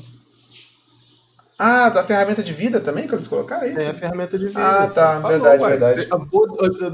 [1.59, 3.75] ah, da ferramenta de vida também que eles colocaram isso?
[3.75, 4.61] Tem a ferramenta de vida.
[4.61, 5.69] Ah, tá, Falou, verdade, ué.
[5.71, 6.09] verdade.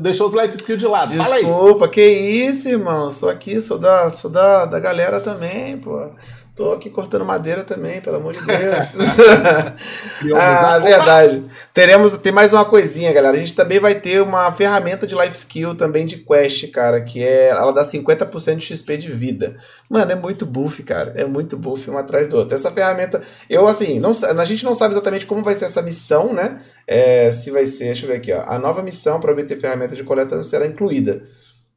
[0.00, 1.12] Deixou os life skill de lado.
[1.12, 3.10] Desculpa, que isso, irmão.
[3.10, 6.10] Sou aqui, sou da, sou da, da galera também, pô.
[6.54, 8.94] Tô aqui cortando madeira também, pelo amor de Deus.
[10.36, 11.44] ah, verdade.
[11.72, 13.34] Teremos, tem mais uma coisinha, galera.
[13.34, 17.20] A gente também vai ter uma ferramenta de life skill também de quest, cara, que
[17.20, 19.56] é, ela dá 50% de XP de vida.
[19.90, 21.12] Mano, é muito buff, cara.
[21.16, 22.54] É muito buff um atrás do outro.
[22.54, 23.20] Essa ferramenta,
[23.50, 26.60] eu assim, não, a gente não sabe exatamente como vai ser essa missão, né?
[26.86, 28.44] É, se vai ser, deixa eu ver aqui, ó.
[28.46, 31.24] A nova missão para obter ferramenta de coleta não será incluída.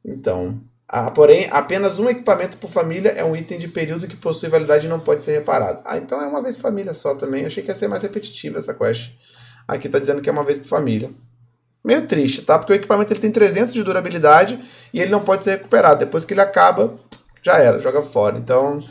[0.04, 4.48] Então, ah, porém, apenas um equipamento por família é um item de período que possui
[4.48, 5.82] validade e não pode ser reparado.
[5.84, 7.42] Ah, então é uma vez por família só também.
[7.42, 9.10] Eu achei que ia ser mais repetitiva essa quest.
[9.66, 11.10] Aqui está dizendo que é uma vez por família.
[11.84, 12.58] Meio triste, tá?
[12.58, 14.58] Porque o equipamento ele tem 300 de durabilidade
[14.92, 16.00] e ele não pode ser recuperado.
[16.00, 16.98] Depois que ele acaba,
[17.42, 18.38] já era, joga fora.
[18.38, 18.82] Então,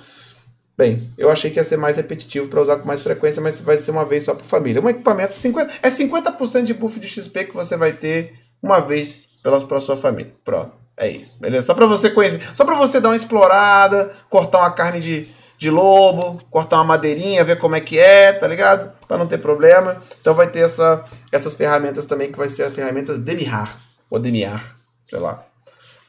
[0.78, 3.76] bem, eu achei que ia ser mais repetitivo para usar com mais frequência, mas vai
[3.76, 4.80] ser uma vez só por família.
[4.80, 9.28] Um equipamento 50, é 50% de buff de XP que você vai ter uma vez
[9.41, 10.32] pela, sua família.
[10.45, 10.86] Pronto.
[10.98, 11.68] É isso, beleza?
[11.68, 15.69] Só para você conhecer, só para você dar uma explorada, cortar uma carne de, de
[15.69, 18.91] lobo, cortar uma madeirinha, ver como é que é, tá ligado?
[19.07, 20.02] Para não ter problema.
[20.19, 23.80] Então vai ter essa, essas ferramentas também que vai ser as ferramentas Demihar
[24.10, 24.76] ou Demiar,
[25.07, 25.45] sei lá,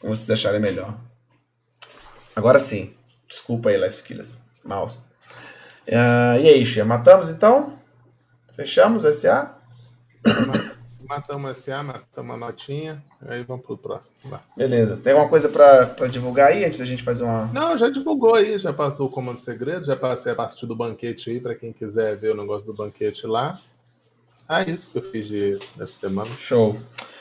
[0.01, 0.95] como vocês acharem melhor.
[2.35, 2.95] Agora sim,
[3.29, 5.03] desculpa aí, Life Skills, mouse.
[5.87, 7.79] Uh, e aí, Xia, matamos então?
[8.55, 9.55] Fechamos o SA?
[11.09, 13.03] Matamos SA, matamos a notinha.
[13.27, 14.15] Aí vamos pro próximo.
[14.25, 14.41] Vai.
[14.55, 15.03] Beleza.
[15.03, 17.47] Tem alguma coisa para divulgar aí antes da gente fazer uma.
[17.47, 21.31] Não, já divulgou aí, já passou o comando segredo, já passei a parte do banquete
[21.31, 23.59] aí para quem quiser ver o negócio do banquete lá.
[24.47, 26.31] É isso que eu fiz de, dessa semana.
[26.37, 26.79] Show.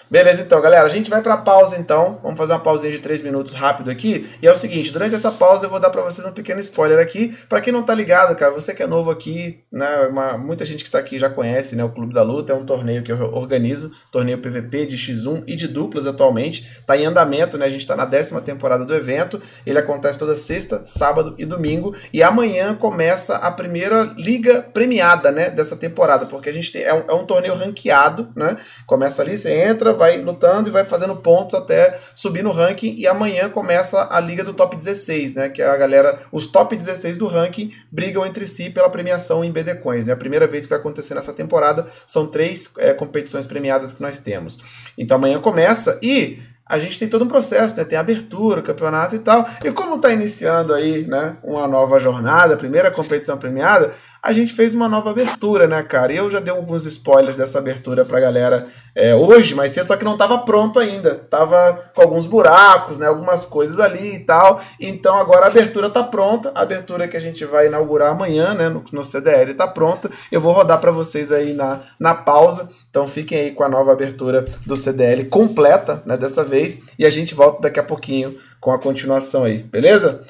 [0.09, 2.17] Beleza, então, galera, a gente vai para pausa então.
[2.23, 4.29] Vamos fazer uma pausinha de 3 minutos rápido aqui.
[4.41, 6.97] E é o seguinte, durante essa pausa eu vou dar para vocês um pequeno spoiler
[6.97, 7.37] aqui.
[7.49, 10.81] Para quem não tá ligado, cara, você que é novo aqui, né, uma, muita gente
[10.81, 13.33] que está aqui já conhece, né, o Clube da Luta é um torneio que eu
[13.33, 16.65] organizo, torneio PVP de X1 e de duplas atualmente.
[16.87, 17.65] Tá em andamento, né?
[17.65, 19.41] A gente está na décima temporada do evento.
[19.65, 25.49] Ele acontece toda sexta, sábado e domingo e amanhã começa a primeira liga premiada, né,
[25.49, 28.55] dessa temporada, porque a gente tem, é, um, é um torneio ranqueado, né?
[28.85, 32.95] Começa ali, você entra, vai lutando e vai fazendo pontos até subir no ranking.
[32.95, 35.49] E amanhã começa a liga do top 16, né?
[35.49, 39.51] Que é a galera, os top 16 do ranking brigam entre si pela premiação em
[39.51, 40.07] BD Coins.
[40.07, 40.13] Né?
[40.13, 44.19] A primeira vez que vai acontecer nessa temporada são três é, competições premiadas que nós
[44.19, 44.59] temos.
[44.97, 47.85] Então amanhã começa e a gente tem todo um processo, né?
[47.85, 49.47] Tem abertura, campeonato e tal.
[49.63, 54.73] E como está iniciando aí, né, uma nova jornada, primeira competição premiada, a gente fez
[54.73, 56.13] uma nova abertura, né, cara?
[56.13, 60.03] Eu já dei alguns spoilers dessa abertura pra galera é, hoje, mais cedo, só que
[60.03, 61.15] não tava pronto ainda.
[61.15, 63.07] Tava com alguns buracos, né?
[63.07, 64.61] Algumas coisas ali e tal.
[64.79, 66.51] Então agora a abertura tá pronta.
[66.55, 68.69] A abertura que a gente vai inaugurar amanhã, né?
[68.69, 70.09] No, no CDL tá pronta.
[70.31, 72.67] Eu vou rodar para vocês aí na, na pausa.
[72.89, 76.17] Então fiquem aí com a nova abertura do CDL completa, né?
[76.17, 76.79] Dessa vez.
[76.97, 80.21] E a gente volta daqui a pouquinho com a continuação aí, beleza?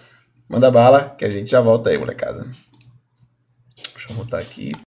[0.50, 2.46] Manda bala que a gente já volta aí, molecada.
[4.08, 4.87] Deixa eu botar aqui.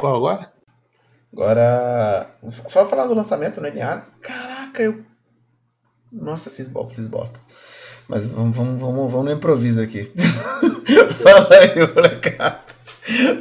[0.00, 0.50] Qual agora?
[1.32, 2.30] Agora.
[2.68, 4.06] Só falar do lançamento no NA.
[4.20, 5.04] Caraca, eu.
[6.10, 7.38] Nossa, fiz, bo fiz bosta.
[8.08, 10.10] Mas vamos, vamos, vamos, vamos no improviso aqui.
[11.22, 12.60] Fala aí, molecada.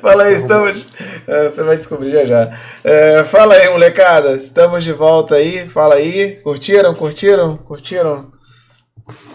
[0.01, 0.85] Fala aí, estamos.
[1.25, 2.59] É, você vai descobrir já já.
[2.83, 4.33] É, fala aí, molecada.
[4.33, 5.67] Estamos de volta aí.
[5.69, 6.35] Fala aí.
[6.41, 6.93] Curtiram?
[6.93, 7.57] Curtiram?
[7.57, 8.31] Curtiram?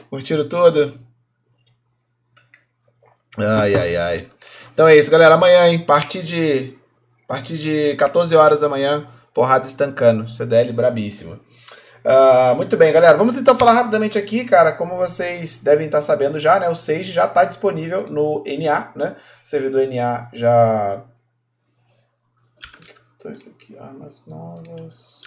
[0.08, 0.94] Curtiram tudo?
[3.36, 4.26] Ai, ai, ai.
[4.72, 5.34] Então é isso, galera.
[5.34, 5.80] Amanhã, hein?
[5.80, 6.78] Partir de.
[7.34, 10.30] Partir de 14 horas da manhã, porrada estancando.
[10.30, 11.32] CDL brabíssimo.
[12.04, 13.18] Uh, muito bem, galera.
[13.18, 14.70] Vamos então falar rapidamente aqui, cara.
[14.70, 16.68] Como vocês devem estar sabendo já, né?
[16.68, 19.16] O Sage já está disponível no NA, né?
[19.44, 21.02] O servidor NA já.
[23.16, 25.22] Então, isso aqui, armas novas.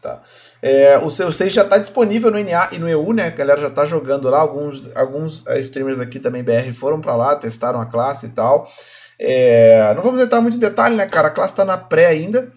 [0.00, 0.22] Tá.
[0.62, 3.26] É, o seu Sage já está disponível no NA e no EU, né?
[3.26, 4.38] A galera já está jogando lá.
[4.38, 8.70] Alguns, alguns é, streamers aqui também BR foram para lá, testaram a classe e tal.
[9.18, 11.28] É, não vamos entrar muito em detalhe, né, cara?
[11.28, 12.52] A classe está na pré ainda.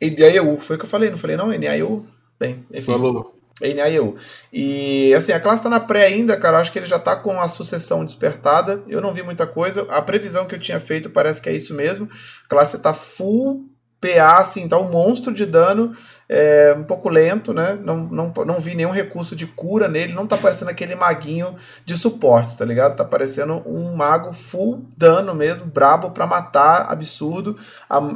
[0.00, 1.48] NAEU, foi o que eu falei, não falei não?
[1.48, 2.06] NAEU?
[2.38, 2.92] Bem, enfim.
[2.92, 3.34] Falou.
[3.60, 4.16] NAEU.
[4.52, 6.58] E assim, a classe tá na pré ainda, cara.
[6.58, 8.82] Acho que ele já tá com a sucessão despertada.
[8.86, 9.86] Eu não vi muita coisa.
[9.88, 12.08] A previsão que eu tinha feito parece que é isso mesmo.
[12.44, 13.64] A classe tá full
[14.14, 15.96] PA, assim, tá um monstro de dano,
[16.28, 17.78] é, um pouco lento, né?
[17.82, 21.96] Não, não, não vi nenhum recurso de cura nele, não tá parecendo aquele maguinho de
[21.96, 22.96] suporte, tá ligado?
[22.96, 27.56] Tá parecendo um mago full dano mesmo, brabo para matar, absurdo.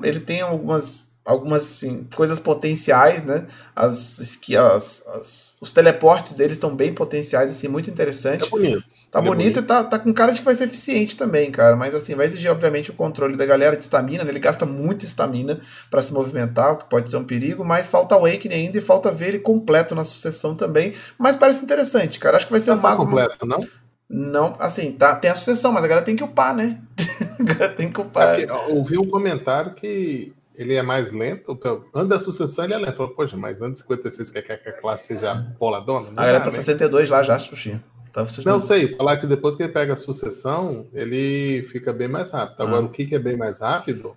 [0.02, 3.46] Ele tem algumas algumas assim, coisas potenciais, né?
[3.76, 8.46] As, as, as, os teleportes deles estão bem potenciais, assim, muito interessante.
[8.46, 8.84] É bonito.
[9.10, 11.50] Tá é bonito é e tá, tá com cara de que vai ser eficiente também,
[11.50, 11.74] cara.
[11.74, 14.22] Mas assim, vai exigir, obviamente, o controle da galera de estamina.
[14.22, 14.30] Né?
[14.30, 15.60] Ele gasta muita estamina
[15.90, 17.64] para se movimentar, o que pode ser um perigo.
[17.64, 20.94] Mas falta Awakening ainda e falta ver ele completo na sucessão também.
[21.18, 22.36] Mas parece interessante, cara.
[22.36, 23.04] Acho que vai ser tá um mago.
[23.04, 23.60] completo, não?
[24.08, 26.80] Não, assim, tá, tem a sucessão, mas a galera tem que upar, né?
[27.76, 28.40] tem que upar.
[28.40, 31.58] É ouvi um comentário que ele é mais lento.
[31.94, 32.96] Antes da sucessão, ele é lento.
[32.96, 36.10] Falou, poxa, mas antes de 56 quer que a classe seja boladona?
[36.10, 36.52] Não a galera tá né?
[36.52, 37.80] 62 lá já, Xuxi.
[38.12, 42.30] Tá, não sei, falar que depois que ele pega a sucessão, ele fica bem mais
[42.30, 42.62] rápido.
[42.62, 42.86] Agora, ah.
[42.86, 44.16] o que, que é bem mais rápido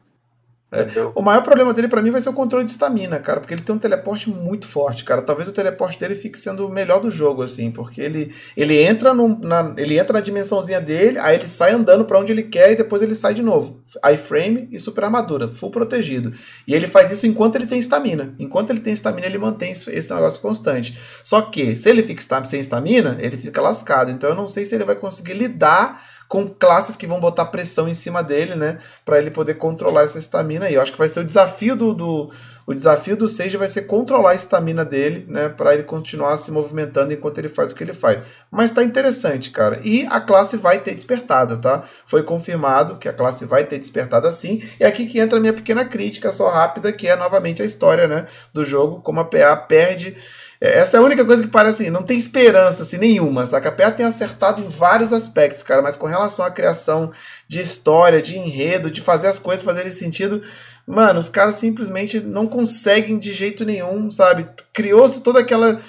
[0.73, 1.11] é.
[1.15, 3.61] O maior problema dele para mim vai ser o controle de estamina, cara, porque ele
[3.61, 5.21] tem um teleporte muito forte, cara.
[5.21, 9.13] Talvez o teleporte dele fique sendo o melhor do jogo, assim, porque ele, ele entra
[9.13, 12.71] no, na, ele entra na dimensãozinha dele, aí ele sai andando para onde ele quer
[12.71, 13.81] e depois ele sai de novo.
[14.13, 16.33] iframe e super armadura, full protegido.
[16.67, 18.33] E ele faz isso enquanto ele tem estamina.
[18.39, 20.97] Enquanto ele tem estamina, ele mantém esse negócio constante.
[21.23, 24.11] Só que, se ele fica sem estamina, ele fica lascado.
[24.11, 26.01] Então eu não sei se ele vai conseguir lidar
[26.33, 28.79] com classes que vão botar pressão em cima dele, né?
[29.05, 30.73] Para ele poder controlar essa estamina aí.
[30.73, 32.31] Eu acho que vai ser o desafio do, do
[32.65, 35.47] o desafio do Sage vai ser controlar a estamina dele, né?
[35.47, 38.23] Para ele continuar se movimentando enquanto ele faz o que ele faz.
[38.49, 39.79] Mas tá interessante, cara.
[39.83, 41.83] E a classe vai ter despertada, tá?
[42.03, 44.63] Foi confirmado que a classe vai ter despertada sim.
[44.79, 47.65] E é aqui que entra a minha pequena crítica, só rápida, que é novamente a
[47.65, 48.25] história, né?
[48.51, 50.17] Do jogo, como a PA perde
[50.65, 53.45] essa é a única coisa que parece assim, não tem esperança assim, nenhuma.
[53.45, 53.67] Saca?
[53.67, 57.11] A PA tem acertado em vários aspectos, cara, mas com relação à criação
[57.49, 60.41] de história, de enredo, de fazer as coisas fazerem sentido,
[60.87, 64.47] mano, os caras simplesmente não conseguem de jeito nenhum, sabe?
[64.71, 65.81] Criou-se toda aquela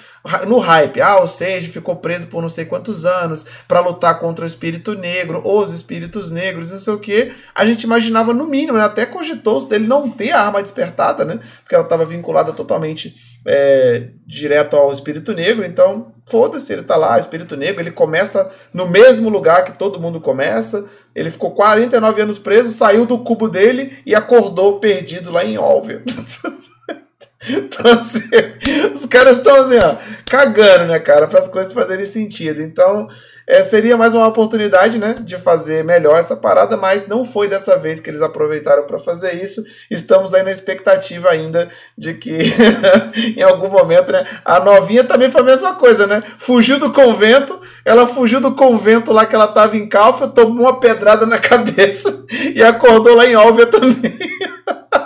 [0.47, 1.01] no hype.
[1.01, 4.93] Ah, o Sage ficou preso por não sei quantos anos para lutar contra o espírito
[4.93, 7.31] negro, os espíritos negros, não sei o que.
[7.53, 8.83] A gente imaginava no mínimo, né?
[8.83, 11.39] até cogitou dele não ter a arma despertada, né?
[11.61, 13.15] Porque ela estava vinculada totalmente
[13.45, 15.63] é, direto ao espírito negro.
[15.65, 17.81] Então, foda-se, ele tá lá, espírito negro.
[17.81, 20.85] Ele começa no mesmo lugar que todo mundo começa.
[21.13, 26.03] Ele ficou 49 anos preso, saiu do cubo dele e acordou perdido lá em Olvia.
[27.47, 28.21] Então, assim,
[28.93, 29.95] os caras estão assim, ó,
[30.29, 32.61] cagando, né, cara, para as coisas fazerem sentido.
[32.61, 33.07] Então,
[33.47, 37.77] é, seria mais uma oportunidade, né, de fazer melhor essa parada, mas não foi dessa
[37.77, 39.63] vez que eles aproveitaram para fazer isso.
[39.91, 42.39] Estamos aí na expectativa ainda de que
[43.37, 46.23] em algum momento, né, a novinha também foi a mesma coisa, né?
[46.39, 50.79] Fugiu do convento, ela fugiu do convento lá que ela tava em Calfa, tomou uma
[50.79, 52.25] pedrada na cabeça
[52.55, 54.17] e acordou lá em Álvia também.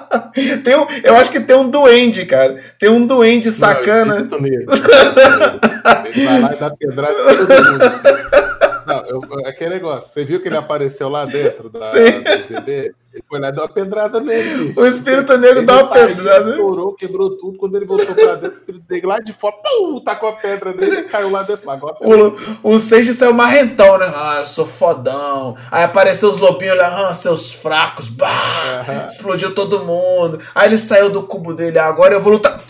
[0.63, 2.59] tem um, eu acho que tem um duende, cara.
[2.79, 4.19] Tem um duende sacana.
[4.19, 4.39] Não,
[6.05, 8.39] Ele vai lá e dá pedrada todo mundo.
[8.89, 12.95] Não, eu, aquele negócio, você viu que ele apareceu lá dentro da, do GD?
[13.11, 14.73] Ele foi lá e deu uma pedrada nele.
[14.75, 16.51] O espírito negro dá uma pedrada.
[16.51, 17.57] Estourou, quebrou tudo.
[17.57, 20.73] Quando ele voltou pra dentro, o espírito negro lá de fora, pum, tacou a pedra
[20.73, 21.69] nele e caiu lá dentro.
[21.69, 24.11] Agora, o, o Seiji saiu marrentão, né?
[24.15, 25.55] Ah, eu sou fodão.
[25.71, 28.85] Aí apareceu os lobinhos lá, ah, seus fracos, bah!
[28.87, 29.07] Uhum.
[29.07, 30.39] Explodiu todo mundo.
[30.53, 32.63] Aí ele saiu do cubo dele, ah, agora eu vou lutar.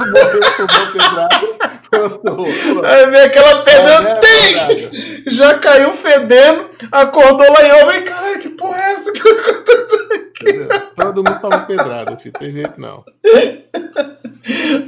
[0.00, 1.69] Morreu, tomou pedrada.
[2.84, 4.90] Aí vem aquela fedendo, é, tem!
[5.26, 10.08] Já caiu fedendo, acordou lá e eu, vem, caralho, que porra é essa que aconteceu
[10.14, 10.68] aqui?
[10.96, 13.04] Todo mundo toma pedrada, filho, tem jeito não.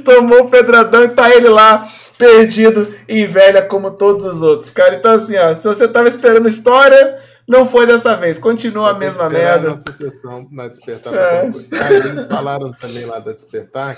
[0.03, 4.95] Tomou o pedradão e tá ele lá, perdido em velha como todos os outros, cara.
[4.95, 7.17] Então, assim, ó, se você tava esperando história,
[7.47, 9.71] não foi dessa vez, continua a mesma merda.
[9.71, 11.13] Na sucessão na Despertar.
[11.13, 11.41] É.
[11.83, 13.97] Aí eles falaram também lá da Despertar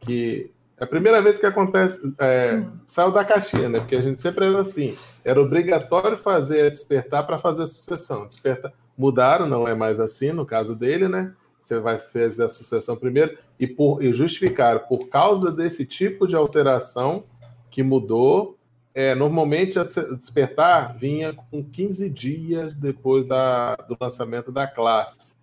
[0.00, 3.78] que é a primeira vez que acontece, é, saiu da caixinha, né?
[3.78, 8.26] Porque a gente sempre era assim, era obrigatório fazer despertar para fazer a sucessão.
[8.26, 11.32] Despertar, mudaram, não é mais assim no caso dele, né?
[11.62, 16.34] Você vai fazer a sucessão primeiro e, por, e justificar por causa desse tipo de
[16.34, 17.24] alteração
[17.70, 18.58] que mudou.
[18.92, 25.34] É, normalmente a despertar vinha com 15 dias depois da, do lançamento da classe.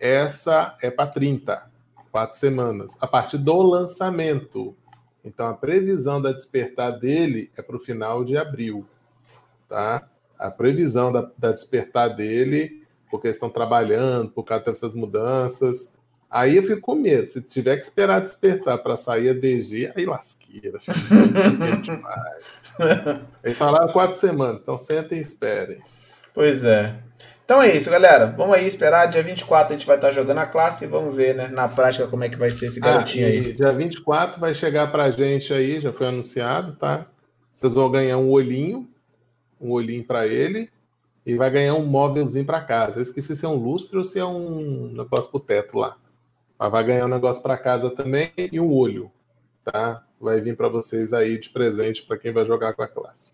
[0.00, 1.71] Essa é para 30
[2.12, 4.76] quatro semanas, a partir do lançamento.
[5.24, 8.86] Então, a previsão da despertar dele é para o final de abril.
[9.68, 10.06] Tá?
[10.38, 15.94] A previsão da, da despertar dele, porque eles estão trabalhando, por causa dessas mudanças.
[16.30, 17.28] Aí eu fico com medo.
[17.28, 20.78] Se tiver que esperar despertar para sair a DG, aí lasqueira.
[23.44, 25.80] Eles falaram quatro semanas, então sentem e esperem.
[26.34, 26.98] Pois é.
[27.44, 28.26] Então é isso, galera.
[28.26, 29.06] Vamos aí esperar.
[29.06, 32.06] Dia 24 a gente vai estar jogando a classe e vamos ver, né, na prática
[32.06, 33.52] como é que vai ser esse ah, garotinho ah, aí.
[33.52, 37.06] Dia 24 vai chegar pra gente aí, já foi anunciado, tá?
[37.54, 38.88] Vocês vão ganhar um olhinho,
[39.60, 40.70] um olhinho para ele
[41.24, 42.98] e vai ganhar um móvelzinho para casa.
[42.98, 45.96] Eu esqueci se é um lustre ou se é um negócio pro teto lá.
[46.58, 49.10] Mas vai ganhar um negócio para casa também e um olho,
[49.64, 50.04] tá?
[50.20, 53.32] Vai vir para vocês aí de presente para quem vai jogar com a classe.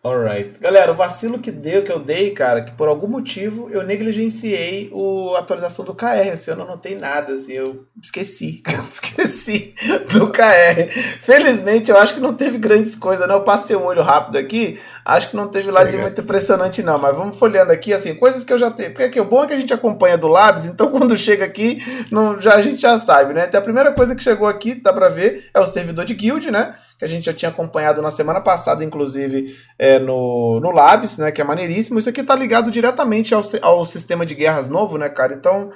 [0.00, 0.60] Alright.
[0.60, 4.92] Galera, o vacilo que deu, que eu dei, cara, que por algum motivo eu negligenciei
[5.34, 6.30] a atualização do KR.
[6.32, 8.62] Assim, eu não notei nada, assim, eu esqueci.
[8.80, 9.74] esqueci
[10.12, 10.88] do KR.
[11.20, 13.34] Felizmente, eu acho que não teve grandes coisas, né?
[13.34, 14.78] Eu passei o olho rápido aqui,
[15.16, 16.98] acho que não teve lá de muito impressionante, não.
[16.98, 18.90] Mas vamos folheando aqui, assim, coisas que eu já tenho.
[18.90, 21.82] Porque aqui, o bom é que a gente acompanha do Labs, então quando chega aqui,
[22.10, 23.46] não, já, a gente já sabe, né?
[23.48, 26.50] Então a primeira coisa que chegou aqui, dá pra ver, é o servidor de guild,
[26.50, 26.74] né?
[26.98, 31.30] que a gente já tinha acompanhado na semana passada, inclusive, é, no, no Labs, né?
[31.30, 31.98] Que é maneiríssimo.
[31.98, 35.32] Isso aqui tá ligado diretamente ao, ao sistema de guerras novo, né, cara?
[35.32, 35.70] Então,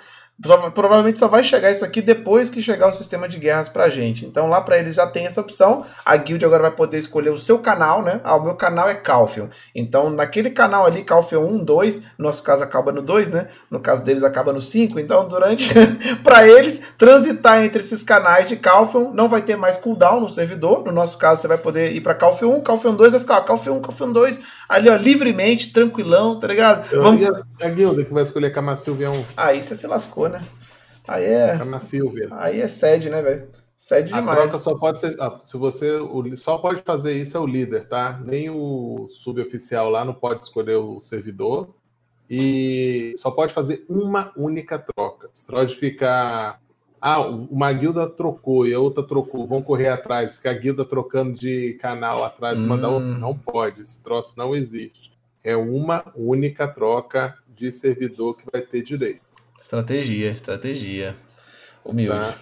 [0.75, 4.27] provavelmente só vai chegar isso aqui depois que chegar o sistema de guerras pra gente.
[4.27, 5.85] Então lá para eles já tem essa opção.
[6.05, 8.21] A guild agora vai poder escolher o seu canal, né?
[8.25, 9.49] Ah, o meu canal é Calfion.
[9.75, 13.49] Então naquele canal ali, Calfion 1, 2, no nosso caso acaba no 2, né?
[13.71, 14.99] No caso deles acaba no 5.
[14.99, 15.73] Então durante
[16.25, 20.85] para eles transitar entre esses canais de Calfion, não vai ter mais cooldown no servidor.
[20.85, 23.41] No nosso caso você vai poder ir para Calfion 1, Calfion 2 vai ficar ó,
[23.43, 26.93] Calfion 1, Calfion 2 ali ó, livremente, tranquilão, tá ligado?
[26.93, 27.23] Eu Vamos...
[27.61, 29.25] a guilda que vai escolher Cama Silvia 1.
[29.37, 30.47] Aí você se lascou, né?
[31.07, 31.59] Aí é.
[31.59, 32.29] Cama Silvia.
[32.33, 33.49] Aí é sede, né, velho?
[33.77, 34.39] Sede a demais.
[34.39, 35.17] troca só pode ser.
[35.41, 35.91] se você.
[35.97, 38.21] O, só pode fazer isso é o líder, tá?
[38.25, 41.75] Nem o suboficial lá não pode escolher o servidor.
[42.31, 45.29] E só pode fazer uma única troca.
[45.33, 46.63] Você pode ficar
[47.05, 51.37] ah, uma guilda trocou e a outra trocou, vão correr atrás, ficar a guilda trocando
[51.37, 52.67] de canal atrás, hum.
[52.69, 53.09] mandar outro.
[53.19, 55.11] Não pode, esse troço não existe.
[55.43, 59.32] É uma única troca de servidor que vai ter direito.
[59.63, 61.15] Estratégia, estratégia.
[61.85, 62.19] Humilde.
[62.19, 62.35] Tá.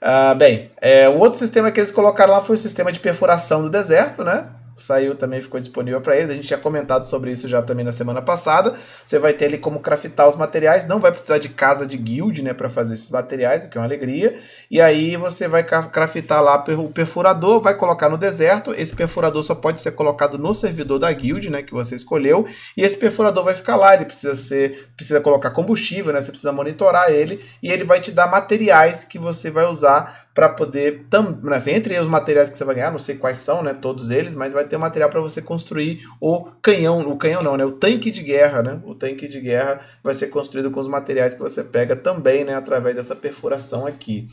[0.00, 3.62] Ah, bem, é, o outro sistema que eles colocaram lá foi o sistema de perfuração
[3.62, 4.48] do deserto, né?
[4.76, 6.30] Saiu também, ficou disponível para eles.
[6.30, 8.74] A gente tinha comentado sobre isso já também na semana passada.
[9.04, 12.42] Você vai ter ali como craftar os materiais, não vai precisar de casa de guild,
[12.42, 14.38] né, para fazer esses materiais, o que é uma alegria.
[14.70, 18.74] E aí você vai craftar lá o perfurador, vai colocar no deserto.
[18.74, 22.46] Esse perfurador só pode ser colocado no servidor da guild, né, que você escolheu.
[22.76, 26.52] E esse perfurador vai ficar lá, ele precisa ser, precisa colocar combustível, né, você precisa
[26.52, 31.38] monitorar ele e ele vai te dar materiais que você vai usar para poder, tam,
[31.42, 34.10] né, assim, entre os materiais que você vai ganhar, não sei quais são, né, todos
[34.10, 37.72] eles, mas vai ter material para você construir o canhão, o canhão não, né, o
[37.72, 41.40] tanque de guerra, né, o tanque de guerra vai ser construído com os materiais que
[41.40, 44.28] você pega também, né, através dessa perfuração aqui.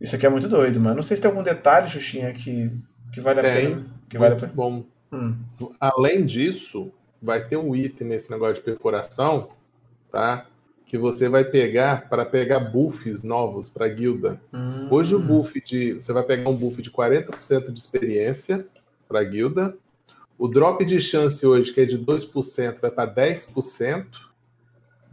[0.00, 0.96] Isso aqui é muito doido, mano.
[0.96, 2.70] Não sei se tem algum detalhe, Xuxinha, que,
[3.12, 3.86] que vale tem, a pena.
[4.10, 4.52] Que vale a pena.
[4.54, 4.84] Bom.
[5.10, 5.36] Hum.
[5.80, 9.48] Além disso, vai ter um item nesse negócio de perfuração,
[10.10, 10.46] tá?
[10.86, 14.40] Que você vai pegar para pegar buffs novos para guilda.
[14.54, 14.86] Hum.
[14.88, 15.94] Hoje o buff de.
[15.94, 18.64] Você vai pegar um buff de 40% de experiência
[19.08, 19.76] para guilda.
[20.38, 24.06] O drop de chance hoje, que é de 2%, vai para 10%.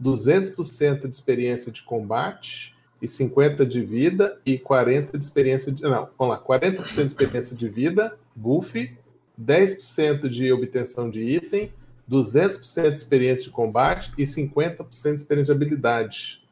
[0.02, 5.82] 200% de experiência de combate e 50 de vida e 40 de experiência de.
[5.82, 8.96] Não, vamos lá, 40% de experiência de vida, buff,
[9.40, 11.72] 10% de obtenção de item
[12.10, 16.44] 200% de experiência de combate e 50% de experiência de habilidade.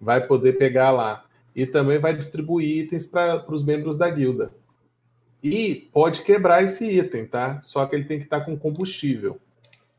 [0.00, 1.24] Vai poder pegar lá.
[1.54, 4.52] E também vai distribuir itens para os membros da guilda.
[5.42, 7.60] E pode quebrar esse item, tá?
[7.62, 9.40] Só que ele tem que estar com combustível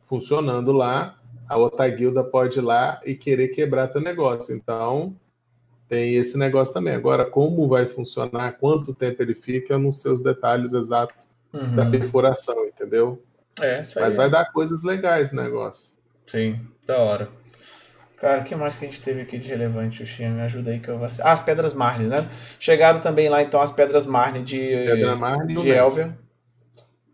[0.03, 1.17] funcionando lá.
[1.47, 4.55] A outra guilda pode ir lá e querer quebrar teu negócio.
[4.55, 5.15] Então,
[5.88, 6.93] tem esse negócio também.
[6.93, 11.76] Agora, como vai funcionar, quanto tempo ele fica, eu não sei os detalhes exatos uhum.
[11.76, 13.21] da perfuração, entendeu?
[13.61, 15.98] É, Mas vai dar coisas legais o negócio.
[16.27, 17.30] Sim, da hora.
[18.18, 20.30] Cara, o que mais que a gente teve aqui de relevante, Xuxinha?
[20.30, 21.07] Me ajuda aí que eu vou...
[21.22, 22.27] Ah, as Pedras Marne, né?
[22.60, 26.18] Chegaram também lá, então, as Pedras Marne de, Pedra Marne de Elvia.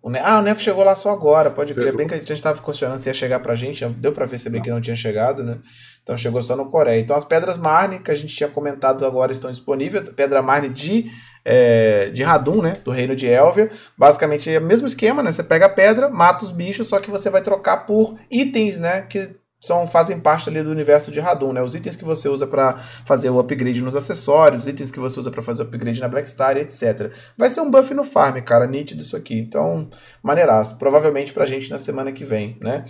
[0.05, 0.19] O ne...
[0.19, 1.83] Ah, o Nef chegou lá só agora, pode chegou.
[1.83, 1.97] crer.
[1.97, 4.63] Bem que a gente estava questionando se ia chegar pra gente, deu para perceber não.
[4.63, 5.57] que não tinha chegado, né?
[6.03, 6.99] Então chegou só no Coreia.
[6.99, 10.07] Então as Pedras Marne, que a gente tinha comentado agora, estão disponíveis.
[10.09, 11.09] Pedra Marne de,
[11.43, 12.77] é, de Radum, né?
[12.85, 13.71] Do reino de Elvia.
[13.97, 15.31] Basicamente é o mesmo esquema, né?
[15.31, 19.01] Você pega a pedra, mata os bichos, só que você vai trocar por itens, né?
[19.09, 19.35] Que
[19.65, 21.61] são, fazem parte ali do universo de Radon, né?
[21.61, 25.19] Os itens que você usa para fazer o upgrade nos acessórios, os itens que você
[25.19, 27.11] usa para fazer o upgrade na Blackstar, etc.
[27.37, 29.37] Vai ser um buff no farm, cara, nítido isso aqui.
[29.39, 29.89] Então,
[30.21, 30.77] maneiraço.
[30.77, 32.85] Provavelmente pra gente na semana que vem, né?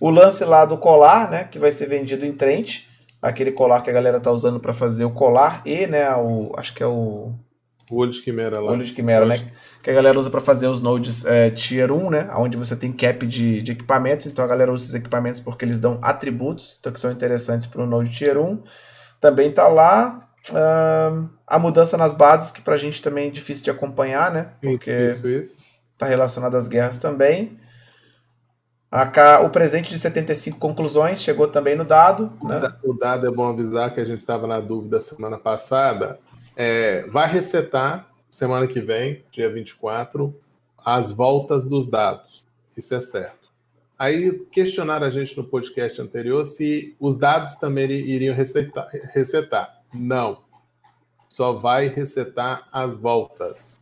[0.00, 1.44] O lance lá do colar, né?
[1.44, 2.84] Que vai ser vendido em Trent.
[3.22, 6.14] Aquele colar que a galera tá usando para fazer o colar e, né?
[6.16, 7.32] O, acho que é o
[7.90, 8.72] o olho de quimera lá.
[8.72, 9.50] Olho de quimera, né?
[9.82, 12.30] Que a galera usa para fazer os nodes é, tier 1, né?
[12.36, 14.26] Onde você tem cap de, de equipamentos.
[14.26, 17.82] Então a galera usa esses equipamentos porque eles dão atributos, então que são interessantes para
[17.82, 18.60] o node tier 1.
[19.20, 23.70] Também tá lá uh, a mudança nas bases, que pra gente também é difícil de
[23.70, 24.50] acompanhar, né?
[24.60, 25.64] Porque isso, isso.
[25.96, 27.56] tá relacionado às guerras também.
[28.90, 32.32] A, o presente de 75 conclusões chegou também no dado.
[32.40, 32.72] O, né?
[32.82, 36.18] o dado é bom avisar que a gente estava na dúvida semana passada
[36.56, 40.34] é, vai resetar semana que vem, dia 24,
[40.84, 42.46] as voltas dos dados.
[42.76, 43.46] Isso é certo.
[43.98, 48.88] Aí questionaram a gente no podcast anterior se os dados também iriam resetar.
[49.12, 49.80] resetar.
[49.92, 50.44] Não.
[51.28, 53.80] Só vai resetar as voltas.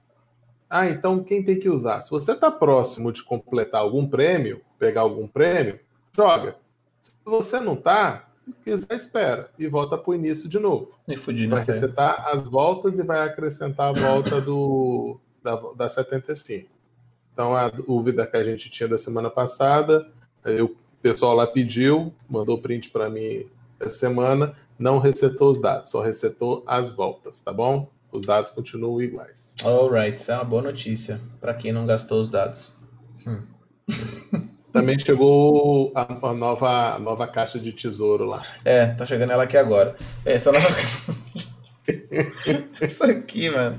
[0.70, 2.02] Ah, então quem tem que usar?
[2.02, 5.78] Se você está próximo de completar algum prêmio, pegar algum prêmio,
[6.12, 6.56] joga.
[7.00, 8.28] Se você não está,
[8.62, 10.94] quiser, espera e volta para o início de novo.
[11.08, 16.68] E fudir, vai resetar as voltas e vai acrescentar a volta do, da, da 75.
[17.32, 20.08] Então, a dúvida que a gente tinha da semana passada,
[20.62, 20.68] o
[21.02, 23.46] pessoal lá pediu, mandou print para mim
[23.80, 27.90] essa semana, não resetou os dados, só resetou as voltas, tá bom?
[28.12, 29.52] Os dados continuam iguais.
[29.64, 32.72] Alright, isso é uma boa notícia para quem não gastou os dados.
[33.26, 33.42] Hum.
[34.74, 38.42] Também chegou a, a, nova, a nova caixa de tesouro lá.
[38.64, 39.94] É, tá chegando ela aqui agora.
[40.26, 40.66] Essa nova.
[42.82, 43.78] Isso aqui, mano.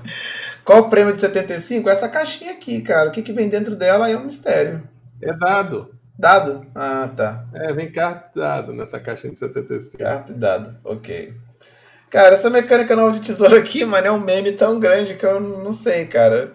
[0.64, 1.90] Qual o prêmio de 75?
[1.90, 3.10] Essa caixinha aqui, cara.
[3.10, 4.88] O que, que vem dentro dela é um mistério.
[5.22, 5.94] É dado.
[6.18, 6.66] Dado?
[6.74, 7.46] Ah, tá.
[7.54, 9.98] É, vem carta e dado nessa caixinha de 75.
[9.98, 11.34] Carta e dado, ok.
[12.10, 15.42] Cara, essa mecânica nova de tesouro aqui, mano, é um meme tão grande que eu
[15.42, 16.54] não sei, cara.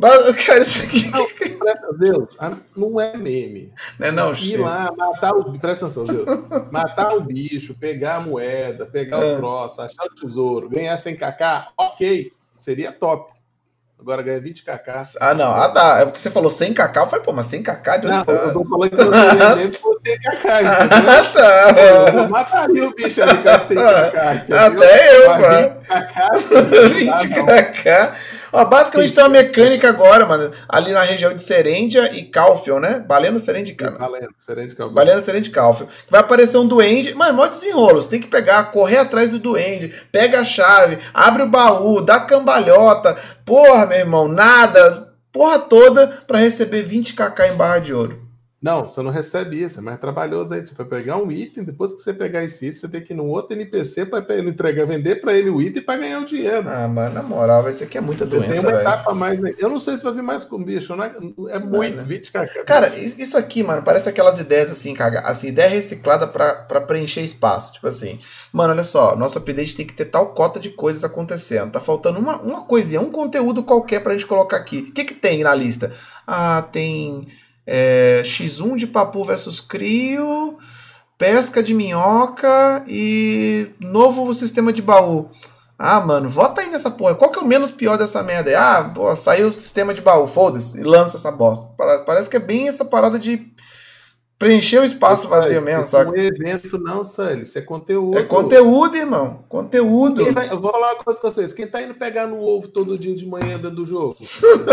[0.00, 1.10] Cara, isso aqui.
[1.10, 2.36] Não, Deus,
[2.74, 3.72] não é meme.
[3.98, 5.58] Não é não, Ir lá, matar o.
[5.58, 6.26] Presta atenção, Deus.
[6.70, 9.34] Matar o bicho, pegar a moeda, pegar é.
[9.34, 12.32] o troço, achar o tesouro, ganhar 100kk, ok.
[12.58, 13.32] Seria top.
[13.98, 15.16] Agora ganha 20kk.
[15.20, 15.54] Ah, não.
[15.54, 15.98] Ah, tá.
[16.00, 16.96] É porque você falou 100kk.
[16.96, 18.32] Eu falei, pô, mas 100kk de onde não, tá?
[18.32, 20.42] Eu tô falando que ganhei mesmo por 100kk.
[20.46, 22.12] Ah, tá.
[22.14, 24.52] Eu mataria o bicho ali com 100kk.
[24.54, 25.80] Até eu, mano.
[26.94, 27.74] 20kk.
[27.84, 28.12] 20kk.
[28.52, 32.98] Ó, basicamente tem uma mecânica agora, mano, ali na região de Serendia e Calfion, né?
[33.00, 34.94] Baleno, Serendia e Baleno, Serendia Calfion.
[34.94, 35.86] Baleno, Serendia e Calfion.
[36.08, 37.14] Vai aparecer um duende.
[37.14, 38.02] Mano, mó desenrolo.
[38.02, 42.20] Você tem que pegar, correr atrás do duende, pega a chave, abre o baú, dá
[42.20, 43.16] cambalhota.
[43.44, 45.12] Porra, meu irmão, nada.
[45.32, 48.29] Porra toda para receber 20kk em barra de ouro.
[48.62, 50.60] Não, você não recebe isso, é mais trabalhoso aí.
[50.60, 53.16] Você vai pegar um item, depois que você pegar esse item, você tem que ir
[53.16, 56.68] num outro NPC para ele entregar, vender para ele o item para ganhar o dinheiro.
[56.68, 58.52] Ah, mas na moral, isso aqui é muita doença.
[58.52, 58.80] Tem uma véio.
[58.82, 59.40] etapa mais.
[59.40, 59.54] Né?
[59.56, 61.10] Eu não sei se vai vir mais com bicho, não é,
[61.52, 62.04] é muito, né?
[62.04, 62.64] 20 kk.
[62.66, 67.72] Cara, isso aqui, mano, parece aquelas ideias assim, cara, assim, ideia reciclada para preencher espaço.
[67.72, 68.18] Tipo assim,
[68.52, 71.72] mano, olha só, nosso update tem que ter tal cota de coisas acontecendo.
[71.72, 74.88] Tá faltando uma, uma coisinha, um conteúdo qualquer pra gente colocar aqui.
[74.90, 75.94] O que, que tem na lista?
[76.26, 77.26] Ah, tem
[77.70, 80.58] é, X1 de Papu versus Crio,
[81.16, 85.30] pesca de minhoca e novo sistema de baú.
[85.78, 87.14] Ah, mano, vota aí nessa porra.
[87.14, 88.50] Qual que é o menos pior dessa merda?
[88.58, 91.70] Ah, pô, saiu o sistema de baú, foda-se, e lança essa bosta.
[92.04, 93.50] Parece que é bem essa parada de
[94.40, 96.12] preencher o espaço vazio mesmo, sabe?
[96.12, 97.42] Não é evento, não, Sully.
[97.42, 98.18] Isso é conteúdo.
[98.18, 99.44] É conteúdo, irmão.
[99.46, 100.32] Conteúdo.
[100.32, 101.52] Vai, eu vou falar uma coisa com vocês.
[101.52, 104.16] Quem tá indo pegar no ovo todo dia de manhã dentro do jogo?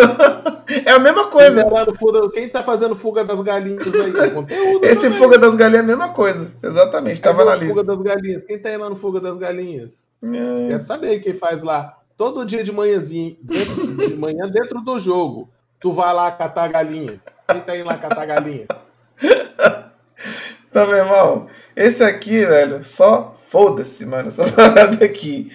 [0.85, 1.63] é a mesma coisa.
[1.63, 4.17] Quem tá, quem tá fazendo fuga das galinhas aí?
[4.17, 4.85] É conteúdo.
[4.85, 5.19] Esse também.
[5.19, 6.55] fuga das galinhas é a mesma coisa.
[6.63, 7.19] Exatamente.
[7.19, 7.73] Tava é na lista.
[7.73, 8.43] Fuga das galinhas.
[8.45, 10.07] Quem tá indo lá no fuga das galinhas?
[10.23, 10.67] É.
[10.69, 15.49] Quero saber quem faz lá todo dia de manhãzinho, dentro, de manhã dentro do jogo,
[15.77, 17.21] tu vai lá catar a galinha.
[17.49, 18.65] Quem tá indo lá catar a galinha?
[20.71, 25.51] Tá, meu irmão, esse aqui, velho, só foda-se, mano, essa parada aqui.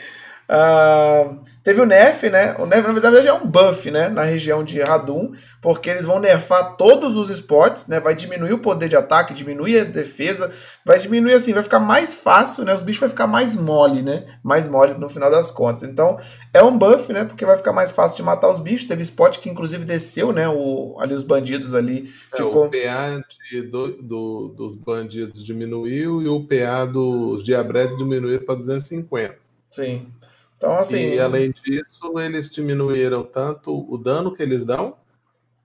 [0.52, 2.54] Uh, teve o nerf, né?
[2.58, 4.10] O nerf, na verdade, é um buff, né?
[4.10, 7.98] Na região de Radum, porque eles vão nerfar todos os spots, né?
[7.98, 10.52] Vai diminuir o poder de ataque, diminuir a defesa,
[10.84, 12.74] vai diminuir assim, vai ficar mais fácil, né?
[12.74, 14.26] Os bichos vai ficar mais mole, né?
[14.42, 15.84] Mais mole no final das contas.
[15.84, 16.18] Então,
[16.52, 17.24] é um buff, né?
[17.24, 18.86] Porque vai ficar mais fácil de matar os bichos.
[18.86, 20.46] Teve spot que, inclusive, desceu, né?
[20.50, 22.12] O, ali os bandidos ali.
[22.30, 22.66] É, ficou...
[22.66, 28.56] O PA de, do, do, dos bandidos diminuiu e o PA dos diabretes diminuiu para
[28.56, 29.40] 250.
[29.70, 30.06] Sim.
[30.62, 31.14] Então, assim.
[31.14, 34.94] E além disso, eles diminuíram tanto o dano que eles dão,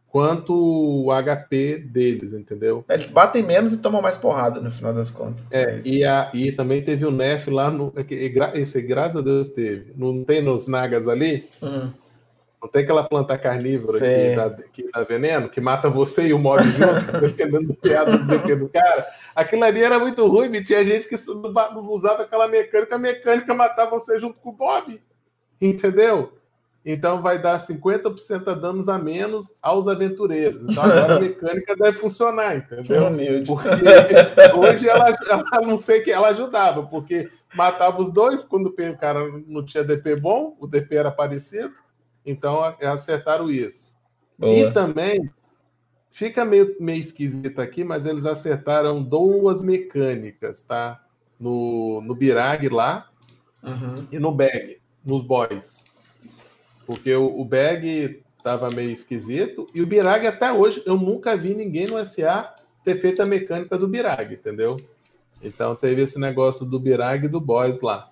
[0.07, 2.83] quanto o HP deles, entendeu?
[2.89, 5.45] Eles batem menos e tomam mais porrada no final das contas.
[5.51, 7.93] É, é e, a, e também teve o Nef lá no.
[7.95, 9.93] É esse, graças a Deus, teve.
[9.95, 11.47] Não tem nos Nagas ali?
[11.61, 11.91] Uhum.
[12.61, 16.39] Não tem aquela planta carnívora que dá, que dá veneno, que mata você e o
[16.39, 19.05] mob junto, dependendo do piado do do cara.
[19.35, 24.19] Aquilo ali era muito ruim, tinha gente que usava aquela mecânica, a mecânica matava você
[24.19, 24.99] junto com o Bob.
[25.61, 26.33] Entendeu?
[26.83, 30.63] Então vai dar 50% de danos a menos aos aventureiros.
[30.63, 33.03] Então agora a mecânica deve funcionar, entendeu?
[33.45, 38.97] Porque hoje ela, ela não sei que ela ajudava, porque matava os dois quando o
[38.97, 41.73] cara não tinha DP bom, o DP era parecido
[42.27, 43.95] então, acertaram isso.
[44.37, 44.53] Boa.
[44.53, 45.31] E também,
[46.11, 51.01] fica meio, meio esquisito aqui, mas eles acertaram duas mecânicas, tá?
[51.39, 53.09] No, no Birag lá
[53.63, 54.07] uhum.
[54.11, 55.85] e no Bag, nos boys.
[56.85, 61.53] Porque o, o Bag tava meio esquisito e o Birag até hoje eu nunca vi
[61.53, 64.77] ninguém no SA ter feito a mecânica do Birag, entendeu?
[65.41, 68.09] Então teve esse negócio do Birag e do Boys lá.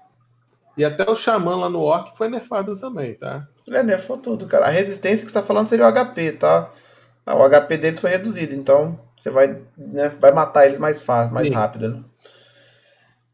[0.77, 3.47] E até o Xamã lá no Orc foi nerfado também, tá?
[3.69, 4.65] É, nerfou tudo, cara.
[4.65, 6.69] A resistência que você tá falando seria o HP, tá?
[7.25, 11.33] Ah, o HP deles foi reduzido, então você vai, né, vai matar eles mais fácil,
[11.33, 11.55] mais Sim.
[11.55, 12.03] rápido, né?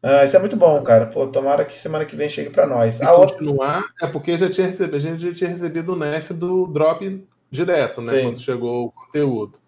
[0.02, 1.06] Ah, isso é muito bom, cara.
[1.06, 2.94] Pô, tomara que semana que vem chegue para nós.
[2.94, 4.08] Se a continuar, outra...
[4.08, 8.00] é porque já tinha recebido, a gente já tinha recebido o nerf do drop direto,
[8.00, 8.08] né?
[8.08, 8.22] Sim.
[8.24, 9.61] Quando chegou o conteúdo.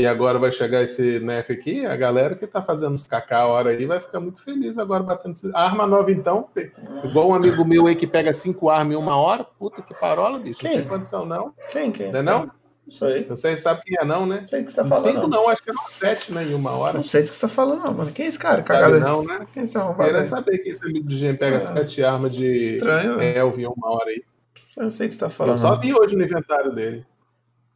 [0.00, 3.46] E agora vai chegar esse NEF aqui, a galera que tá fazendo os cacá a
[3.46, 5.36] hora aí vai ficar muito feliz agora batendo.
[5.52, 6.48] Arma nova, então,
[7.04, 9.44] igual um amigo meu aí que pega cinco armas em uma hora.
[9.44, 10.60] Puta que parola, bicho.
[10.60, 10.70] Quem?
[10.70, 11.52] Não tem condição, não.
[11.70, 11.92] Quem?
[11.92, 12.10] Quem?
[12.12, 12.50] Não é não?
[12.88, 13.24] Isso aí.
[13.24, 14.38] Você sabe quem é, não, né?
[14.40, 15.12] Não sei o que você tá falando.
[15.12, 16.44] Cinco não, acho que é não sete, né?
[16.44, 16.94] Em uma hora.
[16.94, 18.10] Não sei do que você tá falando, não, mano.
[18.10, 18.62] Quem é esse cara?
[18.62, 18.98] Cagada.
[18.98, 19.36] Sabe não, né?
[19.52, 20.10] Quem é esse arrombado?
[20.10, 21.60] Queria saber que esse amigo de gente pega é.
[21.60, 24.24] sete armas de Estranho, Elvin em uma hora aí.
[24.78, 25.56] Eu não sei o que você tá falando.
[25.56, 27.04] Eu só vi hoje no inventário dele.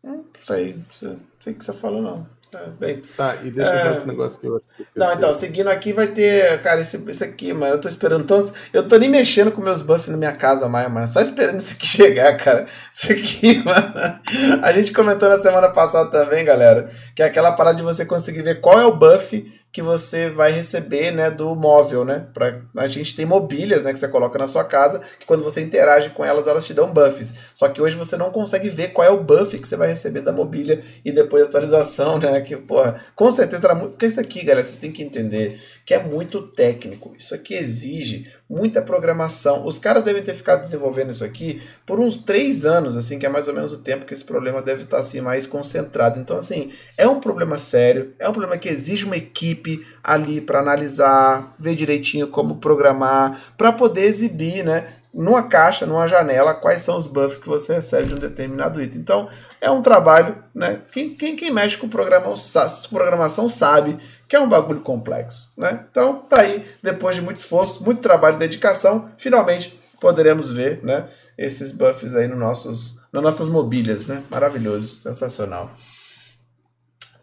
[0.04, 0.74] Não sei.
[1.02, 2.26] Não sei o que você falou, não.
[2.54, 3.90] É, bem, tá, e deixa eu ver é.
[3.90, 4.62] outro negócio que eu
[4.94, 6.60] Não, então, seguindo aqui vai ter.
[6.62, 8.22] Cara, esse, esse aqui, mano, eu tô esperando.
[8.22, 11.08] Então, eu tô nem mexendo com meus buffs na minha casa mais, mano.
[11.08, 12.66] Só esperando isso aqui chegar, cara.
[12.92, 14.20] Isso aqui, mano.
[14.62, 18.42] A gente comentou na semana passada também, galera, que é aquela parada de você conseguir
[18.42, 22.28] ver qual é o buff que você vai receber, né, do móvel, né?
[22.32, 25.60] Pra, a gente tem mobílias, né, que você coloca na sua casa, que quando você
[25.60, 27.34] interage com elas, elas te dão buffs.
[27.52, 30.20] Só que hoje você não consegue ver qual é o buff que você vai receber
[30.20, 32.40] da mobília e depois atualização, né?
[32.40, 33.90] Que, porra, com certeza era muito.
[33.94, 37.12] Porque isso aqui, galera, vocês têm que entender que é muito técnico.
[37.18, 39.66] Isso aqui exige muita programação.
[39.66, 43.28] Os caras devem ter ficado desenvolvendo isso aqui por uns três anos, assim, que é
[43.28, 46.20] mais ou menos o tempo que esse problema deve estar assim mais concentrado.
[46.20, 50.60] Então, assim, é um problema sério, é um problema que exige uma equipe ali para
[50.60, 54.94] analisar, ver direitinho como programar, para poder exibir, né?
[55.14, 59.00] numa caixa, numa janela, quais são os buffs que você recebe de um determinado item.
[59.00, 59.28] Então,
[59.64, 60.82] é um trabalho, né?
[60.92, 65.86] Quem, quem, quem mexe com programação sabe que é um bagulho complexo, né?
[65.90, 71.08] Então, tá aí, depois de muito esforço, muito trabalho e dedicação, finalmente poderemos ver, né?
[71.38, 74.22] Esses buffs aí no nossos, nas nossas mobílias, né?
[74.30, 75.72] Maravilhoso, sensacional.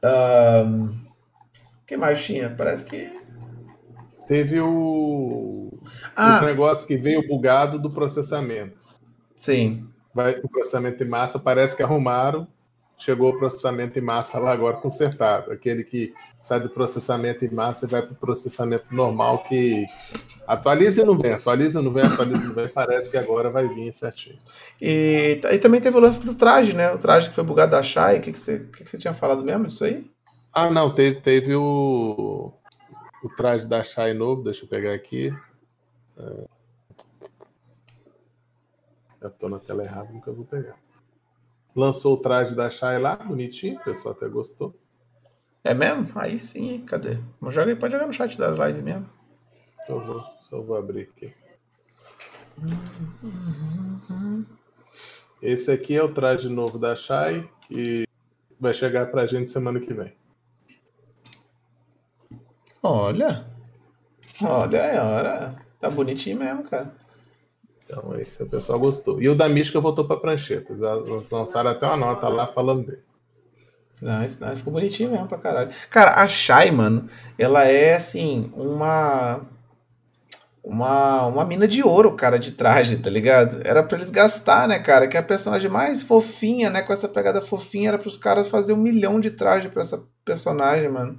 [0.04, 0.90] Um,
[1.86, 2.50] que mais tinha?
[2.50, 3.22] Parece que
[4.32, 5.70] Teve o,
[6.16, 6.40] ah.
[6.42, 8.88] o negócio que veio bugado do processamento.
[9.36, 9.90] Sim.
[10.14, 12.48] Vai o processamento em massa, parece que arrumaram.
[12.98, 15.52] Chegou o processamento em massa lá agora consertado.
[15.52, 19.88] Aquele que sai do processamento em massa e vai para o processamento normal que
[20.48, 22.68] atualiza e não vem, atualiza e não vem, atualiza e não vem.
[22.68, 24.38] Parece que agora vai vir certinho.
[24.80, 26.92] E, e também teve o lance do traje, né?
[26.92, 28.20] O traje que foi bugado da Shai.
[28.20, 30.10] O que, que, você, que, que você tinha falado mesmo disso aí?
[30.54, 32.54] Ah, não, teve, teve o
[33.24, 35.34] o traje da Shai novo, deixa eu pegar aqui.
[36.18, 36.46] É...
[39.22, 40.76] Já estou na tela errada, nunca vou pegar.
[41.76, 44.76] Lançou o traje da Shai lá, bonitinho, o pessoal até gostou.
[45.64, 46.12] É mesmo?
[46.16, 47.20] Aí sim, cadê?
[47.50, 49.08] Joga, pode jogar no chat da live mesmo.
[49.88, 51.34] Eu vou, só vou abrir aqui.
[55.42, 58.08] Esse aqui é o traje novo da Shai, que
[58.60, 60.14] vai chegar pra gente semana que vem.
[62.82, 63.46] Olha.
[64.42, 65.66] Olha, olha.
[65.80, 66.96] Tá bonitinho mesmo, cara.
[67.92, 69.22] Então, esse o pessoal gostou.
[69.22, 70.80] E o da Mística voltou pra pranchetas.
[71.30, 73.02] Lançaram até uma nota lá falando dele.
[74.02, 74.56] Nice, nice.
[74.58, 75.72] Ficou bonitinho mesmo pra caralho.
[75.90, 77.08] Cara, a Shai, mano,
[77.38, 79.42] ela é assim, uma.
[80.64, 83.62] Uma, uma mina de ouro, cara, de traje, tá ligado?
[83.64, 85.08] Era pra eles gastar, né, cara?
[85.08, 86.84] Que a personagem mais fofinha, né?
[86.84, 90.88] Com essa pegada fofinha, era pros caras fazer um milhão de traje pra essa personagem,
[90.88, 91.18] mano.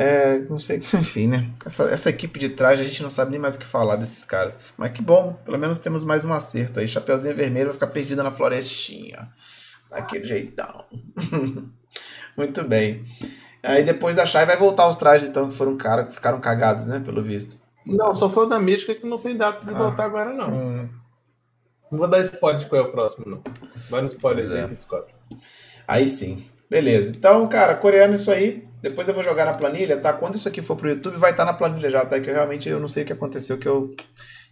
[0.00, 1.50] É, não sei, enfim, né?
[1.66, 4.24] Essa, essa equipe de traje a gente não sabe nem mais o que falar desses
[4.24, 4.56] caras.
[4.76, 6.86] Mas que bom, pelo menos temos mais um acerto aí.
[6.86, 9.28] Chapeuzinho vermelho vai ficar perdida na florestinha.
[9.90, 10.84] Daquele jeitão.
[12.36, 13.04] Muito bem.
[13.60, 16.86] Aí depois da Shai vai voltar os trajes, então, que foram cara, que ficaram cagados,
[16.86, 17.00] né?
[17.04, 17.58] Pelo visto.
[17.84, 19.78] Não, só foi o da Mística que não tem data de ah.
[19.78, 20.52] voltar agora, não.
[20.52, 20.88] Hum.
[21.90, 23.42] Não vou dar spoiler de qual é o próximo, não.
[23.90, 24.68] Vai no spoiler aí é.
[24.68, 25.12] que descobre.
[25.88, 26.46] Aí sim.
[26.70, 27.10] Beleza.
[27.16, 28.67] Então, cara, coreano isso aí.
[28.80, 30.12] Depois eu vou jogar na planilha, tá?
[30.12, 32.20] Quando isso aqui for pro YouTube, vai estar tá na planilha já, tá?
[32.20, 33.94] Que eu realmente eu não sei o que aconteceu, que eu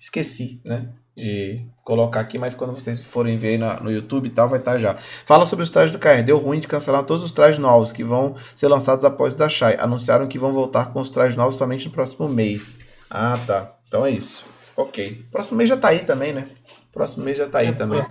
[0.01, 0.89] esqueci, né?
[1.17, 4.73] De colocar aqui, mas quando vocês forem ver na, no YouTube e tal, vai estar
[4.73, 4.95] tá já.
[4.95, 6.23] Fala sobre os trajes do KR.
[6.25, 9.49] Deu ruim de cancelar todos os trajes novos que vão ser lançados após o da
[9.49, 9.77] Shai.
[9.79, 12.85] Anunciaram que vão voltar com os trajes novos somente no próximo mês.
[13.09, 13.77] Ah, tá.
[13.87, 14.45] Então é isso.
[14.77, 15.25] Ok.
[15.31, 16.49] Próximo mês já tá aí também, né?
[16.93, 18.05] Próximo mês já tá aí também.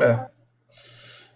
[0.00, 0.31] É.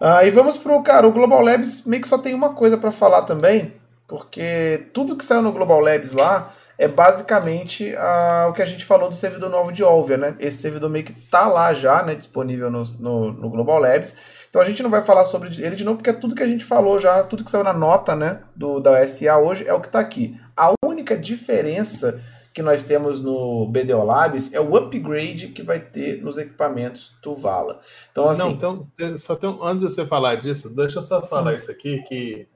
[0.00, 2.92] Ah, e vamos pro, cara, o Global Labs meio que só tem uma coisa para
[2.92, 3.72] falar também,
[4.06, 8.84] porque tudo que saiu no Global Labs lá é basicamente ah, o que a gente
[8.84, 10.36] falou do servidor novo de Olvia, né?
[10.38, 14.16] Esse servidor meio que tá lá já, né, disponível no, no, no, Global Labs.
[14.50, 16.46] Então a gente não vai falar sobre ele de novo, porque é tudo que a
[16.46, 19.80] gente falou já, tudo que saiu na nota, né, do, da SA hoje é o
[19.80, 20.38] que tá aqui.
[20.54, 22.20] A única diferença
[22.56, 27.80] que nós temos no BDO Labs é o upgrade que vai ter nos equipamentos Tuvala.
[28.10, 28.42] Então, assim.
[28.44, 28.50] Não,
[28.96, 32.48] então, só tem, antes de você falar disso, deixa eu só falar isso aqui: que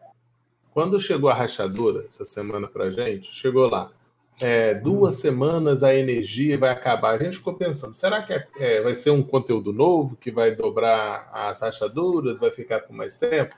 [0.72, 3.90] quando chegou a rachadura essa semana pra gente, chegou lá.
[4.40, 7.10] É, duas semanas a energia vai acabar.
[7.10, 10.54] A gente ficou pensando, será que é, é, vai ser um conteúdo novo que vai
[10.54, 13.54] dobrar as rachaduras, vai ficar por mais tempo?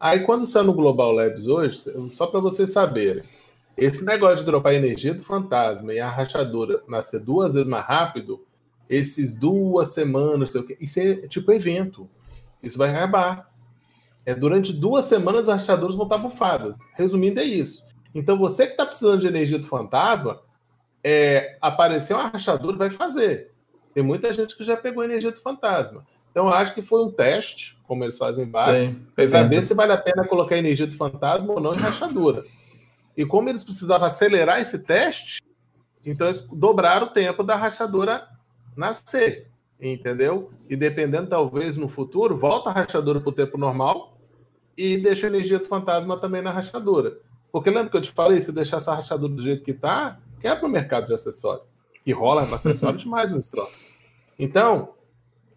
[0.00, 3.22] Aí quando saiu no Global Labs hoje, só para vocês saberem,
[3.76, 8.44] esse negócio de dropar energia do fantasma e a rachadura nascer duas vezes mais rápido,
[8.88, 12.08] esses duas semanas, sei o quê, isso é tipo evento.
[12.62, 13.52] Isso vai acabar.
[14.24, 16.76] É, durante duas semanas as rachaduras vão estar bufadas.
[16.94, 17.84] Resumindo, é isso.
[18.14, 20.40] Então você que está precisando de energia do fantasma,
[21.04, 23.52] é, aparecer uma rachadura vai fazer.
[23.92, 26.04] Tem muita gente que já pegou energia do fantasma.
[26.30, 29.92] Então eu acho que foi um teste, como eles fazem vários, para ver se vale
[29.92, 32.44] a pena colocar energia do fantasma ou não em rachadura.
[33.16, 35.42] E como eles precisavam acelerar esse teste,
[36.04, 38.28] então eles dobraram o tempo da rachadura
[38.76, 39.48] nascer,
[39.80, 40.52] entendeu?
[40.68, 44.18] E dependendo, talvez, no futuro, volta a rachadura para o tempo normal
[44.76, 47.18] e deixa a energia do fantasma também na rachadura.
[47.50, 50.66] Porque lembra que eu te falei, se deixar essa rachadura do jeito que está, quebra
[50.66, 51.62] o mercado de acessório.
[52.04, 53.88] E rola acessório demais nos troços.
[54.38, 54.94] Então,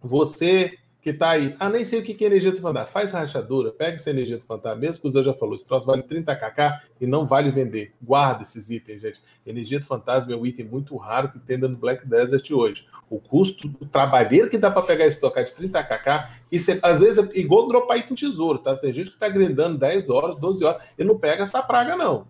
[0.00, 1.56] você que tá aí.
[1.58, 2.86] Ah, nem sei o que é energia do fantasma.
[2.86, 4.78] Faz rachadura, pega essa energia do fantasma.
[4.78, 7.94] Mesmo que o Zé já falou, esse troço vale 30kk e não vale vender.
[8.02, 9.22] Guarda esses itens, gente.
[9.46, 12.86] Energia do fantasma é um item muito raro que tem do Black Desert hoje.
[13.08, 17.00] O custo do trabalheiro que dá para pegar esse tocar de 30kk, isso é, às
[17.00, 18.76] vezes é igual dropar item tesouro, tá?
[18.76, 22.26] Tem gente que tá grindando 10 horas, 12 horas e não pega essa praga, não.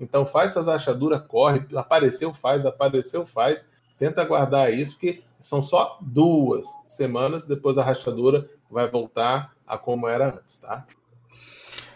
[0.00, 3.64] Então faz essas rachaduras, corre, apareceu, faz, apareceu, faz.
[3.98, 10.08] Tenta guardar isso, porque são só duas semanas, depois a rachadura vai voltar a como
[10.08, 10.84] era antes, tá?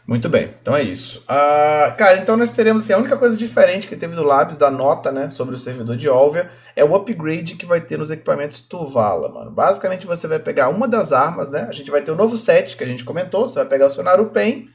[0.06, 1.18] Muito bem, então é isso.
[1.22, 4.70] Uh, cara, então nós teremos assim, a única coisa diferente que teve do Labs, da
[4.70, 8.60] nota, né, sobre o servidor de Olvia, é o upgrade que vai ter nos equipamentos
[8.60, 9.50] Tuvala, mano.
[9.50, 12.36] Basicamente você vai pegar uma das armas, né, a gente vai ter o um novo
[12.36, 14.68] set que a gente comentou, você vai pegar o seu Narupen,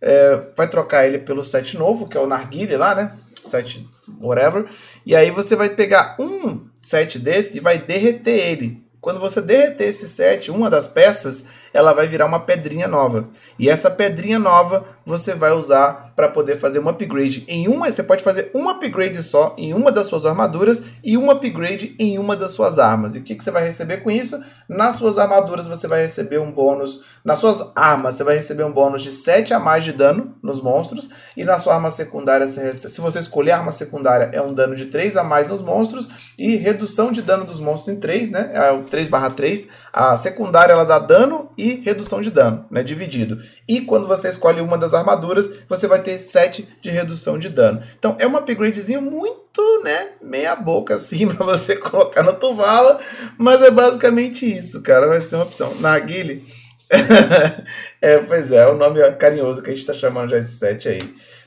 [0.00, 3.84] é, vai trocar ele pelo set novo, que é o Narguile lá, né, set
[4.20, 4.66] whatever,
[5.04, 8.84] e aí você vai pegar um set desse e vai derreter ele.
[9.00, 11.44] Quando você derreter esse set, uma das peças,
[11.74, 13.28] ela vai virar uma pedrinha nova.
[13.58, 18.02] E essa pedrinha nova você vai usar para poder fazer um upgrade em uma, você
[18.02, 22.34] pode fazer um upgrade só em uma das suas armaduras e um upgrade em uma
[22.34, 23.14] das suas armas.
[23.14, 24.42] E o que, que você vai receber com isso?
[24.68, 28.72] Nas suas armaduras você vai receber um bônus, nas suas armas você vai receber um
[28.72, 33.00] bônus de 7 a mais de dano nos monstros e na sua arma secundária, se
[33.00, 37.12] você escolher arma secundária, é um dano de 3 a mais nos monstros e redução
[37.12, 38.50] de dano dos monstros em 3, né?
[38.52, 39.68] É o 3/3.
[39.92, 42.82] A secundária ela dá dano e redução de dano, né?
[42.82, 43.38] Dividido.
[43.68, 47.82] E quando você escolhe uma das armaduras, você vai ter 7 de redução de dano.
[47.98, 50.08] Então é um upgradezinho muito, né?
[50.20, 52.98] Meia boca assim para você colocar no Tuvala,
[53.38, 55.06] mas é basicamente isso, cara.
[55.06, 55.74] Vai ser uma opção.
[55.76, 56.44] Na Guile.
[58.00, 60.88] é, pois é, é o nome carinhoso que a gente tá chamando já esse set
[60.88, 61.00] aí.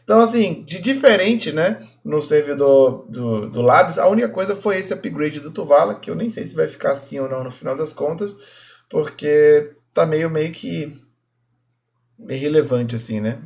[0.10, 4.92] Então, assim, de diferente, né, no servidor do, do Labs, a única coisa foi esse
[4.92, 7.76] upgrade do Tuvala, que eu nem sei se vai ficar assim ou não no final
[7.76, 8.36] das contas,
[8.90, 11.00] porque tá meio, meio que
[12.20, 13.42] meio relevante, assim, né?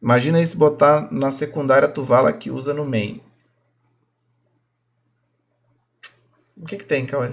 [0.00, 3.22] Imagina isso botar na secundária Tuvala que usa no main.
[6.56, 7.32] O que que tem, Cauê?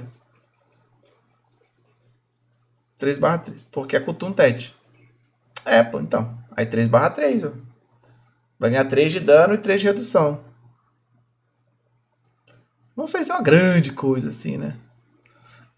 [2.98, 4.76] 3 barra 3, porque é Kutum Ted.
[5.66, 6.38] É, pô, então.
[6.56, 7.52] Aí 3 barra 3, ó.
[8.60, 10.44] Vai ganhar 3 de dano e 3 de redução.
[12.96, 14.78] Não sei se é uma grande coisa assim, né?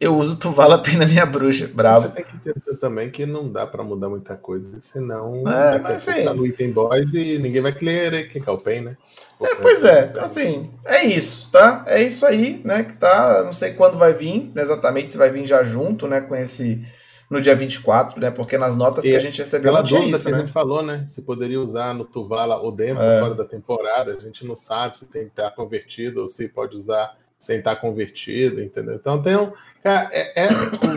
[0.04, 2.08] Eu uso Tuvala Pena Minha Bruxa, bravo.
[2.08, 6.04] Você tem que entender também que não dá pra mudar muita coisa, senão é, mas,
[6.04, 8.98] tá no item boys e ninguém vai querer quem o pen, né?
[9.42, 11.86] É, pois é, assim, é isso, tá?
[11.88, 12.84] É isso aí, né?
[12.84, 16.20] Que tá, não sei quando vai vir, exatamente se vai vir já junto, né?
[16.20, 16.86] Com esse
[17.30, 18.30] no dia 24, né?
[18.30, 20.38] Porque nas notas e que a gente recebeu não tinha isso, que né?
[20.38, 21.06] a gente falou, né?
[21.08, 23.22] Se poderia usar no Tuvala ou dentro é.
[23.22, 26.76] fora da temporada, a gente não sabe se tem que estar convertido ou se pode
[26.76, 28.96] usar sem estar convertido, entendeu?
[28.96, 29.52] Então tem um.
[29.84, 30.48] Cara, é, é,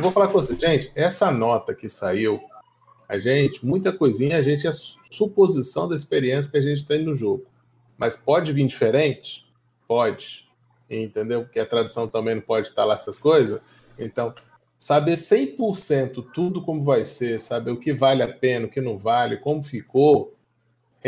[0.01, 2.41] vou falar com você, gente, essa nota que saiu,
[3.09, 4.71] a gente, muita coisinha, a gente é
[5.11, 7.45] suposição da experiência que a gente tem no jogo.
[7.99, 9.45] Mas pode vir diferente?
[9.89, 10.47] Pode.
[10.89, 11.43] Entendeu?
[11.43, 13.61] Porque a tradução também não pode estar lá essas coisas.
[13.99, 14.33] Então,
[14.79, 18.97] saber 100% tudo como vai ser, saber o que vale a pena, o que não
[18.97, 20.36] vale, como ficou,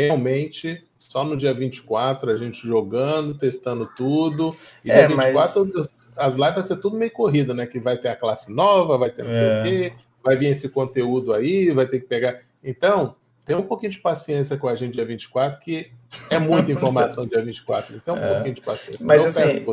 [0.05, 4.55] realmente só no dia 24 a gente jogando, testando tudo.
[4.83, 5.97] E é, dia 24 mas...
[6.15, 7.65] as lives vai ser tudo meio corrida, né?
[7.65, 9.59] Que vai ter a classe nova, vai ter não sei é.
[9.59, 9.93] o quê,
[10.23, 12.39] vai vir esse conteúdo aí, vai ter que pegar.
[12.63, 13.15] Então,
[13.45, 15.89] tem um pouquinho de paciência com a gente dia 24, que
[16.29, 17.95] é muita informação dia 24.
[17.95, 18.33] Então, um é.
[18.33, 19.05] pouquinho de paciência.
[19.05, 19.65] Mas assim,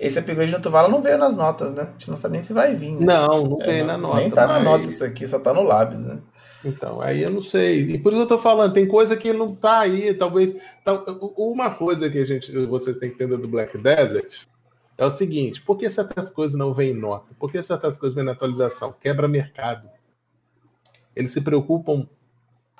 [0.00, 1.82] esse upgrade do Tuvala não veio nas notas, né?
[1.82, 2.92] A gente não sabe nem se vai vir.
[2.92, 3.06] Né?
[3.06, 4.16] Não, não é, na nota.
[4.18, 4.56] Nem tá mas...
[4.56, 6.18] na nota isso aqui, só tá no Labs, né?
[6.64, 7.80] Então, aí eu não sei.
[7.80, 10.56] E por isso eu tô falando, tem coisa que não tá aí, talvez.
[10.82, 11.04] Tal,
[11.36, 14.46] uma coisa que a gente, vocês têm que entender do Black Desert
[14.96, 17.34] é o seguinte: por que certas coisas não vêm em nota?
[17.38, 18.94] Por que certas coisas vêm na atualização?
[18.98, 19.88] Quebra mercado.
[21.14, 22.08] Eles se preocupam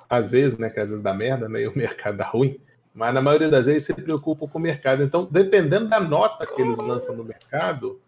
[0.09, 2.59] às vezes, né, que às vezes dá merda, né, e o mercado dá ruim,
[2.93, 5.03] mas na maioria das vezes se preocupam com o mercado.
[5.03, 7.99] Então, dependendo da nota que eles lançam no mercado,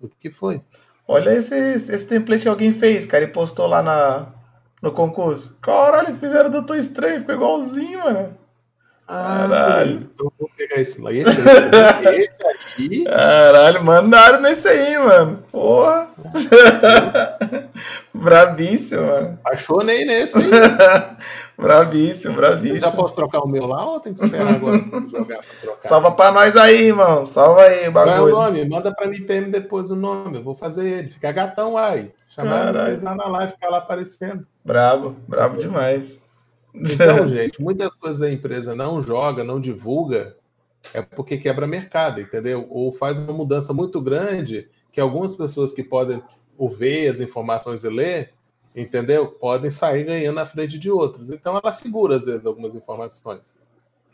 [0.00, 0.60] o que foi?
[1.08, 4.34] Olha esse, esse template que alguém fez, cara, e postou lá na,
[4.82, 5.56] no concurso.
[5.60, 8.34] Caralho, fizeram do Doutor Estranho, ficou igualzinho, mano.
[9.06, 10.10] Caralho.
[10.18, 11.12] Eu vou pegar esse lá.
[11.12, 13.04] Esse, esse aqui.
[13.04, 15.44] Caralho, mandaram nesse aí, mano.
[15.52, 16.08] Porra.
[18.12, 19.38] bravíssimo, mano.
[19.44, 20.34] Apaixonei nesse.
[21.56, 22.80] bravíssimo, bravíssimo.
[22.80, 25.88] já posso trocar o meu lá ou tem que esperar agora jogar pra trocar?
[25.88, 27.24] Salva pra nós aí, irmão.
[27.24, 28.16] Salva aí bagulho.
[28.16, 28.68] Qual é o nome?
[28.68, 30.38] Manda pra mim PM depois o nome.
[30.38, 31.10] Eu vou fazer ele.
[31.10, 32.10] Fica gatão aí.
[32.36, 34.46] Chamar vocês lá na live, ficar lá aparecendo.
[34.62, 36.20] Bravo, bravo demais.
[36.74, 40.36] Então, gente, muitas coisas a empresa não joga, não divulga,
[40.92, 42.66] é porque quebra mercado, entendeu?
[42.68, 46.22] Ou faz uma mudança muito grande que algumas pessoas que podem
[46.76, 48.34] ver as informações e ler,
[48.74, 49.28] entendeu?
[49.28, 51.30] Podem sair ganhando na frente de outros.
[51.30, 53.58] Então ela segura, às vezes, algumas informações.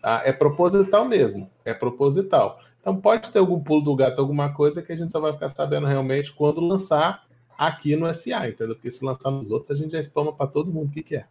[0.01, 0.23] Tá?
[0.25, 2.61] É proposital mesmo, é proposital.
[2.81, 5.49] Então pode ter algum pulo do gato, alguma coisa que a gente só vai ficar
[5.49, 7.25] sabendo realmente quando lançar
[7.57, 8.75] aqui no SA, entendeu?
[8.75, 11.17] Porque se lançar nos outros, a gente já espalma para todo mundo o que, que
[11.17, 11.25] é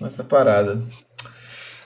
[0.00, 0.82] nessa parada.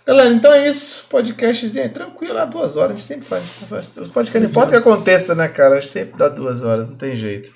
[0.06, 1.04] Galera, então é isso.
[1.10, 2.90] Podcastzinho é tranquilo, há duas horas.
[2.90, 3.50] A gente sempre faz.
[3.98, 5.74] Os podcasts, não importa o que aconteça, né, cara?
[5.74, 7.52] A gente sempre dá duas horas, não tem jeito.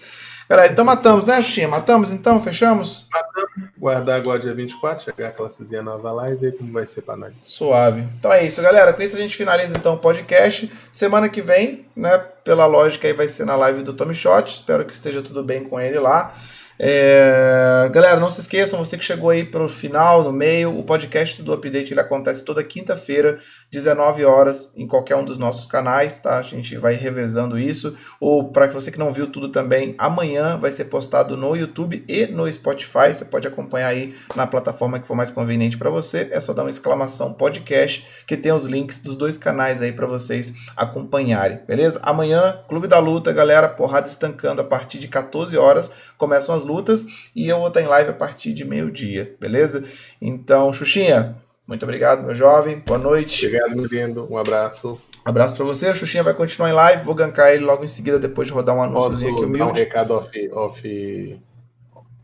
[0.51, 1.68] Galera, então matamos, né, Xuxinha?
[1.68, 2.43] Matamos então?
[2.43, 3.06] Fechamos?
[3.09, 3.70] Matamos.
[3.78, 7.16] Guardar agora dia 24, chegar a classezinha nova lá e ver como vai ser pra
[7.16, 7.39] nós.
[7.39, 8.01] Suave.
[8.18, 8.93] Então é isso, galera.
[8.93, 10.68] Com isso a gente finaliza então o podcast.
[10.90, 14.52] Semana que vem, né, pela lógica aí vai ser na live do Tommy Shot.
[14.52, 16.35] Espero que esteja tudo bem com ele lá.
[16.82, 17.90] É...
[17.93, 21.43] Galera, não se esqueçam, você que chegou aí para o final, no meio, o podcast
[21.43, 23.39] do Update ele acontece toda quinta-feira,
[23.70, 26.39] 19 horas, em qualquer um dos nossos canais, tá?
[26.39, 27.94] A gente vai revezando isso.
[28.19, 32.27] Ou para você que não viu tudo também, amanhã vai ser postado no YouTube e
[32.27, 33.12] no Spotify.
[33.12, 36.31] Você pode acompanhar aí na plataforma que for mais conveniente para você.
[36.32, 40.07] É só dar uma exclamação podcast, que tem os links dos dois canais aí para
[40.07, 42.01] vocês acompanharem, beleza?
[42.02, 47.06] Amanhã, Clube da Luta, galera, porrada estancando a partir de 14 horas, começam as lutas
[47.34, 49.82] e eu vou estar em live a partir de meio-dia, beleza?
[50.20, 51.36] Então, Xuxinha,
[51.66, 52.78] muito obrigado, meu jovem.
[52.86, 53.47] Boa noite.
[53.47, 54.28] Obrigado, meu lindo.
[54.30, 55.01] Um abraço.
[55.24, 55.88] Abraço para você.
[55.90, 57.05] O Xuxinha vai continuar em live.
[57.05, 59.59] Vou gankar ele logo em seguida, depois de rodar um anúnciozinho aqui humilde.
[59.59, 61.40] Dar um recado off, off...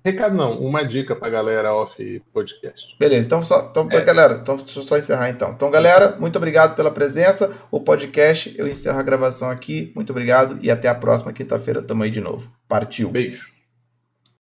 [0.05, 2.95] Recado não, uma dica pra galera off podcast.
[2.97, 4.01] Beleza, então, só, então é.
[4.03, 5.51] galera, então deixa eu só encerrar então.
[5.51, 7.53] Então, galera, muito obrigado pela presença.
[7.73, 9.91] O podcast, eu encerro a gravação aqui.
[9.97, 11.83] Muito obrigado e até a próxima quinta-feira.
[11.83, 12.49] Tamo aí de novo.
[12.69, 13.11] Partiu.
[13.11, 13.56] Beijo.